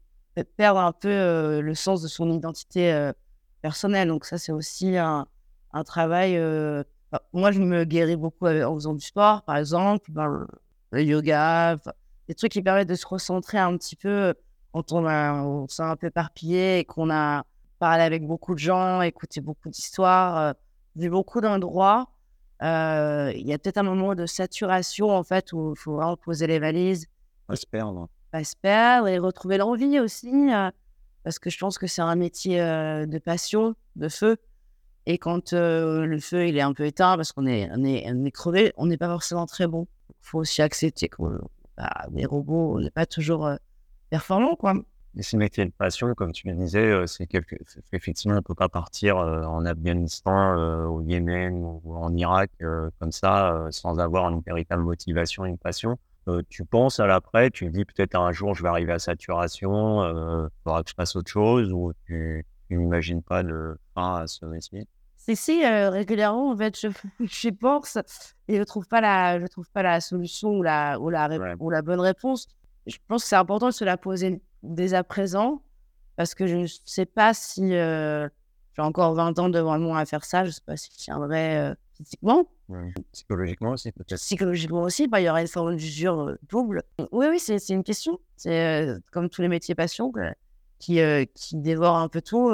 perdre 0.57 0.81
un 0.81 0.93
peu 0.93 1.61
le 1.61 1.75
sens 1.75 2.03
de 2.03 2.09
son 2.09 2.31
identité 2.31 3.11
personnelle. 3.63 4.09
Donc, 4.09 4.25
ça, 4.25 4.39
c'est 4.39 4.53
aussi 4.53 4.97
un, 4.97 5.27
un 5.73 5.85
travail. 5.85 6.41
moi, 7.33 7.53
je 7.53 7.61
me 7.61 7.85
guéris 7.85 8.17
beaucoup 8.17 8.47
en 8.47 8.75
faisant 8.75 8.95
du 8.95 9.05
sport, 9.05 9.43
par 9.43 9.57
exemple, 9.57 10.11
ben, 10.11 10.47
le 10.91 11.03
yoga, 11.03 11.77
des 12.29 12.35
trucs 12.35 12.53
qui 12.53 12.63
permettent 12.63 12.89
de 12.89 12.95
se 12.95 13.07
recentrer 13.07 13.59
un 13.59 13.77
petit 13.77 13.97
peu 13.97 14.35
quand 14.73 14.93
on, 14.93 15.69
s'est 15.69 15.83
un 15.83 15.97
peu 15.97 16.09
éparpillé 16.09 16.81
et 16.81 16.85
qu'on 16.85 17.11
a 17.11 17.45
parlé 17.79 18.03
avec 18.03 18.27
beaucoup 18.27 18.55
de 18.55 18.59
gens, 18.59 19.01
écouté 19.03 19.41
beaucoup 19.41 19.69
d'histoires, 19.69 20.37
euh, 20.37 20.53
vu 20.97 21.11
beaucoup 21.11 21.41
d'endroits, 21.41 22.09
euh, 22.63 23.33
il 23.35 23.47
y 23.47 23.53
a 23.53 23.59
peut-être 23.59 23.79
un 23.79 23.83
moment 23.83 24.15
de 24.15 24.27
saturation 24.27 25.11
en 25.11 25.23
fait 25.23 25.53
où 25.53 25.75
il 25.77 25.79
faut 25.79 25.97
vraiment 25.97 26.17
poser 26.17 26.47
les 26.47 26.59
valises. 26.59 27.07
Pas 27.47 27.57
se 27.57 27.67
perdre. 27.67 28.09
Pas 28.33 28.45
se 28.45 28.57
perdre 28.57 29.09
et 29.09 29.19
retrouver 29.19 29.59
l'envie 29.59 30.01
aussi, 30.01 30.53
euh, 30.53 30.71
parce 31.23 31.39
que 31.39 31.51
je 31.51 31.59
pense 31.59 31.79
que 31.79 31.87
c'est 31.87 32.03
un 32.03 32.17
métier 32.17 32.59
de 32.59 33.19
passion, 33.19 33.75
de 33.97 34.09
feu. 34.09 34.37
Et 35.07 35.19
quand 35.19 35.53
le 35.53 36.19
feu 36.19 36.49
il 36.49 36.57
est 36.57 36.63
un 36.63 36.73
peu 36.73 36.87
éteint 36.87 37.17
parce 37.17 37.33
qu'on 37.33 37.47
est, 37.47 37.69
on 37.73 37.85
est, 37.85 38.11
on 38.11 38.25
est 38.25 38.31
crevé, 38.31 38.73
on 38.77 38.87
n'est 38.87 38.97
pas 38.97 39.09
forcément 39.09 39.47
très 39.47 39.67
bon. 39.67 39.87
Il 40.11 40.15
faut 40.23 40.39
aussi 40.39 40.63
accepter 40.63 41.09
qu'on 41.09 41.39
bah, 41.77 42.07
des 42.11 42.25
robots, 42.25 42.77
on 42.77 42.81
n'est 42.81 42.91
pas 42.91 43.07
toujours 43.07 43.51
performant, 44.11 44.57
quoi. 44.57 44.75
Et 45.19 45.23
ce 45.23 45.37
métier 45.39 45.65
de 45.65 45.71
passion, 45.71 46.15
comme 46.15 46.33
tu 46.33 46.47
le 46.47 46.55
disais, 46.55 46.91
euh, 46.91 47.07
c'est 47.07 47.27
quelque... 47.27 47.57
effectivement, 47.93 48.35
on 48.35 48.39
ne 48.39 48.43
peut 48.43 48.55
pas 48.55 48.69
partir 48.69 49.17
euh, 49.17 49.45
en 49.45 49.65
Afghanistan, 49.65 50.59
euh, 50.59 50.85
au 50.85 51.01
Yémen 51.01 51.55
ou 51.65 51.97
en 51.97 52.15
Irak 52.15 52.51
comme 53.01 53.13
ça, 53.13 53.67
sans 53.71 53.99
avoir 53.99 54.29
une 54.29 54.41
véritable 54.41 54.83
motivation, 54.83 55.47
une 55.47 55.57
passion. 55.57 55.99
tu 56.51 56.65
penses 56.65 57.01
à 57.01 57.07
l'après, 57.07 57.51
tu 57.51 57.71
dis 57.71 57.85
peut-être 57.85 58.15
un 58.15 58.33
jour 58.33 58.55
je 58.55 58.63
vais 58.63 58.69
arriver 58.69 58.93
à 58.93 58.99
saturation, 58.99 60.05
il 60.05 60.49
faudra 60.65 60.83
que 60.83 60.91
je 60.91 60.95
fasse 60.95 61.17
autre 61.17 61.31
chose, 61.31 61.73
ou 61.73 61.93
tu 62.07 62.45
n'imagines 62.71 63.23
pas 63.23 63.43
de 63.43 63.79
fin 63.95 64.17
à 64.17 64.27
ce 64.27 64.45
métier 64.45 64.87
Si, 65.17 65.37
si, 65.37 65.67
régulièrement, 65.67 66.51
en 66.51 66.57
fait, 66.57 66.79
je, 66.79 66.89
je 67.21 67.49
pense 67.49 67.97
et 68.49 68.55
je 68.55 68.61
ne 68.61 68.65
trouve, 68.65 68.87
pas 68.87 69.01
la, 69.01 69.41
je 69.41 69.47
trouve 69.47 69.71
pas 69.71 69.83
la 69.83 70.01
solution 70.01 70.51
ou 70.59 70.63
la, 70.63 70.99
ou 71.01 71.09
la, 71.09 71.29
ou 71.59 71.71
la 71.71 71.83
bonne 71.83 72.01
réponse. 72.01 72.49
Je 72.87 72.99
pense 73.09 73.23
que 73.23 73.29
c'est 73.29 73.37
important 73.37 73.67
de 73.67 73.73
se 73.73 73.85
la 73.85 73.97
poser 73.97 74.41
dès 74.67 74.95
à 74.95 75.05
présent 75.05 75.63
parce 76.17 76.35
que 76.35 76.47
je 76.47 76.57
ne 76.57 76.67
sais 76.85 77.07
pas 77.07 77.35
si 77.35 77.75
euh, 77.75 78.29
j'ai 78.75 78.83
encore 78.83 79.15
20 79.15 79.39
ans 79.39 79.49
devant 79.49 79.79
moi 79.79 79.99
à 79.99 80.07
faire 80.07 80.25
ça. 80.25 80.45
Je 80.45 80.49
ne 80.49 80.53
sais 80.53 80.63
pas 80.65 80.77
si 80.77 80.91
je 80.93 80.97
tiendrai 80.97 81.59
euh, 81.59 81.75
physiquement. 81.95 82.49
Psychologiquement 83.13 83.71
aussi, 83.73 83.93
peut-être. 83.93 84.19
Psychologiquement 84.19 84.83
aussi, 84.83 85.07
bah, 85.07 85.21
il 85.21 85.25
y 85.25 85.31
aurait 85.31 85.43
une 85.43 85.49
forme 85.49 85.77
d'usure 85.77 86.21
euh, 86.21 86.39
double. 86.49 86.83
Oui, 87.13 87.27
oui, 87.31 87.39
c'est 87.39 87.69
une 87.69 87.85
question. 87.85 88.19
C'est 88.37 88.89
comme 89.13 89.29
tous 89.29 89.43
les 89.43 89.49
métiers 89.49 89.75
passion 89.75 90.13
qui, 90.79 91.01
qui 91.35 91.57
dévorent 91.57 91.99
un 91.99 92.09
peu 92.09 92.21
tout. 92.21 92.51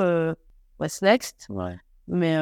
what's 0.79 1.03
next 1.03 1.49
Mais 2.09 2.35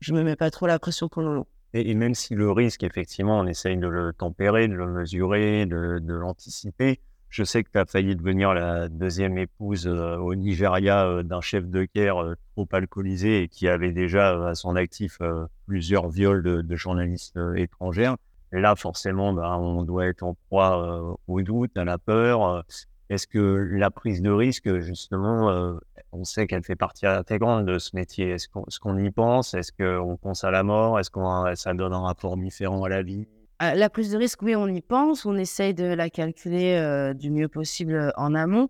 je 0.00 0.12
ne 0.12 0.18
me 0.18 0.24
mets 0.24 0.36
pas 0.36 0.50
trop 0.50 0.66
la 0.66 0.78
pression 0.78 1.08
pour 1.08 1.22
le 1.22 1.34
long. 1.34 1.46
Et, 1.74 1.94
même 1.94 2.14
si 2.14 2.34
le 2.34 2.50
risque, 2.50 2.82
effectivement, 2.82 3.38
on 3.38 3.46
essaye 3.46 3.76
de 3.76 3.88
le 3.88 4.14
tempérer, 4.14 4.68
de 4.68 4.74
le 4.74 4.86
mesurer, 4.86 5.66
de, 5.66 5.98
de 5.98 6.14
l'anticiper, 6.14 7.00
je 7.30 7.44
sais 7.44 7.62
que 7.62 7.70
tu 7.70 7.78
as 7.78 7.84
failli 7.84 8.16
devenir 8.16 8.54
la 8.54 8.88
deuxième 8.88 9.36
épouse 9.38 9.86
euh, 9.86 10.16
au 10.16 10.34
Nigeria 10.34 11.06
euh, 11.06 11.22
d'un 11.22 11.40
chef 11.40 11.66
de 11.68 11.86
guerre 11.94 12.22
euh, 12.22 12.34
trop 12.54 12.68
alcoolisé 12.72 13.42
et 13.42 13.48
qui 13.48 13.68
avait 13.68 13.92
déjà 13.92 14.48
à 14.48 14.54
son 14.54 14.76
actif 14.76 15.18
plusieurs 15.66 16.08
viols 16.08 16.42
de, 16.42 16.76
journalistes 16.76 17.38
étrangères. 17.56 18.16
Là, 18.52 18.74
forcément, 18.76 19.32
bah, 19.32 19.58
on 19.58 19.82
doit 19.82 20.06
être 20.06 20.22
en 20.22 20.34
proie 20.48 21.18
au 21.26 21.42
doute, 21.42 21.76
à 21.76 21.84
la 21.84 21.98
peur. 21.98 22.64
Est-ce 23.10 23.26
que 23.26 23.38
la 23.72 23.90
prise 23.90 24.22
de 24.22 24.30
risque, 24.30 24.78
justement, 24.78 25.78
on 26.12 26.24
sait 26.24 26.46
qu'elle 26.46 26.64
fait 26.64 26.76
partie 26.76 27.06
intégrante 27.06 27.66
de 27.66 27.78
ce 27.78 27.94
métier 27.94 28.30
Est-ce 28.30 28.48
qu'on 28.48 28.98
y 28.98 29.10
pense? 29.10 29.54
Est-ce 29.54 29.72
qu'on 29.72 30.16
pense 30.16 30.44
à 30.44 30.50
la 30.50 30.62
mort? 30.62 30.98
Est-ce 30.98 31.10
que 31.10 31.20
ça 31.54 31.74
donne 31.74 31.92
un 31.92 32.00
rapport 32.00 32.36
différent 32.36 32.82
à 32.84 32.88
la 32.88 33.02
vie? 33.02 33.26
Ah, 33.58 33.74
la 33.74 33.90
prise 33.90 34.10
de 34.12 34.16
risque, 34.16 34.42
oui, 34.42 34.54
on 34.54 34.68
y 34.68 34.80
pense. 34.80 35.24
On 35.24 35.36
essaye 35.36 35.74
de 35.74 35.84
la 35.84 36.10
calculer 36.10 36.74
euh, 36.74 37.14
du 37.14 37.30
mieux 37.30 37.48
possible 37.48 37.94
euh, 37.94 38.10
en 38.16 38.34
amont. 38.34 38.68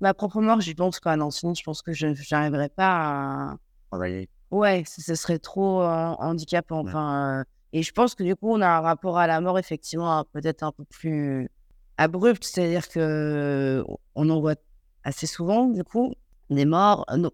ma 0.00 0.14
propre 0.14 0.40
mort, 0.40 0.60
j'y 0.60 0.74
pense 0.74 1.00
pas. 1.00 1.16
Non, 1.16 1.30
sinon, 1.30 1.54
je 1.54 1.62
pense 1.62 1.82
que 1.82 1.92
je 1.92 2.08
n'arriverais 2.30 2.68
pas 2.68 3.52
à. 3.52 3.56
Travailler. 3.90 4.28
Ouais, 4.50 4.82
ce, 4.86 5.02
ce 5.02 5.14
serait 5.14 5.38
trop 5.38 5.82
euh, 5.82 6.14
handicapant. 6.18 6.80
Enfin, 6.86 7.40
euh, 7.40 7.44
et 7.72 7.82
je 7.82 7.92
pense 7.92 8.14
que 8.14 8.22
du 8.22 8.36
coup, 8.36 8.50
on 8.52 8.60
a 8.60 8.68
un 8.68 8.80
rapport 8.80 9.18
à 9.18 9.26
la 9.26 9.40
mort, 9.40 9.58
effectivement, 9.58 10.24
peut-être 10.32 10.62
un 10.62 10.72
peu 10.72 10.84
plus 10.84 11.48
abrupt. 11.96 12.44
C'est-à-dire 12.44 12.88
que 12.88 13.84
on 14.14 14.30
en 14.30 14.40
voit 14.40 14.56
assez 15.04 15.26
souvent, 15.26 15.66
du 15.68 15.84
coup, 15.84 16.12
des 16.50 16.64
morts. 16.64 17.04
Euh, 17.10 17.28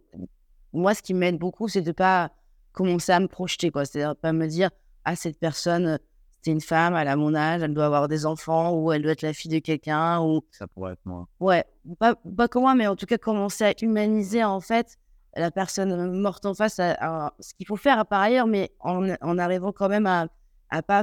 moi, 0.72 0.94
ce 0.94 1.02
qui 1.02 1.14
m'aide 1.14 1.38
beaucoup, 1.38 1.68
c'est 1.68 1.82
de 1.82 1.92
pas 1.92 2.30
commencer 2.72 3.12
à 3.12 3.20
me 3.20 3.26
projeter, 3.28 3.70
quoi. 3.70 3.84
C'est-à-dire 3.84 4.16
pas 4.16 4.32
me 4.32 4.46
dire, 4.46 4.70
ah, 5.04 5.16
cette 5.16 5.38
personne, 5.38 5.98
c'est 6.42 6.53
une 6.53 6.61
femme, 6.61 6.94
elle 6.96 7.09
a 7.09 7.16
mon 7.16 7.35
âge, 7.35 7.62
elle 7.62 7.74
doit 7.74 7.87
avoir 7.87 8.09
des 8.09 8.24
enfants, 8.24 8.72
ou 8.72 8.92
elle 8.92 9.03
doit 9.03 9.12
être 9.12 9.22
la 9.22 9.33
fille 9.33 9.50
de 9.50 9.59
quelqu'un, 9.59 10.20
ou... 10.20 10.40
Ça 10.53 10.66
pourrait 10.66 10.92
être 10.92 11.05
moi. 11.05 11.29
Ouais, 11.38 11.64
pas, 11.98 12.14
pas 12.37 12.48
comme 12.48 12.62
moi, 12.62 12.74
mais 12.74 12.87
en 12.87 12.96
tout 12.96 13.07
cas, 13.07 13.18
commencer 13.18 13.64
à 13.64 13.74
humaniser, 13.83 14.42
en 14.42 14.61
fait, 14.61 14.96
la 15.37 15.50
personne 15.50 16.18
morte 16.20 16.46
en 16.46 16.55
face, 16.55 16.81
à, 16.81 17.35
ce 17.40 17.55
qu'il 17.55 17.66
faut 17.66 17.76
faire 17.76 18.07
par 18.07 18.20
ailleurs, 18.20 18.46
mais 18.46 18.72
en, 18.81 19.11
en, 19.20 19.38
arrivant 19.38 19.72
quand 19.72 19.88
même 19.88 20.07
à, 20.07 20.29
à 20.70 20.83
pas 20.83 21.03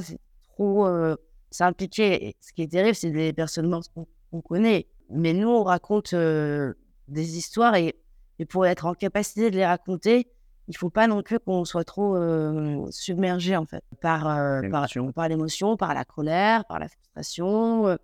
trop 0.54 0.88
euh, 0.88 1.16
s'impliquer. 1.52 2.36
Ce 2.42 2.52
qui 2.52 2.64
est 2.64 2.72
terrible, 2.72 2.96
c'est 2.96 3.10
les 3.10 3.34
personnes 3.34 3.70
mortes 3.70 3.92
qu'on 3.94 4.42
connaît. 4.42 4.88
Mais 5.10 5.34
nous, 5.34 5.50
on 5.50 5.64
raconte 5.64 6.14
euh, 6.14 6.74
des 7.08 7.38
histoires 7.38 7.76
et, 7.76 7.96
et, 8.40 8.46
pour 8.46 8.66
être 8.66 8.86
en 8.86 8.94
capacité 8.94 9.50
de 9.50 9.56
les 9.56 9.66
raconter, 9.66 10.28
il 10.68 10.76
faut 10.76 10.90
pas 10.90 11.08
non 11.08 11.22
plus 11.24 11.40
qu'on 11.40 11.66
soit 11.66 11.84
trop 11.84 12.16
euh, 12.16 12.86
submergé 12.90 13.56
en 13.56 13.66
fait 13.66 13.84
par 14.02 14.28
euh, 14.28 14.62
l'émotion. 14.62 15.12
par, 15.12 15.30
l'émotion, 15.30 15.78
par 15.78 15.94
la 15.94 16.04
colère, 16.04 16.66
par 16.66 16.80
la 16.80 16.90
frustration. 16.90 17.98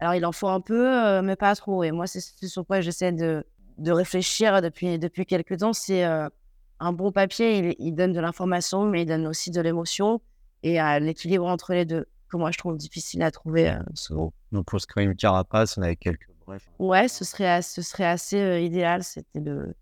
Alors 0.00 0.14
il 0.14 0.24
en 0.26 0.32
faut 0.32 0.48
un 0.48 0.60
peu, 0.60 1.20
mais 1.22 1.36
pas 1.36 1.54
trop. 1.54 1.82
Et 1.84 1.90
moi, 1.90 2.06
c'est 2.06 2.20
sur 2.20 2.66
quoi 2.66 2.80
j'essaie 2.80 3.12
de, 3.12 3.44
de, 3.78 3.92
réfléchir 3.92 4.62
depuis 4.62 4.98
depuis 4.98 5.26
quelques 5.26 5.58
temps. 5.58 5.72
C'est 5.72 6.04
un 6.04 6.92
bon 6.92 7.10
papier, 7.10 7.76
il, 7.80 7.94
donne 7.94 8.12
de 8.12 8.20
l'information, 8.20 8.84
mais 8.84 9.02
il 9.02 9.06
donne 9.06 9.26
aussi 9.26 9.50
de 9.50 9.60
l'émotion 9.60 10.20
et 10.62 10.78
l'équilibre 11.00 11.46
entre 11.46 11.72
les 11.72 11.84
deux 11.84 12.06
que 12.28 12.36
moi 12.36 12.50
je 12.50 12.58
trouve 12.58 12.76
difficile 12.76 13.22
à 13.22 13.30
trouver 13.30 13.76
souvent. 13.94 14.32
Donc 14.52 14.66
pour 14.66 14.80
se 14.80 14.86
créer 14.86 15.04
une 15.04 15.16
carapace, 15.16 15.78
on 15.78 15.82
avait 15.82 15.96
quelques. 15.96 16.28
Ouais, 16.78 17.08
ce 17.08 17.24
serait 17.24 17.62
ce 17.62 17.82
serait 17.82 18.06
assez 18.06 18.62
idéal. 18.62 19.02
C'était 19.02 19.40
le 19.40 19.74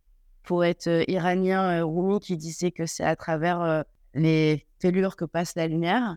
poète 0.46 0.88
iranien 1.08 1.84
Rumi 1.84 2.20
qui 2.20 2.36
disait 2.38 2.70
que 2.70 2.86
c'est 2.86 3.04
à 3.04 3.16
travers 3.16 3.84
les 4.14 4.66
fêlures 4.80 5.16
que 5.16 5.26
passe 5.26 5.54
la 5.56 5.66
lumière. 5.66 6.16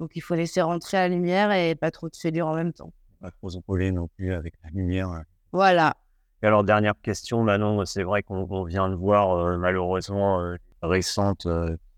Donc 0.00 0.10
il 0.16 0.20
faut 0.20 0.34
laisser 0.34 0.60
rentrer 0.60 0.96
la 0.96 1.08
lumière 1.08 1.52
et 1.52 1.74
pas 1.74 1.90
trop 1.90 2.08
de 2.08 2.16
fêlures 2.16 2.48
en 2.48 2.54
même 2.54 2.72
temps. 2.72 2.92
Pas 3.20 3.30
trop 3.30 3.50
s'empoler 3.50 3.92
non 3.92 4.08
plus 4.16 4.32
avec 4.32 4.54
la 4.64 4.70
lumière. 4.70 5.22
Voilà. 5.52 5.94
Et 6.42 6.46
alors, 6.46 6.64
dernière 6.64 6.94
question, 7.00 7.42
Manon, 7.42 7.84
c'est 7.86 8.02
vrai 8.02 8.22
qu'on 8.22 8.64
vient 8.64 8.88
de 8.88 8.94
voir 8.94 9.56
malheureusement 9.58 10.56
récente 10.82 11.46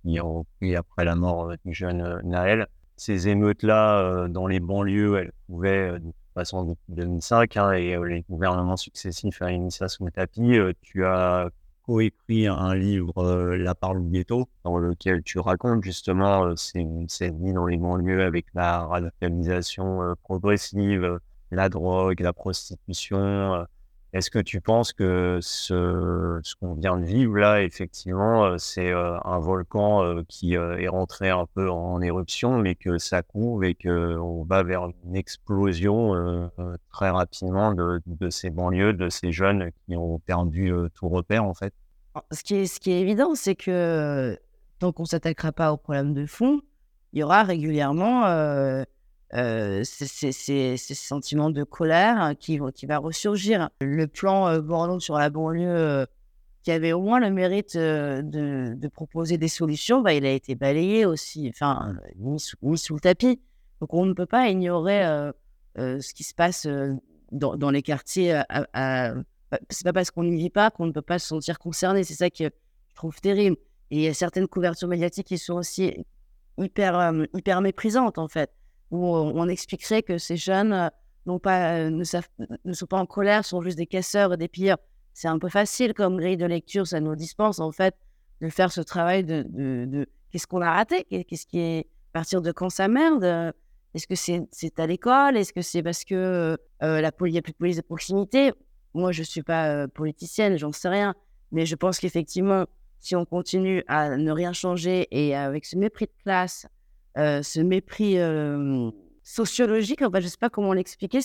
qui 0.05 0.21
ont 0.21 0.45
pris 0.59 0.77
après 0.77 1.05
la 1.05 1.17
mort 1.17 1.53
du 1.65 1.75
jeune 1.75 2.21
Naël. 2.23 2.69
Ces 2.97 3.29
émeutes-là 3.29 4.29
dans 4.29 4.47
les 4.47 4.61
banlieues, 4.61 5.19
elles 5.19 5.33
pouvaient, 5.47 5.93
de 5.93 5.99
toute 5.99 6.15
façon, 6.35 6.65
depuis 6.65 6.95
2005, 6.95 7.57
hein, 7.57 7.73
et 7.73 7.97
les 7.97 8.25
gouvernements 8.29 8.77
successifs 8.77 9.43
ont 9.43 9.59
mis 9.59 9.73
ça 9.73 9.89
sous 9.89 10.05
le 10.05 10.13
tapis. 10.13 10.57
tu 10.83 11.05
as 11.05 11.51
coécrit 11.89 12.47
un 12.47 12.75
livre, 12.75 13.57
La 13.57 13.75
parole 13.75 14.05
du 14.05 14.11
ghetto, 14.11 14.47
dans 14.63 14.77
lequel 14.77 15.23
tu 15.23 15.39
racontes 15.39 15.83
justement 15.83 16.55
cette 16.55 17.35
vie 17.41 17.55
dans 17.55 17.65
les 17.65 17.79
banlieues 17.79 18.23
avec 18.23 18.45
la 18.53 18.85
radicalisation 18.85 20.15
progressive, 20.23 21.19
la 21.51 21.71
drogue, 21.71 22.21
la 22.21 22.35
prostitution. 22.35 23.67
Est-ce 24.13 24.31
que 24.31 24.39
tu 24.39 24.61
penses 24.61 24.93
que 24.93 25.39
ce, 25.43 26.41
qu'on 26.61 26.75
vient 26.75 26.97
de 26.97 27.05
vivre 27.05 27.37
là, 27.37 27.63
effectivement, 27.63 28.57
c'est 28.59 28.91
un 28.91 29.39
volcan 29.39 30.23
qui 30.29 30.55
est 30.55 30.89
rentré 30.89 31.29
un 31.29 31.47
peu 31.55 31.71
en 31.71 32.01
éruption, 32.01 32.59
mais 32.59 32.75
que 32.75 32.97
ça 32.97 33.23
couvre 33.23 33.65
et 33.65 33.75
qu'on 33.75 34.45
va 34.45 34.63
vers 34.63 34.89
une 35.05 35.15
explosion 35.15 36.51
très 36.91 37.11
rapidement 37.11 37.75
de, 37.75 38.31
ces 38.31 38.49
banlieues, 38.49 38.95
de 38.95 39.11
ces 39.11 39.31
jeunes 39.31 39.71
qui 39.85 39.95
ont 39.95 40.19
perdu 40.21 40.73
tout 40.95 41.09
repère, 41.09 41.45
en 41.45 41.55
fait? 41.55 41.75
Ce 42.33 42.43
qui 42.43 42.55
est, 42.91 43.01
évident, 43.01 43.35
c'est 43.35 43.55
que 43.55 44.39
tant 44.79 44.93
qu'on 44.93 45.03
ne 45.03 45.09
s'attaquera 45.09 45.53
pas 45.53 45.73
au 45.73 45.77
problème 45.77 46.15
de 46.15 46.27
fond, 46.27 46.61
il 47.13 47.21
y 47.21 47.23
aura 47.23 47.43
régulièrement 47.43 48.27
euh, 48.27 48.85
ces, 49.33 50.77
sentiments 50.77 51.51
de 51.51 51.65
colère 51.65 52.35
qui, 52.39 52.59
qui 52.75 52.87
va 52.87 52.99
ressurgir. 52.99 53.71
Le 53.81 54.07
plan 54.07 54.49
euh, 54.49 54.99
sur 54.99 55.17
la 55.17 55.31
banlieue, 55.31 55.69
euh, 55.69 56.07
qui 56.63 56.71
avait 56.71 56.93
au 56.93 57.03
moins 57.03 57.21
le 57.21 57.31
mérite 57.31 57.77
de, 57.77 58.75
de, 58.75 58.89
proposer 58.89 59.39
des 59.39 59.49
solutions, 59.49 60.01
bah, 60.01 60.15
il 60.15 60.27
a 60.27 60.33
été 60.33 60.55
balayé 60.55 61.07
aussi, 61.07 61.49
enfin, 61.49 61.95
mis 62.17 62.41
sous, 62.41 62.77
sous, 62.77 62.95
le 62.95 63.01
tapis. 63.01 63.41
Donc 63.81 63.95
on 63.95 64.07
ne 64.07 64.13
peut 64.13 64.27
pas 64.27 64.49
ignorer 64.49 65.03
ce 65.77 66.15
qui 66.15 66.25
se 66.25 66.35
passe 66.35 66.67
dans, 67.31 67.57
dans 67.57 67.71
les 67.71 67.83
quartiers. 67.83 68.43
À, 68.51 69.15
c'est 69.71 69.85
pas 69.85 69.93
parce 69.95 70.11
qu'on 70.11 70.25
n'y 70.25 70.37
vit 70.37 70.51
pas 70.51 70.71
qu'on 70.71 70.87
ne 70.87 70.93
peut 70.93 71.01
pas 71.01 71.19
se 71.19 71.27
sentir 71.27 71.59
concerné. 71.59 72.05
C'est 72.05 72.15
ça 72.15 72.29
que 72.29 72.45
je 72.45 72.95
trouve 72.95 73.19
terrible. 73.21 73.57
Et 73.91 73.97
il 73.97 74.03
y 74.03 74.09
a 74.09 74.15
certaines 74.15 74.49
couvertures 74.49 74.89
médiatiques 74.89 75.29
qui 75.29 75.39
sont 75.39 75.55
aussi 75.55 76.05
hyper, 76.59 77.15
hyper 77.33 77.61
méprisantes, 77.63 78.19
en 78.19 78.29
fait 78.29 78.51
où 78.91 79.05
on, 79.05 79.49
expliquerait 79.49 80.03
que 80.03 80.19
ces 80.19 80.37
jeunes 80.37 80.73
euh, 80.73 80.89
n'ont 81.27 81.39
pas, 81.39 81.75
euh, 81.75 81.91
ne, 81.91 82.05
savent, 82.05 82.29
ne 82.65 82.73
sont 82.73 82.87
pas 82.87 82.99
en 82.99 83.07
colère, 83.07 83.45
sont 83.45 83.61
juste 83.61 83.77
des 83.77 83.87
casseurs 83.87 84.35
et 84.35 84.37
des 84.37 84.49
pilleurs. 84.49 84.79
C'est 85.15 85.29
un 85.29 85.39
peu 85.39 85.49
facile 85.49 85.95
comme 85.95 86.17
grille 86.17 86.37
de 86.37 86.47
lecture, 86.47 86.87
ça 86.87 87.01
nous 87.01 87.17
dispense 87.17 87.59
en 87.61 87.73
fait 87.73 87.95
de 88.41 88.49
faire 88.49 88.71
ce 88.71 88.81
travail 88.81 89.25
de, 89.25 89.45
de, 89.49 90.07
qu'est-ce 90.31 90.47
qu'on 90.47 90.63
a 90.63 90.73
raté, 90.73 91.05
qu'est-ce 91.05 91.47
qui 91.47 91.59
est, 91.59 91.81
à 91.81 92.21
partir 92.21 92.41
de 92.41 92.53
quand 92.53 92.71
ça 92.71 92.87
merde, 92.87 93.53
est-ce 93.95 94.07
que 94.07 94.15
c'est 94.15 94.81
à 94.81 94.87
l'école, 94.87 95.37
est-ce 95.37 95.53
que 95.53 95.63
c'est 95.63 95.83
parce 95.83 96.05
que 96.05 96.15
euh, 96.83 97.01
la 97.01 97.11
il 97.21 97.33
n'y 97.33 97.39
a 97.39 97.43
plus 97.43 97.53
de 97.53 97.57
police 97.57 97.77
de 97.77 97.83
proximité? 97.83 98.53
Moi, 98.95 99.13
je 99.13 99.21
ne 99.21 99.27
suis 99.27 99.43
pas 99.43 99.89
politicienne, 99.89 100.57
j'en 100.57 100.73
sais 100.73 100.89
rien, 100.89 101.15
mais 101.51 101.67
je 101.67 101.75
pense 101.75 101.99
qu'effectivement, 101.99 102.65
si 103.01 103.17
on 103.17 103.25
continue 103.25 103.85
à 103.89 104.17
ne 104.17 104.31
rien 104.31 104.53
changer 104.53 105.09
et 105.11 105.35
avec 105.35 105.65
ce 105.65 105.77
mépris 105.77 106.07
de 106.07 106.23
classe, 106.23 106.67
euh, 106.67 106.69
ce 107.19 107.61
mépris 107.61 108.17
sociologique, 109.23 110.03
enfin, 110.03 110.21
je 110.21 110.25
ne 110.25 110.31
sais 110.31 110.39
pas 110.39 110.51
comment 110.51 110.73
l'expliquer. 110.73 111.21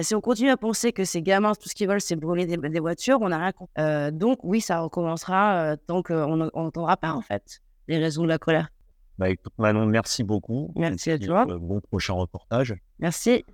Si 0.00 0.14
on 0.14 0.20
continue 0.20 0.50
à 0.50 0.56
penser 0.56 0.92
que 0.92 1.04
ces 1.04 1.22
gamins, 1.22 1.54
tout 1.54 1.68
ce 1.68 1.74
qu'ils 1.74 1.88
veulent, 1.88 2.00
c'est 2.00 2.14
brûler 2.14 2.46
des, 2.46 2.80
voitures, 2.80 3.18
on 3.20 3.30
n'a 3.30 3.38
rien 3.38 3.52
compris. 3.52 3.72
Euh, 3.78 4.10
donc, 4.12 4.38
oui, 4.44 4.60
ça 4.60 4.80
recommencera 4.80 5.72
euh, 5.72 5.76
tant 5.86 6.02
qu'on 6.02 6.36
n'entendra 6.36 6.96
pas, 6.96 7.12
en 7.12 7.20
fait, 7.20 7.60
les 7.88 7.98
raisons 7.98 8.22
de 8.22 8.28
la 8.28 8.38
colère. 8.38 8.68
Bah, 9.18 9.28
écoute, 9.28 9.52
Manon, 9.58 9.86
merci 9.86 10.22
beaucoup. 10.22 10.72
Merci 10.76 11.10
à 11.10 11.18
toi. 11.18 11.44
bon 11.46 11.80
prochain 11.80 12.12
reportage. 12.12 12.76
Merci. 13.00 13.44